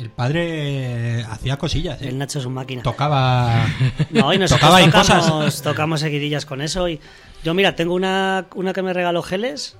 el 0.00 0.10
padre 0.10 1.20
eh, 1.20 1.24
hacía 1.28 1.56
cosillas, 1.58 2.00
¿eh? 2.02 2.08
El 2.08 2.18
Nacho 2.18 2.38
es 2.38 2.44
un 2.46 2.54
máquina. 2.54 2.82
tocaba 2.82 3.66
No, 4.10 4.32
y 4.32 4.38
nosotros 4.38 4.60
tocaba 4.70 4.84
tocamos, 4.84 5.28
cosas. 5.30 5.62
tocamos 5.62 6.00
seguidillas 6.00 6.46
con 6.46 6.60
eso. 6.62 6.88
Y 6.88 7.00
yo, 7.44 7.54
mira, 7.54 7.76
tengo 7.76 7.94
una, 7.94 8.46
una 8.54 8.72
que 8.72 8.82
me 8.82 8.92
regaló 8.92 9.22
Geles, 9.22 9.76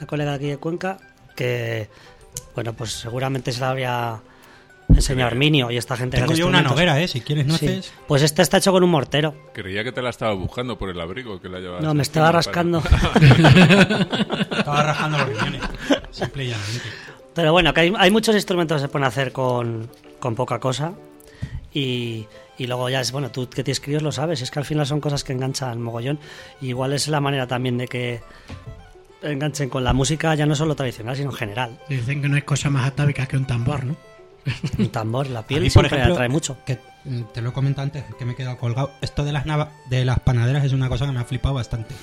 la 0.00 0.06
colega 0.06 0.30
de 0.32 0.36
aquí 0.36 0.46
de 0.48 0.56
Cuenca, 0.58 0.98
que, 1.36 1.88
bueno, 2.54 2.72
pues 2.72 2.92
seguramente 2.92 3.52
se 3.52 3.60
la 3.60 3.70
habría 3.70 4.20
enseñado 4.88 5.26
Arminio 5.28 5.70
y 5.70 5.76
esta 5.76 5.96
gente 5.96 6.16
que 6.16 6.22
Tengo 6.22 6.32
hace 6.32 6.40
yo 6.40 6.46
una 6.48 6.62
noguera, 6.62 6.98
¿eh? 7.00 7.06
Si 7.08 7.20
quieres 7.20 7.44
Sí. 7.44 7.66
nueces. 7.66 7.92
Pues 8.08 8.22
esta 8.22 8.42
está 8.42 8.56
hecho 8.56 8.72
con 8.72 8.82
un 8.82 8.90
mortero. 8.90 9.34
Creía 9.52 9.84
que 9.84 9.92
te 9.92 10.00
la 10.02 10.10
estaba 10.10 10.32
buscando 10.32 10.78
por 10.78 10.88
el 10.90 11.00
abrigo 11.00 11.40
que 11.40 11.48
la 11.48 11.58
llevabas. 11.60 11.82
No, 11.84 11.94
me 11.94 12.02
estaba 12.04 12.32
rascando. 12.32 12.82
Estaba 14.50 14.82
rajando 14.82 15.18
los 15.18 15.28
riñones. 15.28 15.62
Simple 16.10 16.44
y 16.44 16.48
llanamente. 16.48 16.88
Pero 17.38 17.52
bueno, 17.52 17.72
que 17.72 17.82
hay, 17.82 17.92
hay 17.96 18.10
muchos 18.10 18.34
instrumentos 18.34 18.78
que 18.80 18.86
se 18.86 18.88
pueden 18.88 19.06
hacer 19.06 19.30
con, 19.32 19.88
con 20.18 20.34
poca 20.34 20.58
cosa. 20.58 20.92
y, 21.72 22.26
y 22.58 22.66
luego 22.66 22.88
ya 22.88 23.00
es, 23.00 23.12
bueno, 23.12 23.30
tú 23.30 23.48
que 23.48 23.62
tienes 23.62 23.78
críos 23.78 24.02
lo 24.02 24.10
sabes, 24.10 24.42
es 24.42 24.50
que 24.50 24.58
al 24.58 24.64
final 24.64 24.84
son 24.86 25.00
cosas 25.00 25.22
que 25.22 25.32
enganchan 25.32 25.80
mogollón. 25.80 26.18
Y 26.60 26.68
igual 26.70 26.92
es 26.92 27.06
la 27.06 27.20
manera 27.20 27.46
también 27.46 27.78
de 27.78 27.86
que 27.86 28.20
enganchen 29.22 29.68
con 29.68 29.84
la 29.84 29.92
música 29.92 30.34
ya 30.34 30.46
no 30.46 30.56
solo 30.56 30.74
tradicional, 30.74 31.14
sino 31.16 31.30
en 31.30 31.36
general. 31.36 31.78
Dicen 31.88 32.20
que 32.22 32.28
no 32.28 32.34
hay 32.34 32.42
cosa 32.42 32.70
más 32.70 32.86
atávica 32.88 33.26
que 33.26 33.36
un 33.36 33.46
tambor, 33.46 33.84
¿no? 33.84 33.96
Un 34.78 34.88
tambor, 34.90 35.28
la 35.30 35.42
piel 35.46 35.60
mí, 35.62 35.66
por 35.70 35.72
siempre 35.82 35.96
ejemplo, 35.98 36.14
atrae 36.14 36.28
mucho. 36.28 36.56
que 36.66 36.78
mm, 37.04 37.22
te 37.34 37.40
lo 37.42 37.50
he 37.50 37.52
comentado 37.52 37.84
antes, 37.84 38.02
que 38.18 38.24
me 38.24 38.32
he 38.32 38.34
quedado 38.34 38.56
colgado. 38.56 38.90
Esto 39.00 39.24
de 39.24 39.32
las 39.32 39.44
nava- 39.46 39.68
de 39.90 40.04
las 40.04 40.18
panaderas 40.20 40.64
es 40.64 40.72
una 40.72 40.88
cosa 40.88 41.06
que 41.06 41.12
me 41.12 41.20
ha 41.20 41.24
flipado 41.24 41.54
bastante. 41.54 41.94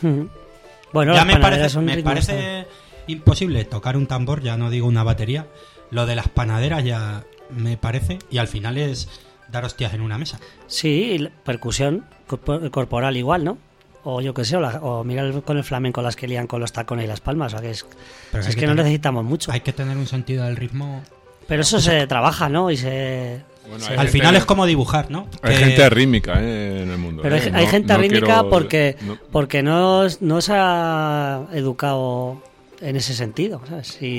Bueno, 0.93 1.13
ya 1.13 1.19
las 1.19 1.25
me 1.25 1.33
panaderas 1.33 1.41
parece, 1.41 1.69
son 1.69 1.85
me 1.85 2.01
parece 2.03 2.67
imposible 3.07 3.63
tocar 3.65 3.97
un 3.97 4.07
tambor, 4.07 4.41
ya 4.41 4.57
no 4.57 4.69
digo 4.69 4.87
una 4.87 5.03
batería. 5.03 5.47
Lo 5.91 6.05
de 6.05 6.15
las 6.15 6.27
panaderas 6.29 6.83
ya 6.83 7.23
me 7.49 7.77
parece, 7.77 8.19
y 8.31 8.37
al 8.39 8.47
final 8.47 8.77
es 8.77 9.07
dar 9.51 9.63
hostias 9.65 9.93
en 9.93 10.01
una 10.01 10.17
mesa. 10.17 10.39
Sí, 10.67 11.15
y 11.19 11.29
percusión 11.43 12.05
corpo- 12.27 12.69
corporal 12.71 13.15
igual, 13.17 13.43
¿no? 13.43 13.57
O 14.03 14.21
yo 14.21 14.33
qué 14.33 14.45
sé, 14.45 14.55
o, 14.57 14.59
la- 14.59 14.79
o 14.81 15.03
mirar 15.03 15.25
el- 15.25 15.41
con 15.43 15.57
el 15.57 15.63
flamenco 15.63 16.01
las 16.01 16.15
que 16.15 16.27
lían 16.27 16.47
con 16.47 16.59
los 16.61 16.71
tacones 16.71 17.05
y 17.05 17.07
las 17.07 17.21
palmas. 17.21 17.53
O 17.53 17.57
sea, 17.57 17.61
que 17.61 17.71
es, 17.71 17.85
Pero 18.31 18.43
si 18.43 18.47
hay 18.47 18.49
es 18.49 18.55
que 18.55 18.59
que, 18.61 18.65
no 18.67 18.71
tener- 18.73 18.85
necesitamos 18.85 19.23
mucho. 19.25 19.51
Hay 19.51 19.61
que 19.61 19.73
tener 19.73 19.97
un 19.97 20.07
sentido 20.07 20.45
del 20.45 20.55
ritmo. 20.55 21.03
Pero 21.47 21.61
eso 21.61 21.79
se 21.79 22.05
trabaja, 22.07 22.49
¿no? 22.49 22.71
Y 22.71 22.77
se... 22.77 23.41
Bueno, 23.67 23.83
Al 23.85 23.95
gente- 23.97 24.11
final 24.11 24.35
es 24.35 24.45
como 24.45 24.65
dibujar, 24.67 25.09
¿no? 25.09 25.27
Hay 25.41 25.55
Que- 25.55 25.63
gente 25.65 25.89
rítmica 25.89 26.39
eh, 26.39 26.83
en 26.83 26.91
el 26.91 26.97
mundo. 26.99 27.21
Pero 27.23 27.35
hay, 27.35 27.41
eh. 27.41 27.51
hay 27.53 27.65
No- 27.65 27.71
gente 27.71 27.93
no 27.93 27.99
rítmica 27.99 28.25
quiero- 28.25 28.49
porque, 28.49 28.95
no- 29.01 29.17
porque 29.31 29.63
no, 29.63 30.03
no 30.21 30.41
se 30.41 30.53
ha 30.55 31.45
educado 31.53 32.41
en 32.81 32.95
ese 32.95 33.13
sentido. 33.13 33.61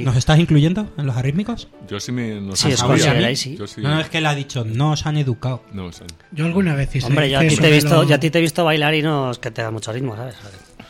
¿Nos 0.04 0.16
estás 0.16 0.38
incluyendo 0.38 0.88
en 0.96 1.06
los 1.06 1.16
arrítmicos? 1.16 1.68
yo 1.88 2.00
sí 2.00 2.12
me. 2.12 2.40
No 2.40 2.56
Sí, 2.56 2.72
os 2.72 2.78
sabía. 2.80 2.94
consideráis, 3.04 3.40
sí. 3.40 3.56
Yo 3.56 3.66
sí. 3.66 3.80
No, 3.80 4.00
es 4.00 4.08
que 4.08 4.18
él 4.18 4.26
ha 4.26 4.34
dicho, 4.34 4.64
no 4.64 4.92
os 4.92 5.06
han 5.06 5.16
educado. 5.16 5.62
No 5.72 5.92
sé. 5.92 6.04
Yo 6.32 6.46
alguna 6.46 6.74
vez 6.74 6.94
hice 6.94 7.06
Hombre, 7.06 7.30
yo 7.30 7.38
a, 7.38 7.42
ti 7.42 7.56
te 7.56 7.68
he 7.68 7.72
visto, 7.72 7.94
lo- 7.96 8.04
yo 8.04 8.14
a 8.14 8.18
ti 8.18 8.30
te 8.30 8.38
he 8.38 8.40
visto 8.40 8.64
bailar 8.64 8.94
y 8.94 9.02
no 9.02 9.30
es 9.30 9.38
que 9.38 9.50
te 9.50 9.62
da 9.62 9.70
mucho 9.70 9.92
ritmo, 9.92 10.16
¿sabes? 10.16 10.34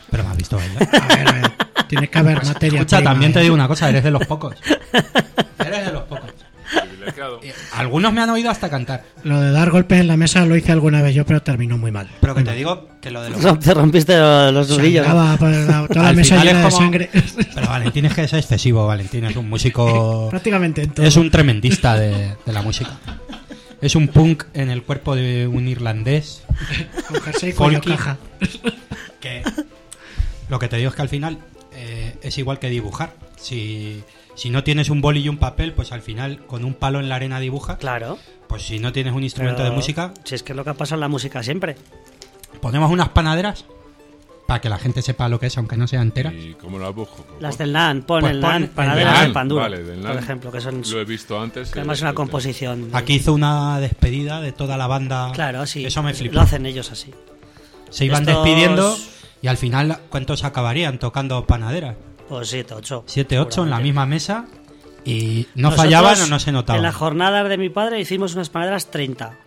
Pero 0.09 0.23
me 0.23 0.29
has 0.29 0.37
visto 0.37 0.57
bailar. 0.57 0.87
A 1.01 1.07
ver, 1.15 1.27
a 1.27 1.31
ver, 1.33 1.51
tiene 1.87 2.09
que 2.09 2.17
haber 2.19 2.43
materia 2.45 2.79
Escucha, 2.79 2.97
prima, 2.97 3.11
también 3.11 3.33
te 3.33 3.39
¿eh? 3.39 3.43
digo 3.43 3.55
una 3.55 3.67
cosa, 3.67 3.89
eres 3.89 4.03
de 4.03 4.11
los 4.11 4.25
pocos. 4.25 4.55
Eres 5.59 5.86
Privilegiado. 7.17 7.39
Algunos 7.73 8.13
me 8.13 8.21
han 8.21 8.29
oído 8.29 8.49
hasta 8.51 8.69
cantar. 8.69 9.03
Lo 9.23 9.39
de 9.41 9.51
dar 9.51 9.71
golpes 9.71 9.99
en 9.99 10.07
la 10.07 10.17
mesa 10.17 10.45
lo 10.45 10.55
hice 10.55 10.71
alguna 10.71 11.01
vez 11.01 11.15
yo, 11.15 11.25
pero 11.25 11.41
terminó 11.41 11.77
muy 11.77 11.91
mal. 11.91 12.07
Pero 12.21 12.35
que 12.35 12.43
te 12.43 12.53
digo 12.53 12.87
que 13.01 13.11
lo 13.11 13.21
de 13.21 13.31
los... 13.31 13.59
Te 13.59 13.73
rompiste 13.73 14.17
los 14.17 14.53
los 14.53 14.69
nudillos. 14.69 15.07
¿no? 15.07 15.13
Sangraba 15.13 15.37
toda 15.87 16.01
la 16.03 16.09
Al 16.09 16.15
mesa 16.15 16.35
final 16.35 16.47
llena 16.47 16.59
de 16.59 16.65
como- 16.65 16.77
sangre. 16.77 17.09
Pero 17.55 17.67
Valentín 17.67 18.05
es 18.05 18.13
que 18.13 18.23
es 18.23 18.33
excesivo, 18.33 18.85
Valentín 18.87 19.25
es 19.25 19.35
un 19.35 19.49
músico... 19.49 20.27
Prácticamente 20.29 20.83
en 20.83 20.91
todo. 20.91 21.05
Es 21.05 21.15
un 21.17 21.31
tremendista 21.31 21.95
de, 21.97 22.35
de 22.45 22.53
la 22.53 22.61
música. 22.61 22.91
Es 23.81 23.95
un 23.95 24.07
punk 24.07 24.43
en 24.53 24.69
el 24.69 24.83
cuerpo 24.83 25.15
de 25.15 25.47
un 25.47 25.67
irlandés 25.67 26.43
Con 27.07 27.21
jersey 27.21 27.51
folky. 27.51 27.91
caja. 27.91 28.17
que 29.19 29.43
lo 30.49 30.57
que 30.59 30.67
te 30.67 30.77
digo 30.77 30.89
es 30.89 30.95
que 30.95 31.01
al 31.03 31.09
final 31.09 31.37
eh, 31.75 32.15
es 32.23 32.37
igual 32.39 32.57
que 32.57 32.69
dibujar. 32.69 33.13
Si, 33.39 34.01
si 34.37 34.49
no 34.49 34.63
tienes 34.63 34.89
un 34.89 35.01
boli 35.01 35.19
y 35.21 35.27
un 35.29 35.37
papel, 35.37 35.73
pues 35.73 35.91
al 35.91 36.01
final 36.01 36.45
con 36.45 36.63
un 36.63 36.73
palo 36.73 36.99
en 37.01 37.09
la 37.09 37.15
arena 37.15 37.39
dibujas. 37.41 37.77
Claro. 37.77 38.17
Pues 38.47 38.63
si 38.63 38.79
no 38.79 38.93
tienes 38.93 39.13
un 39.13 39.23
instrumento 39.23 39.57
Pero 39.57 39.71
de 39.71 39.75
música, 39.75 40.13
Si 40.23 40.35
es 40.35 40.43
que 40.43 40.53
es 40.53 40.55
lo 40.55 40.63
que 40.63 40.73
pasa 40.73 40.95
en 40.95 41.01
la 41.01 41.09
música 41.09 41.43
siempre. 41.43 41.75
ponemos 42.61 42.89
unas 42.89 43.09
panaderas 43.09 43.65
para 44.47 44.61
que 44.61 44.69
la 44.69 44.77
gente 44.77 45.01
sepa 45.01 45.27
lo 45.27 45.41
que 45.41 45.47
es, 45.47 45.57
aunque 45.57 45.75
no 45.75 45.87
sea 45.87 46.01
entera. 46.01 46.31
¿Y 46.33 46.53
cómo 46.53 46.79
las 46.79 46.95
busco? 46.95 47.25
Las 47.41 47.57
del 47.57 47.73
NAN, 47.73 48.03
pon 48.03 48.21
Pues 48.21 48.31
el 48.31 48.39
pon 48.39 48.49
NAN, 48.51 48.67
panaderas 48.69 49.13
NAN, 49.15 49.27
de 49.27 49.33
pan 49.33 49.47
duro, 49.49 49.61
Vale, 49.61 49.83
del 49.83 49.99
por 49.99 50.09
NAN. 50.13 50.19
ejemplo, 50.19 50.51
que 50.53 50.61
son 50.61 50.81
Lo 50.89 51.01
he 51.01 51.03
visto 51.05 51.37
antes. 51.41 51.69
que 51.71 51.79
eh, 51.79 51.81
además 51.81 51.97
es 51.97 52.01
una 52.03 52.13
composición. 52.13 52.89
Aquí 52.93 53.15
hizo 53.15 53.33
una 53.33 53.79
despedida 53.81 54.39
de 54.39 54.53
toda 54.53 54.77
la 54.77 54.87
banda. 54.87 55.31
Claro, 55.33 55.65
sí. 55.65 55.85
Eso 55.85 56.01
me 56.01 56.13
flipó. 56.13 56.35
Lo 56.35 56.41
hacen 56.41 56.65
ellos 56.65 56.89
así. 56.93 57.13
Se 57.89 58.05
iban 58.05 58.21
Estos- 58.23 58.35
despidiendo 58.45 58.97
y 59.41 59.47
al 59.47 59.57
final, 59.57 59.99
¿cuántos 60.09 60.45
acabarían 60.45 60.97
tocando 60.99 61.45
panaderas? 61.45 61.95
Pues 62.29 62.49
7, 62.49 62.73
8. 62.75 63.03
7, 63.07 63.39
8 63.39 63.63
en 63.63 63.69
la 63.69 63.79
misma 63.79 64.05
mesa 64.05 64.45
y 65.05 65.47
no 65.55 65.69
Nosotros, 65.69 65.85
fallaban 65.85 66.21
o 66.21 66.27
no 66.27 66.39
se 66.39 66.51
notaban. 66.51 66.77
En 66.79 66.83
las 66.83 66.95
jornadas 66.95 67.47
de 67.47 67.57
mi 67.57 67.69
padre 67.69 67.99
hicimos 67.99 68.35
unas 68.35 68.49
panaderas 68.49 68.87
30. 68.91 69.37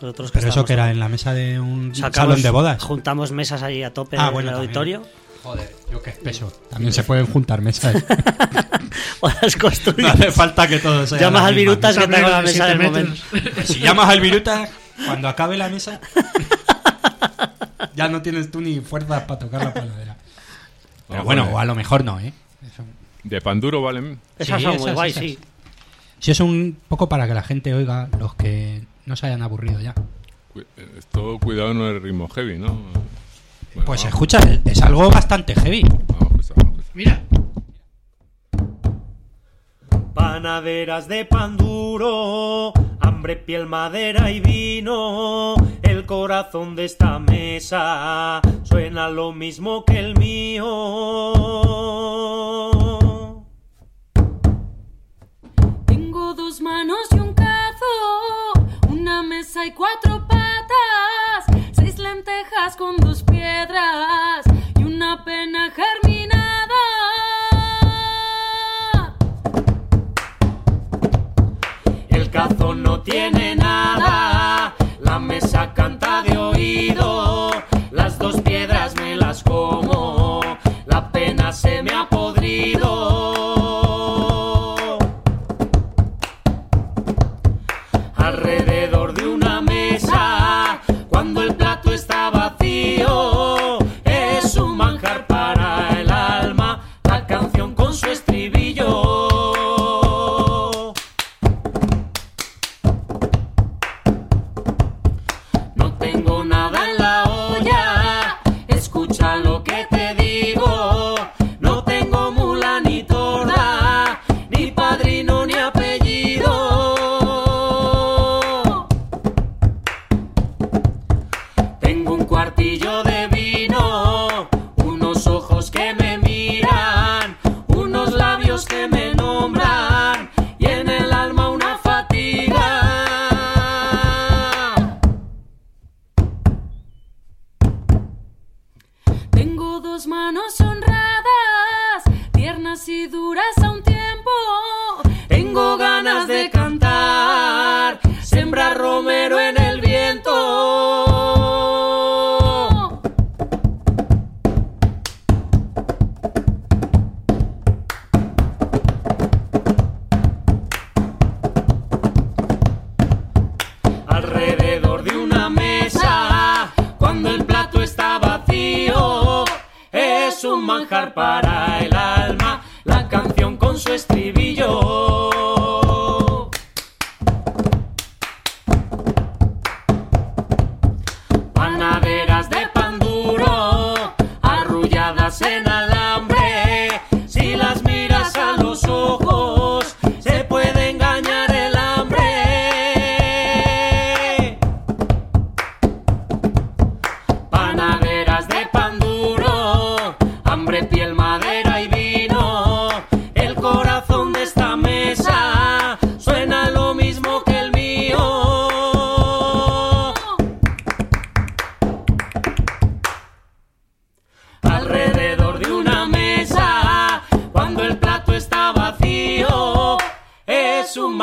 Nosotros 0.00 0.30
Pero 0.32 0.48
eso 0.48 0.64
que 0.64 0.72
era 0.74 0.90
en 0.90 1.00
la 1.00 1.08
mesa 1.08 1.32
de 1.34 1.58
un 1.58 1.94
sacamos- 1.94 2.14
salón 2.14 2.42
de 2.42 2.50
bodas. 2.50 2.82
Juntamos 2.82 3.32
mesas 3.32 3.62
ahí 3.62 3.82
a 3.82 3.92
tope 3.94 4.16
Ah, 4.18 4.28
en 4.28 4.32
bueno, 4.34 4.50
el 4.50 4.54
también. 4.56 4.68
auditorio. 4.68 5.02
Joder, 5.42 5.76
yo 5.90 6.02
qué 6.02 6.10
peso. 6.12 6.52
También 6.70 6.92
se 6.92 7.02
pueden 7.04 7.26
juntar 7.26 7.60
mesas. 7.60 7.94
o 9.20 9.28
las 9.28 9.56
no 9.56 9.60
construimos. 9.60 10.12
hace 10.14 10.30
falta 10.32 10.66
que 10.68 10.78
todo 10.78 11.06
sea. 11.06 11.18
Llamas 11.18 11.42
la 11.42 11.48
al 11.48 11.54
Virutas 11.54 11.98
que 11.98 12.06
tengo 12.08 12.28
la 12.28 12.42
mesa 12.42 12.66
del 12.66 12.78
momento. 12.80 13.22
Si 13.64 13.78
llamas 13.80 14.08
al 14.08 14.20
Viruta, 14.20 14.68
cuando 15.06 15.28
acabe 15.28 15.56
la 15.58 15.68
mesa, 15.68 16.00
ya 17.94 18.08
no 18.08 18.22
tienes 18.22 18.50
tú 18.50 18.60
ni 18.60 18.80
fuerzas 18.80 19.22
para 19.24 19.38
tocar 19.38 19.64
la 19.64 19.74
panadera. 19.74 20.16
Pero 21.08 21.24
bueno, 21.24 21.42
vale. 21.42 21.54
o 21.54 21.58
a 21.58 21.64
lo 21.64 21.74
mejor 21.74 22.04
no, 22.04 22.18
¿eh? 22.20 22.32
Eso- 22.66 22.84
De 23.22 23.40
pan 23.40 23.60
duro, 23.60 23.82
¿vale? 23.82 24.16
Esas 24.38 24.58
Sí, 24.58 24.64
son 24.64 24.76
muy 24.78 24.90
esas, 24.90 25.06
esas. 25.06 25.22
sí. 25.22 25.38
Si 26.18 26.30
es 26.30 26.40
un 26.40 26.76
poco 26.88 27.08
para 27.08 27.26
que 27.26 27.34
la 27.34 27.42
gente 27.42 27.74
oiga 27.74 28.08
los 28.18 28.34
que 28.34 28.82
no 29.06 29.14
se 29.16 29.26
hayan 29.26 29.42
aburrido 29.42 29.80
ya. 29.80 29.94
Eh, 30.56 30.64
Esto, 30.98 31.38
cuidado, 31.38 31.74
no 31.74 31.90
es 31.90 32.02
ritmo 32.02 32.28
heavy, 32.28 32.58
¿no? 32.58 32.68
Bueno, 32.68 33.86
Pues 33.86 34.00
vamos. 34.02 34.04
escucha, 34.04 34.38
es 34.64 34.82
algo 34.82 35.10
bastante 35.10 35.54
heavy. 35.54 35.82
Vamos, 35.82 36.28
pues, 36.34 36.52
vamos, 36.56 36.74
pues. 36.76 36.86
Mira, 36.94 37.22
Panaderas 40.14 41.08
de 41.08 41.24
pan 41.24 41.56
duro, 41.56 42.72
hambre, 43.00 43.36
piel, 43.36 43.66
madera 43.66 44.30
y 44.30 44.38
vino. 44.40 45.56
El 45.82 46.06
corazón 46.06 46.76
de 46.76 46.84
esta 46.84 47.18
mesa 47.18 48.40
suena 48.62 49.08
lo 49.08 49.32
mismo 49.32 49.84
que 49.84 49.98
el 49.98 50.16
mío. 50.16 50.64
Tengo 55.84 56.34
dos 56.34 56.60
manos 56.60 57.08
y 57.10 57.18
un 57.18 57.34
cazo, 57.34 58.62
una 58.90 59.22
mesa 59.22 59.66
y 59.66 59.72
cuatro 59.72 60.26
patas, 60.28 61.46
seis 61.72 61.98
lentejas 61.98 62.76
con 62.76 62.96
dos 62.98 63.24
piedras 63.24 64.13
El 72.44 72.83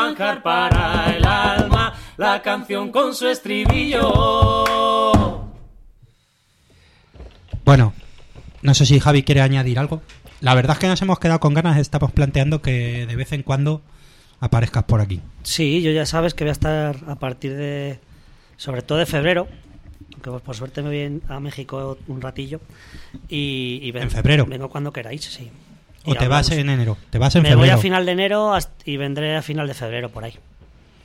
manjar 0.06 0.42
para 0.44 1.16
el 1.16 1.26
alma 1.26 1.94
la 2.18 2.42
canción 2.42 2.92
con 2.92 3.14
su 3.16 3.28
estribillo 3.28 4.04
Bueno, 7.66 7.94
no 8.62 8.74
sé 8.74 8.86
si 8.86 9.00
Javi 9.00 9.24
quiere 9.24 9.42
añadir 9.42 9.80
algo. 9.80 10.02
La 10.42 10.56
verdad 10.56 10.74
es 10.76 10.80
que 10.80 10.88
nos 10.88 11.02
hemos 11.02 11.20
quedado 11.20 11.40
con 11.40 11.54
ganas, 11.54 11.78
estamos 11.78 12.12
planteando 12.12 12.62
que 12.62 13.06
de 13.06 13.16
vez 13.16 13.32
en 13.32 13.44
cuando 13.44 13.82
aparezcas 14.40 14.84
por 14.86 15.00
aquí. 15.02 15.22
Sí, 15.44 15.82
yo 15.84 15.92
ya 15.92 16.06
sabes 16.08 16.34
que 16.34 16.44
voy 16.44 16.50
a 16.50 16.54
estar 16.54 16.98
a 17.08 17.16
partir 17.16 17.56
de, 17.56 18.00
sobre 18.58 18.82
todo 18.82 18.98
de 18.98 19.06
febrero, 19.06 19.48
que 20.24 20.30
pues, 20.32 20.42
por 20.42 20.56
suerte 20.56 20.82
me 20.82 20.90
voy 20.90 21.22
a 21.30 21.40
México 21.40 21.98
un 22.08 22.22
ratillo. 22.22 22.60
Y, 23.30 23.80
y 23.84 23.92
ven- 23.92 24.04
¿En 24.04 24.12
febrero? 24.12 24.46
Vengo 24.48 24.68
cuando 24.70 24.92
queráis, 24.92 25.24
sí. 25.24 25.52
O 26.06 26.16
te 26.16 26.28
vas 26.28 26.50
en 26.52 26.70
enero, 26.70 26.98
te 27.10 27.18
vas 27.20 27.36
en 27.36 27.44
Me 27.44 27.50
febrero. 27.50 27.60
voy 27.68 27.70
a 27.70 27.82
final 27.82 28.06
de 28.06 28.12
enero 28.14 28.54
y 28.86 28.98
vendré 28.98 29.36
a 29.36 29.42
final 29.42 29.68
de 29.68 29.74
febrero 29.74 30.10
por 30.10 30.24
ahí. 30.24 30.34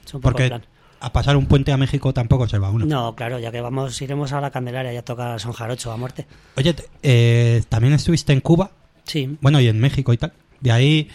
Es 0.04 0.14
un 0.14 0.20
poco 0.20 0.32
porque 0.32 0.44
el 0.44 0.48
plan. 0.50 0.64
a 1.00 1.12
pasar 1.12 1.36
un 1.36 1.46
puente 1.46 1.70
a 1.72 1.76
México 1.76 2.12
tampoco 2.14 2.48
se 2.48 2.58
va 2.58 2.70
uno. 2.70 2.86
No, 2.86 3.14
claro, 3.14 3.38
ya 3.38 3.50
que 3.52 3.60
vamos, 3.60 4.00
iremos 4.00 4.32
a 4.32 4.40
la 4.40 4.50
Candelaria 4.50 4.92
y 4.92 4.96
a 4.96 5.04
tocar 5.04 5.38
Son 5.40 5.52
Jarocho 5.52 5.92
a 5.92 5.96
muerte. 5.96 6.26
Oye, 6.56 6.74
eh, 7.02 7.62
también 7.68 7.92
estuviste 7.94 8.32
en 8.32 8.40
Cuba, 8.40 8.70
Sí, 9.04 9.36
bueno, 9.40 9.60
y 9.60 9.68
en 9.68 9.78
México 9.78 10.12
y 10.12 10.16
tal. 10.16 10.32
De 10.60 10.72
ahí, 10.72 11.08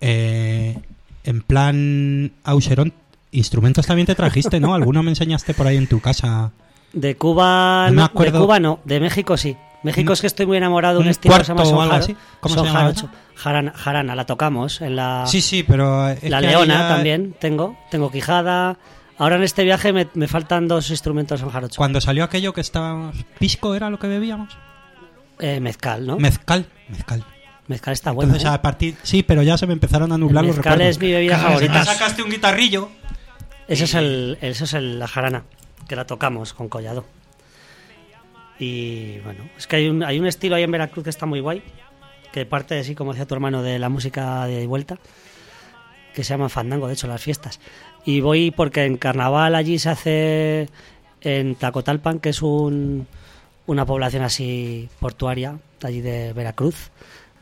eh, 0.00 0.76
en 1.24 1.42
plan 1.42 2.32
Auserón, 2.44 2.92
instrumentos 3.30 3.86
también 3.86 4.06
te 4.06 4.14
trajiste, 4.14 4.58
¿no? 4.60 4.74
Alguno 4.74 5.02
me 5.02 5.10
enseñaste 5.10 5.54
por 5.54 5.66
ahí 5.66 5.76
en 5.76 5.86
tu 5.86 6.00
casa. 6.00 6.50
de 6.92 7.16
Cuba 7.16 7.86
No 7.88 7.90
me 7.92 7.96
no, 7.98 8.04
acuerdo. 8.04 8.38
de 8.38 8.44
Cuba 8.44 8.60
no, 8.60 8.80
de 8.84 9.00
México 9.00 9.36
sí. 9.36 9.56
México 9.82 10.10
Un- 10.10 10.12
es 10.14 10.20
que 10.20 10.26
estoy 10.26 10.46
muy 10.46 10.56
enamorado 10.56 10.98
de 10.98 11.04
un, 11.04 11.08
estilo 11.08 11.36
que 11.38 11.44
se 11.44 11.48
llama 11.52 11.64
Son, 11.64 11.88
Jaro-. 11.88 12.06
¿Cómo 12.40 12.54
Son 12.54 12.64
se 12.64 12.68
llama 12.68 12.80
Jarocho. 12.80 13.10
Jarana, 13.36 13.72
Jarana, 13.74 14.14
la 14.16 14.26
tocamos 14.26 14.80
en 14.80 14.96
la 14.96 15.24
Sí, 15.26 15.40
sí, 15.40 15.62
pero... 15.62 16.08
es 16.08 16.22
La 16.28 16.40
que 16.40 16.48
leona 16.48 16.74
ya- 16.80 16.88
también 16.88 17.34
tengo, 17.38 17.78
tengo 17.90 18.10
quijada. 18.10 18.76
Ahora 19.18 19.36
en 19.36 19.42
este 19.44 19.62
viaje 19.64 19.92
me, 19.92 20.08
me 20.14 20.26
faltan 20.28 20.66
dos 20.68 20.90
instrumentos 20.90 21.40
en 21.42 21.50
jarocho. 21.50 21.76
Cuando 21.78 22.00
salió 22.00 22.24
aquello 22.24 22.52
que 22.52 22.60
estábamos... 22.60 23.16
¿Pisco 23.38 23.74
era 23.74 23.90
lo 23.90 23.98
que 23.98 24.06
bebíamos? 24.08 24.56
Eh, 25.38 25.60
mezcal, 25.60 26.06
¿no? 26.06 26.18
Mezcal. 26.18 26.66
Mezcal. 26.88 27.24
mezcal 27.68 27.92
está 27.92 28.10
bueno. 28.10 28.30
Entonces, 28.30 28.48
¿eh? 28.50 28.54
a 28.54 28.62
partir... 28.62 28.96
Sí, 29.04 29.22
pero 29.22 29.42
ya 29.42 29.56
se 29.58 29.66
me 29.68 29.72
empezaron 29.74 30.10
a 30.12 30.18
nublar 30.18 30.42
El 30.44 30.48
los 30.48 30.56
mezcal 30.56 30.72
recuerdos. 30.74 30.96
es 30.96 31.00
mi 31.02 31.12
bebida 31.12 31.36
Cada 31.36 31.48
favorita. 31.48 31.84
sacaste 31.84 32.22
un 32.22 32.30
guitarrillo. 32.30 32.88
Eso 33.68 33.84
es 33.84 33.94
el, 33.94 34.38
eso 34.40 34.64
es 34.64 34.72
el- 34.74 34.98
la 34.98 35.06
jarana, 35.06 35.44
que 35.86 35.94
la 35.94 36.06
tocamos 36.06 36.52
con 36.54 36.68
collado. 36.68 37.04
Y 38.58 39.18
bueno, 39.20 39.48
es 39.56 39.66
que 39.66 39.76
hay 39.76 39.88
un, 39.88 40.02
hay 40.02 40.18
un 40.18 40.26
estilo 40.26 40.56
ahí 40.56 40.62
en 40.62 40.70
Veracruz 40.70 41.04
que 41.04 41.10
está 41.10 41.26
muy 41.26 41.40
guay, 41.40 41.62
que 42.32 42.44
parte 42.46 42.78
así, 42.78 42.94
como 42.94 43.12
decía 43.12 43.26
tu 43.26 43.34
hermano, 43.34 43.62
de 43.62 43.78
la 43.78 43.88
música 43.88 44.46
de 44.46 44.66
vuelta, 44.66 44.98
que 46.14 46.24
se 46.24 46.30
llama 46.30 46.48
fandango, 46.48 46.88
de 46.88 46.94
hecho, 46.94 47.06
las 47.06 47.22
fiestas. 47.22 47.60
Y 48.04 48.20
voy 48.20 48.50
porque 48.50 48.84
en 48.84 48.96
carnaval 48.96 49.54
allí 49.54 49.78
se 49.78 49.90
hace 49.90 50.68
en 51.20 51.54
Tacotalpan, 51.54 52.18
que 52.18 52.30
es 52.30 52.42
un, 52.42 53.06
una 53.66 53.86
población 53.86 54.22
así 54.22 54.88
portuaria, 54.98 55.58
de 55.80 55.88
allí 55.88 56.00
de 56.00 56.32
Veracruz, 56.32 56.90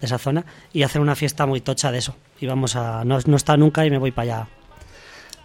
de 0.00 0.06
esa 0.06 0.18
zona, 0.18 0.44
y 0.72 0.82
hacen 0.82 1.00
una 1.00 1.14
fiesta 1.14 1.46
muy 1.46 1.60
tocha 1.60 1.90
de 1.90 1.98
eso. 1.98 2.16
Y 2.40 2.46
vamos 2.46 2.76
a. 2.76 3.04
No, 3.04 3.18
no 3.26 3.36
está 3.36 3.56
nunca 3.56 3.86
y 3.86 3.90
me 3.90 3.98
voy 3.98 4.10
para 4.10 4.40
allá 4.40 4.48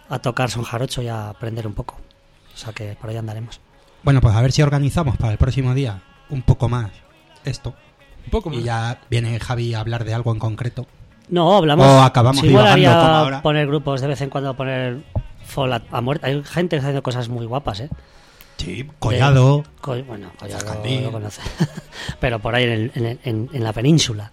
a 0.08 0.18
tocar 0.18 0.50
son 0.50 0.62
jarocho 0.62 1.00
y 1.00 1.08
a 1.08 1.30
aprender 1.30 1.66
un 1.66 1.72
poco. 1.72 1.96
O 2.54 2.56
sea 2.56 2.72
que 2.74 2.96
por 3.00 3.08
ahí 3.08 3.16
andaremos. 3.16 3.60
Bueno, 4.04 4.20
pues 4.20 4.34
a 4.34 4.40
ver 4.42 4.52
si 4.52 4.62
organizamos 4.62 5.16
para 5.16 5.32
el 5.32 5.38
próximo 5.38 5.74
día 5.74 6.02
un 6.30 6.42
poco 6.42 6.68
más 6.68 6.90
esto. 7.44 7.74
Un 8.24 8.30
poco 8.30 8.50
más. 8.50 8.58
Y 8.58 8.62
ya 8.62 9.00
viene 9.10 9.38
Javi 9.40 9.74
a 9.74 9.80
hablar 9.80 10.04
de 10.04 10.14
algo 10.14 10.32
en 10.32 10.38
concreto. 10.38 10.86
No, 11.28 11.56
hablamos. 11.56 11.86
O 11.86 12.02
acabamos 12.02 12.40
sí, 12.40 12.48
divagando 12.48 12.88
como 12.90 13.00
ahora. 13.14 13.42
poner 13.42 13.66
grupos 13.66 14.00
de 14.00 14.06
vez 14.08 14.20
en 14.20 14.30
cuando, 14.30 14.54
poner 14.54 14.98
folk 15.44 15.72
a, 15.72 15.96
a 15.96 16.00
muerte. 16.00 16.26
Hay 16.26 16.42
gente 16.44 16.70
que 16.70 16.76
está 16.76 16.88
haciendo 16.88 17.02
cosas 17.02 17.28
muy 17.28 17.46
guapas, 17.46 17.80
¿eh? 17.80 17.88
Sí, 18.58 18.86
collado. 18.98 19.58
De- 19.58 19.64
co- 19.80 20.02
bueno, 20.04 20.30
Collado 20.38 21.00
lo 21.00 21.10
conoce. 21.12 21.40
Pero 22.20 22.38
por 22.38 22.54
ahí 22.54 22.64
en, 22.64 22.70
el- 22.70 22.92
en 22.94 23.06
el- 23.06 23.20
en- 23.24 23.50
en 23.52 23.64
la 23.64 23.72
península. 23.72 24.30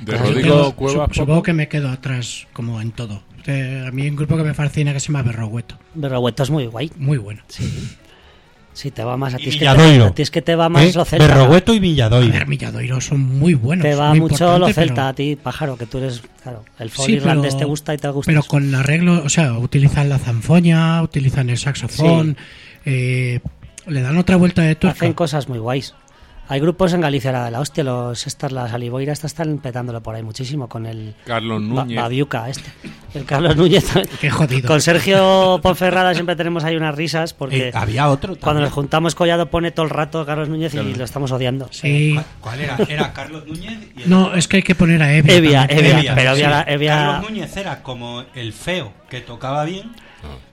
De 0.00 0.16
Rodrigo 0.16 0.72
Cuevas. 0.76 1.10
sup- 1.10 1.14
supongo 1.14 1.42
que 1.42 1.52
me 1.52 1.68
quedo 1.68 1.88
atrás, 1.88 2.46
como 2.52 2.80
en 2.80 2.92
todo. 2.92 3.22
Eh, 3.46 3.84
a 3.86 3.90
mí 3.90 4.02
hay 4.02 4.10
un 4.10 4.16
grupo 4.16 4.36
que 4.36 4.42
me 4.42 4.54
fascina 4.54 4.92
que 4.92 5.00
se 5.00 5.08
llama 5.08 5.22
Berrogueto. 5.22 5.76
Berrogueto 5.94 6.42
es 6.42 6.50
muy 6.50 6.66
guay. 6.66 6.92
Muy 6.96 7.18
bueno. 7.18 7.42
Si 8.74 8.90
te 8.90 9.02
va 9.04 9.16
más 9.16 9.32
a 9.34 9.36
ti, 9.38 9.44
es 9.48 9.54
que 9.54 9.60
Villadoiro. 9.60 10.04
te, 10.06 10.10
a 10.10 10.14
ti 10.14 10.22
es 10.22 10.30
que 10.30 10.42
te 10.42 10.54
va 10.56 10.68
más 10.68 10.82
¿Eh? 10.82 10.92
lo 10.94 11.04
celta. 11.04 11.26
Berrogueto 11.26 11.72
y 11.74 11.76
A 11.76 11.80
Villadoiro. 11.80 12.32
ver, 12.32 12.46
Milladoiro 12.48 13.00
son 13.00 13.20
muy 13.20 13.54
buenos. 13.54 13.84
Te 13.84 13.94
va 13.94 14.12
mucho 14.14 14.58
lo 14.58 14.66
celta 14.72 14.94
pero- 14.94 15.06
a 15.06 15.12
ti, 15.14 15.38
pájaro, 15.40 15.76
que 15.78 15.86
tú 15.86 15.98
eres, 15.98 16.22
claro, 16.42 16.64
el 16.80 16.90
folk 16.90 17.06
Sí, 17.06 17.12
irlandés 17.14 17.54
pero- 17.54 17.58
te 17.60 17.64
gusta 17.66 17.94
y 17.94 17.98
te 17.98 18.08
gusta. 18.08 18.30
Pero 18.30 18.42
con 18.42 18.74
arreglo, 18.74 19.22
o 19.24 19.28
sea, 19.28 19.52
utilizan 19.54 20.08
la 20.08 20.18
zanfoña, 20.18 21.00
utilizan 21.02 21.48
el 21.50 21.56
saxofón, 21.58 22.36
eh, 22.84 23.40
le 23.86 24.00
dan 24.02 24.16
otra 24.18 24.36
vuelta 24.36 24.62
de 24.62 24.74
tuerca. 24.74 24.96
Hacen 24.98 25.12
cosas 25.14 25.48
muy 25.48 25.58
guays. 25.58 25.94
Hay 26.46 26.60
grupos 26.60 26.92
en 26.92 27.00
Galicia, 27.00 27.32
la, 27.32 27.50
la 27.50 27.60
hostia, 27.60 27.82
los 27.84 28.26
estas, 28.26 28.52
las 28.52 28.72
aliboiras 28.74 29.14
estas 29.18 29.30
están 29.32 29.56
petándolo 29.58 30.02
por 30.02 30.14
ahí 30.14 30.22
muchísimo 30.22 30.68
con 30.68 30.84
el 30.84 31.14
Carlos 31.24 31.62
Ba- 31.70 31.84
Núñez. 31.84 31.96
Babiuca 31.96 32.48
este. 32.50 32.70
El 33.14 33.24
Carlos 33.24 33.56
Núñez. 33.56 33.86
Qué 34.20 34.28
jodido. 34.28 34.68
Con 34.68 34.82
Sergio 34.82 35.58
Ponferrada 35.62 36.12
siempre 36.12 36.36
tenemos 36.36 36.62
ahí 36.64 36.76
unas 36.76 36.94
risas 36.94 37.32
porque 37.32 37.68
Eh, 37.68 37.72
había 37.74 38.10
otro 38.10 38.36
cuando 38.38 38.60
nos 38.60 38.72
juntamos 38.72 39.14
Collado 39.14 39.48
pone 39.50 39.70
todo 39.70 39.84
el 39.86 39.90
rato 39.90 40.26
Carlos 40.26 40.48
Núñez 40.50 40.74
y 40.74 40.94
lo 40.94 41.04
estamos 41.04 41.32
odiando. 41.32 41.68
Sí. 41.70 42.12
¿Cuál, 42.14 42.26
cuál 42.40 42.60
era? 42.60 42.76
Era 42.88 43.12
Carlos 43.14 43.46
Núñez 43.46 43.78
y 43.96 44.02
el- 44.02 44.10
No, 44.10 44.34
es 44.34 44.46
que 44.46 44.58
hay 44.58 44.62
que 44.62 44.74
poner 44.74 45.02
a 45.02 45.14
Evia. 45.14 45.34
Evia. 45.36 45.64
Evia, 45.70 46.14
pero 46.14 46.32
Evia- 46.32 46.64
Evia- 46.68 46.96
Carlos 46.96 47.30
Núñez 47.30 47.56
era 47.56 47.82
como 47.82 48.22
el 48.34 48.52
feo 48.52 48.92
que 49.08 49.20
tocaba 49.22 49.64
bien 49.64 49.92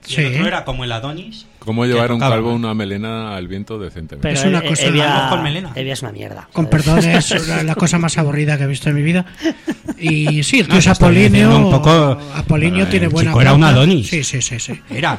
y 0.06 0.12
Sí. 0.14 0.20
el 0.22 0.34
otro 0.34 0.46
era 0.48 0.64
como 0.64 0.84
el 0.84 0.92
Adonis. 0.92 1.46
¿Cómo 1.60 1.82
que 1.82 1.88
llevar 1.88 2.10
un 2.12 2.18
calvo 2.18 2.52
una 2.52 2.74
melena 2.74 3.36
al 3.36 3.46
viento 3.48 3.78
decentemente? 3.78 4.26
Pero 4.28 4.34
Es 4.40 4.44
una 4.44 4.58
E- 4.58 4.68
cosa- 4.68 4.86
Evia, 4.86 5.26
con 5.30 5.42
melena. 5.42 5.70
Evia 5.76 5.92
es 5.92 6.02
una 6.02 6.10
mierda. 6.12 6.48
Con 6.52 6.66
perdón, 6.66 6.98
es 6.98 7.46
la, 7.48 7.62
la 7.62 7.74
cosa 7.76 7.98
más 7.98 8.18
aburrida 8.18 8.58
que 8.58 8.64
he 8.64 8.66
visto 8.66 8.88
en 8.88 8.96
mi 8.96 9.02
vida. 9.02 9.24
Y 9.98 10.42
sí, 10.42 10.58
el 10.60 10.66
tío 10.66 10.74
No, 10.74 10.78
es 10.80 10.86
Apolinio. 10.88 11.56
un 11.56 11.70
poco- 11.70 12.18
Apolinio 12.34 12.78
Bueno, 12.78 12.90
tiene 12.90 13.06
buena. 13.08 13.30
chico 13.30 13.40
era 13.40 13.54
un. 13.54 13.62
Adonis. 13.62 14.08
Sí, 14.08 14.24
sí, 14.24 14.42
sí. 14.42 14.58
sí. 14.58 14.80
Era. 14.90 15.18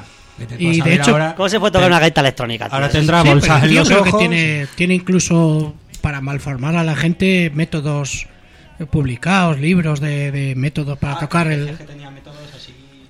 Y 0.60 0.82
a 0.82 0.84
de 0.84 0.96
hecho- 0.96 1.12
ahora- 1.12 1.36
¿Cómo 1.36 1.48
se 1.48 1.60
puede 1.60 1.72
tocar 1.72 1.88
una 1.88 2.00
gaita 2.00 2.20
electrónica? 2.22 2.66
tío? 2.66 2.76
Ahora 2.76 2.90
tendrá 2.90 3.20
Sí, 3.22 3.24
pero 3.30 3.36
bolsas 3.40 3.64
el 3.64 3.70
en 3.70 3.76
los 3.76 3.88
creo 3.88 4.02
ojos. 4.02 4.12
que 4.14 4.18
tiene, 4.20 4.68
tiene 4.76 4.94
incluso 4.96 5.76
para 6.02 6.20
malformar 6.20 6.76
a 6.76 6.84
la 6.84 6.96
gente 6.98 7.50
métodos 7.54 8.28
eh, 8.80 8.86
publicados, 8.86 9.60
libros 9.60 10.02
de, 10.02 10.32
de 10.32 10.56
métodos 10.56 10.98
Ah, 10.98 11.00
para 11.00 11.20
tocar 11.20 11.48
el. 11.48 11.78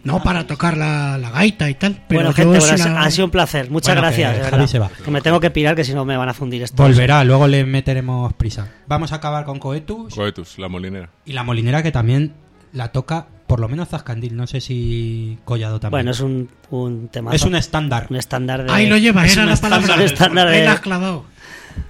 No, 0.04 0.22
para 0.22 0.46
tocar 0.46 0.76
la, 0.76 1.18
la 1.18 1.30
gaita 1.30 1.70
y 1.70 1.76
tal. 1.76 2.02
Pero 2.10 2.20
Bueno, 2.22 2.34
gente, 2.34 2.60
bueno, 2.60 3.00
ha 3.00 3.10
sido 3.10 3.26
un 3.26 3.32
placer. 3.32 3.72
Muchas 3.72 3.96
Bueno, 3.96 4.02
gracias, 4.02 4.38
que 4.38 4.44
Javi 4.52 4.68
se 4.68 4.80
va. 4.80 4.90
Que 4.90 5.10
me 5.12 5.22
tengo 5.22 5.40
que 5.40 5.50
pirar, 5.50 5.76
que 5.76 5.84
si 5.86 5.94
no 5.94 6.04
me 6.04 6.18
van 6.18 6.28
a 6.30 6.34
fundir 6.34 6.62
esto. 6.62 6.82
Volverá, 6.84 7.24
luego 7.24 7.48
le 7.48 7.64
meteremos 7.66 8.34
prisa. 8.34 8.68
Vamos 8.88 9.14
a 9.14 9.16
acabar 9.16 9.46
con 9.46 9.60
Coetus 9.60 10.14
Coetus, 10.14 10.60
la 10.60 10.68
molinera. 10.68 11.10
y 11.26 11.32
la 11.34 11.44
molinera 11.44 11.82
que 11.84 11.92
también 11.94 12.34
la 12.74 12.92
toca, 12.92 13.28
por 13.48 13.60
lo 13.62 13.70
menos 13.70 13.88
Zascandil. 13.90 14.36
No 14.36 14.46
sé 14.46 14.60
si 14.60 15.38
Collado 15.46 15.80
también. 15.80 16.00
Bueno, 16.00 16.12
es 16.12 16.20
un, 16.20 16.50
un 16.70 17.08
tema. 17.08 17.34
es 17.34 17.44
un 17.44 17.56
estándar. 17.56 18.08
un 18.10 18.18
estándar 18.18 18.66
de. 18.66 18.74
Ahí 18.74 18.88
lo 18.88 18.98
lleva, 18.98 19.26
es 19.26 19.34
era 19.34 19.44
un 19.44 19.48
la 19.48 19.54
estándar 19.54 19.82
palabra. 19.82 20.04
del 20.04 20.12
estándar 20.12 20.50
de- 20.50 20.68
has 20.68 20.80
clavado. 20.82 21.26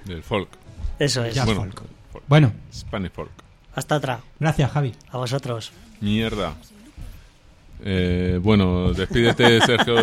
Del 0.04 0.22
folk. 0.22 0.48
Eso 1.00 1.24
es. 1.24 1.34
Ya. 1.34 1.44
bueno, 1.44 1.62
folk. 1.62 1.82
folk. 2.12 2.24
Bueno, 2.28 2.52
Spanish 2.72 3.10
folk. 3.10 3.30
Hasta 3.74 3.96
otra. 3.96 4.20
gracias 4.38 4.70
Javi. 4.70 4.92
A 5.10 5.16
vosotros. 5.18 5.72
Mierda. 6.00 6.54
Eh, 7.82 8.38
bueno, 8.42 8.92
despídete, 8.92 9.60
Sergio. 9.66 9.96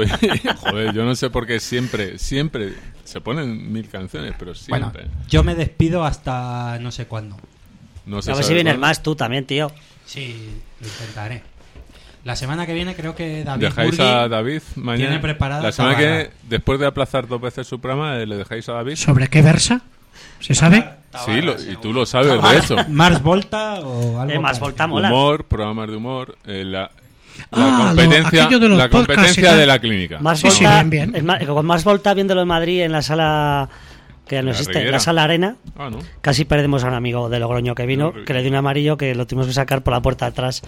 Joder, 0.60 0.94
yo 0.94 1.04
no 1.06 1.16
sé 1.16 1.30
por 1.30 1.48
qué 1.48 1.60
siempre, 1.60 2.18
siempre 2.20 2.74
se 3.04 3.22
ponen 3.22 3.72
mil 3.72 3.88
canciones, 3.90 4.34
pero 4.38 4.54
Bueno, 4.70 4.92
siempre. 4.92 5.12
yo 5.28 5.44
me 5.44 5.56
despido 5.56 6.04
hasta 6.04 6.78
no 6.80 6.92
sé 6.92 7.06
cuándo. 7.08 7.38
No 8.06 8.22
se 8.22 8.32
A 8.32 8.36
ver 8.36 8.44
si 8.44 8.54
vienes 8.54 8.78
más 8.78 9.02
tú 9.04 9.16
también, 9.16 9.46
tío. 9.46 9.72
Sí, 10.06 10.50
lo 10.80 10.88
intentaré. 10.88 11.44
La 12.24 12.36
semana 12.36 12.68
que 12.68 12.74
viene 12.74 12.96
creo 12.96 13.16
que 13.16 13.44
David 13.44 13.62
¿Dejáis 13.64 14.00
a 14.00 14.28
David 14.28 14.62
mañana? 14.76 15.08
tiene 15.10 15.20
preparada 15.22 15.64
La 15.64 15.72
semana 15.72 15.98
que 15.98 16.06
viene, 16.06 16.30
después 16.50 16.80
de 16.80 16.86
aplazar 16.86 17.28
dos 17.28 17.42
veces 17.42 17.66
su 17.66 17.80
programa, 17.80 18.18
eh, 18.18 18.28
¿le 18.28 18.36
dejáis 18.38 18.68
a 18.70 18.74
David? 18.74 18.96
¿Sobre 18.96 19.28
qué 19.28 19.42
versa? 19.42 19.82
¿Se 20.40 20.54
sabe? 20.54 20.88
Sí, 21.26 21.42
lo- 21.42 21.60
y 21.60 21.76
tú 21.82 21.94
lo 21.94 22.06
sabes, 22.06 22.40
de 22.42 22.58
hecho. 22.58 22.76
Mars 22.90 23.24
Volta 23.24 23.80
o 23.82 24.20
algo 24.20 24.34
Eh, 24.34 24.40
más 24.40 24.60
parecido. 24.60 24.66
volta 24.66 24.88
mola. 24.88 25.08
Humor, 25.12 25.46
programas 25.46 25.90
de 25.90 25.96
humor, 25.96 26.38
eh, 26.46 26.64
la, 26.64 26.92
la 27.52 27.66
Ah, 27.66 27.80
lo- 27.80 27.88
competencia, 27.88 28.44
aquello 28.46 28.60
de 28.60 28.70
los 28.70 28.78
la 28.78 28.90
competencia 28.90 29.56
de 29.56 29.66
la 29.66 29.80
clínica. 29.80 30.20
Más 30.20 30.40
Sí, 30.40 30.50
sí, 30.52 30.64
Volta, 30.64 30.84
bien, 30.84 31.28
con 31.48 31.66
más 31.66 31.84
Volta 31.84 32.14
viéndolo 32.14 32.42
en 32.42 32.48
Madrid 32.48 32.82
en 32.82 32.92
la 32.92 33.02
sala 33.02 33.70
que 34.28 34.36
ya 34.36 34.42
no 34.42 34.48
La 34.48 34.52
existe, 34.52 34.74
Riviera. 34.74 34.92
la 34.92 35.00
sala 35.00 35.24
Arena. 35.24 35.56
Ah, 35.78 35.90
¿no? 35.90 36.00
Casi 36.22 36.46
perdemos 36.46 36.84
a 36.84 36.88
un 36.88 36.94
amigo 36.94 37.28
de 37.30 37.40
Logroño 37.40 37.76
que 37.76 37.86
vino, 37.86 38.14
que 38.26 38.34
le 38.34 38.42
dio 38.42 38.50
un 38.52 38.56
amarillo 38.58 38.96
que 38.98 39.14
lo 39.16 39.28
tuvimos 39.28 39.48
que 39.48 39.54
sacar 39.54 39.82
por 39.84 39.94
la 39.94 40.02
puerta 40.02 40.26
de 40.26 40.30
atrás. 40.32 40.62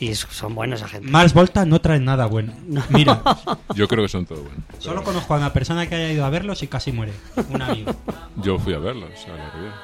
Y 0.00 0.14
son 0.14 0.54
buenos 0.54 0.80
esa 0.80 0.88
gente. 0.88 1.10
Mars 1.10 1.34
Volta 1.34 1.64
no 1.66 1.80
trae 1.80 1.98
nada 1.98 2.26
bueno. 2.26 2.52
Mira, 2.90 3.20
Yo 3.74 3.88
creo 3.88 4.04
que 4.04 4.08
son 4.08 4.24
todos 4.26 4.42
buenos. 4.44 4.62
solo 4.78 5.02
conozco 5.02 5.34
a 5.34 5.38
una 5.38 5.52
persona 5.52 5.88
que 5.88 5.96
haya 5.96 6.12
ido 6.12 6.24
a 6.24 6.30
verlos 6.30 6.62
y 6.62 6.68
casi 6.68 6.92
muere. 6.92 7.12
Un 7.50 7.60
amigo. 7.60 7.92
Yo 8.36 8.58
fui 8.60 8.74
a 8.74 8.78
verlos 8.78 9.10
a 9.26 9.36
la 9.36 9.50
Riviera. 9.50 9.74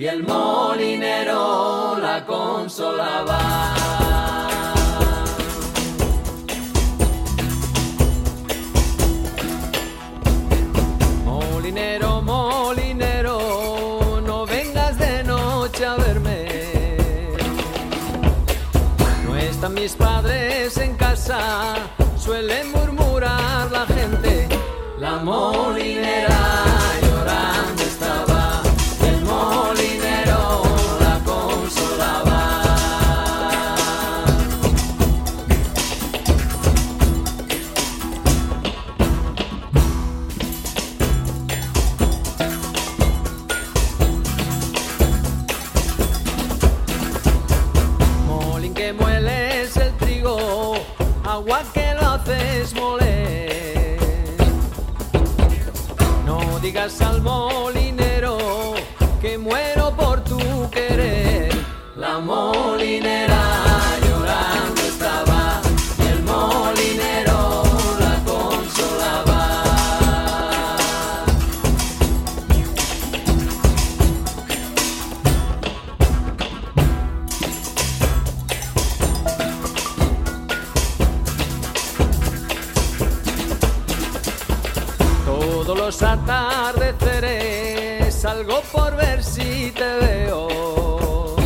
Y 0.00 0.06
el 0.06 0.22
molinero 0.22 1.98
la 1.98 2.24
consolaba. 2.24 3.74
Molinero, 11.26 12.22
molinero, 12.22 14.22
no 14.24 14.46
vengas 14.46 14.98
de 14.98 15.22
noche 15.22 15.84
a 15.84 15.96
verme. 15.96 16.48
No 19.26 19.36
están 19.36 19.74
mis 19.74 19.94
padres 19.96 20.78
en 20.78 20.96
casa, 20.96 21.74
suelen 22.16 22.72
murmurar 22.72 23.70
la 23.70 23.84
gente. 23.84 24.48
La 24.98 25.18
molinera 25.18 26.69
digas 56.70 57.00
al 57.00 57.20
molinero 57.20 58.38
que 59.20 59.36
muero 59.36 59.90
por 59.96 60.22
tu 60.22 60.38
querer. 60.70 61.50
La 61.96 62.20
molinera 62.20 63.09
atardeceres 86.30 88.14
salgo 88.14 88.62
por 88.72 88.96
ver 88.96 89.22
si 89.22 89.72
te 89.72 89.96
veo. 90.04 91.36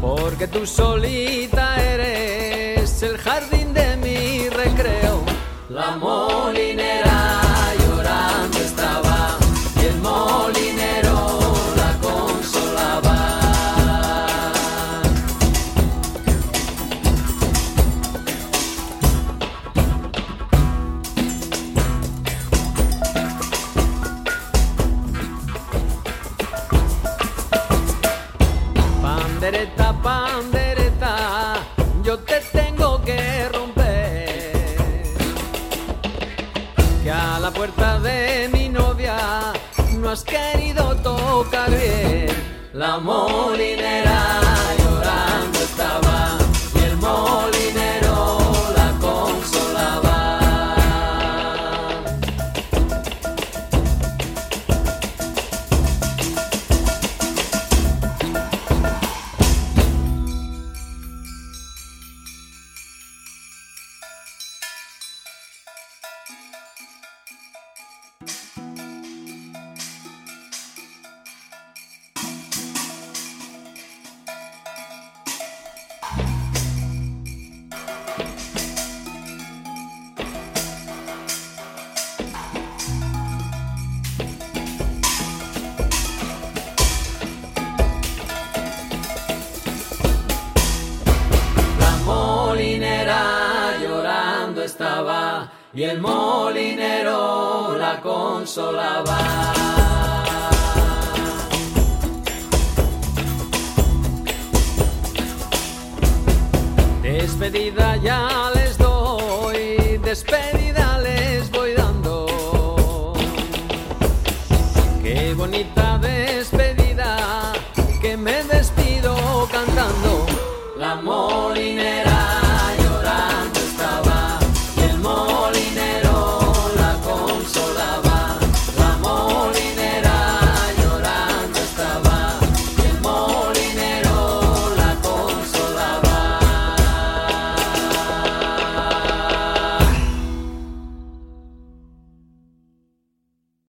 Porque 0.00 0.48
tú 0.48 0.66
solita 0.66 1.76
eres 1.82 3.02
el 3.02 3.16
jardín 3.18 3.72
de 3.74 3.96
mi 3.96 4.48
recreo. 4.48 5.22
La 5.68 5.96
molinera 5.96 7.05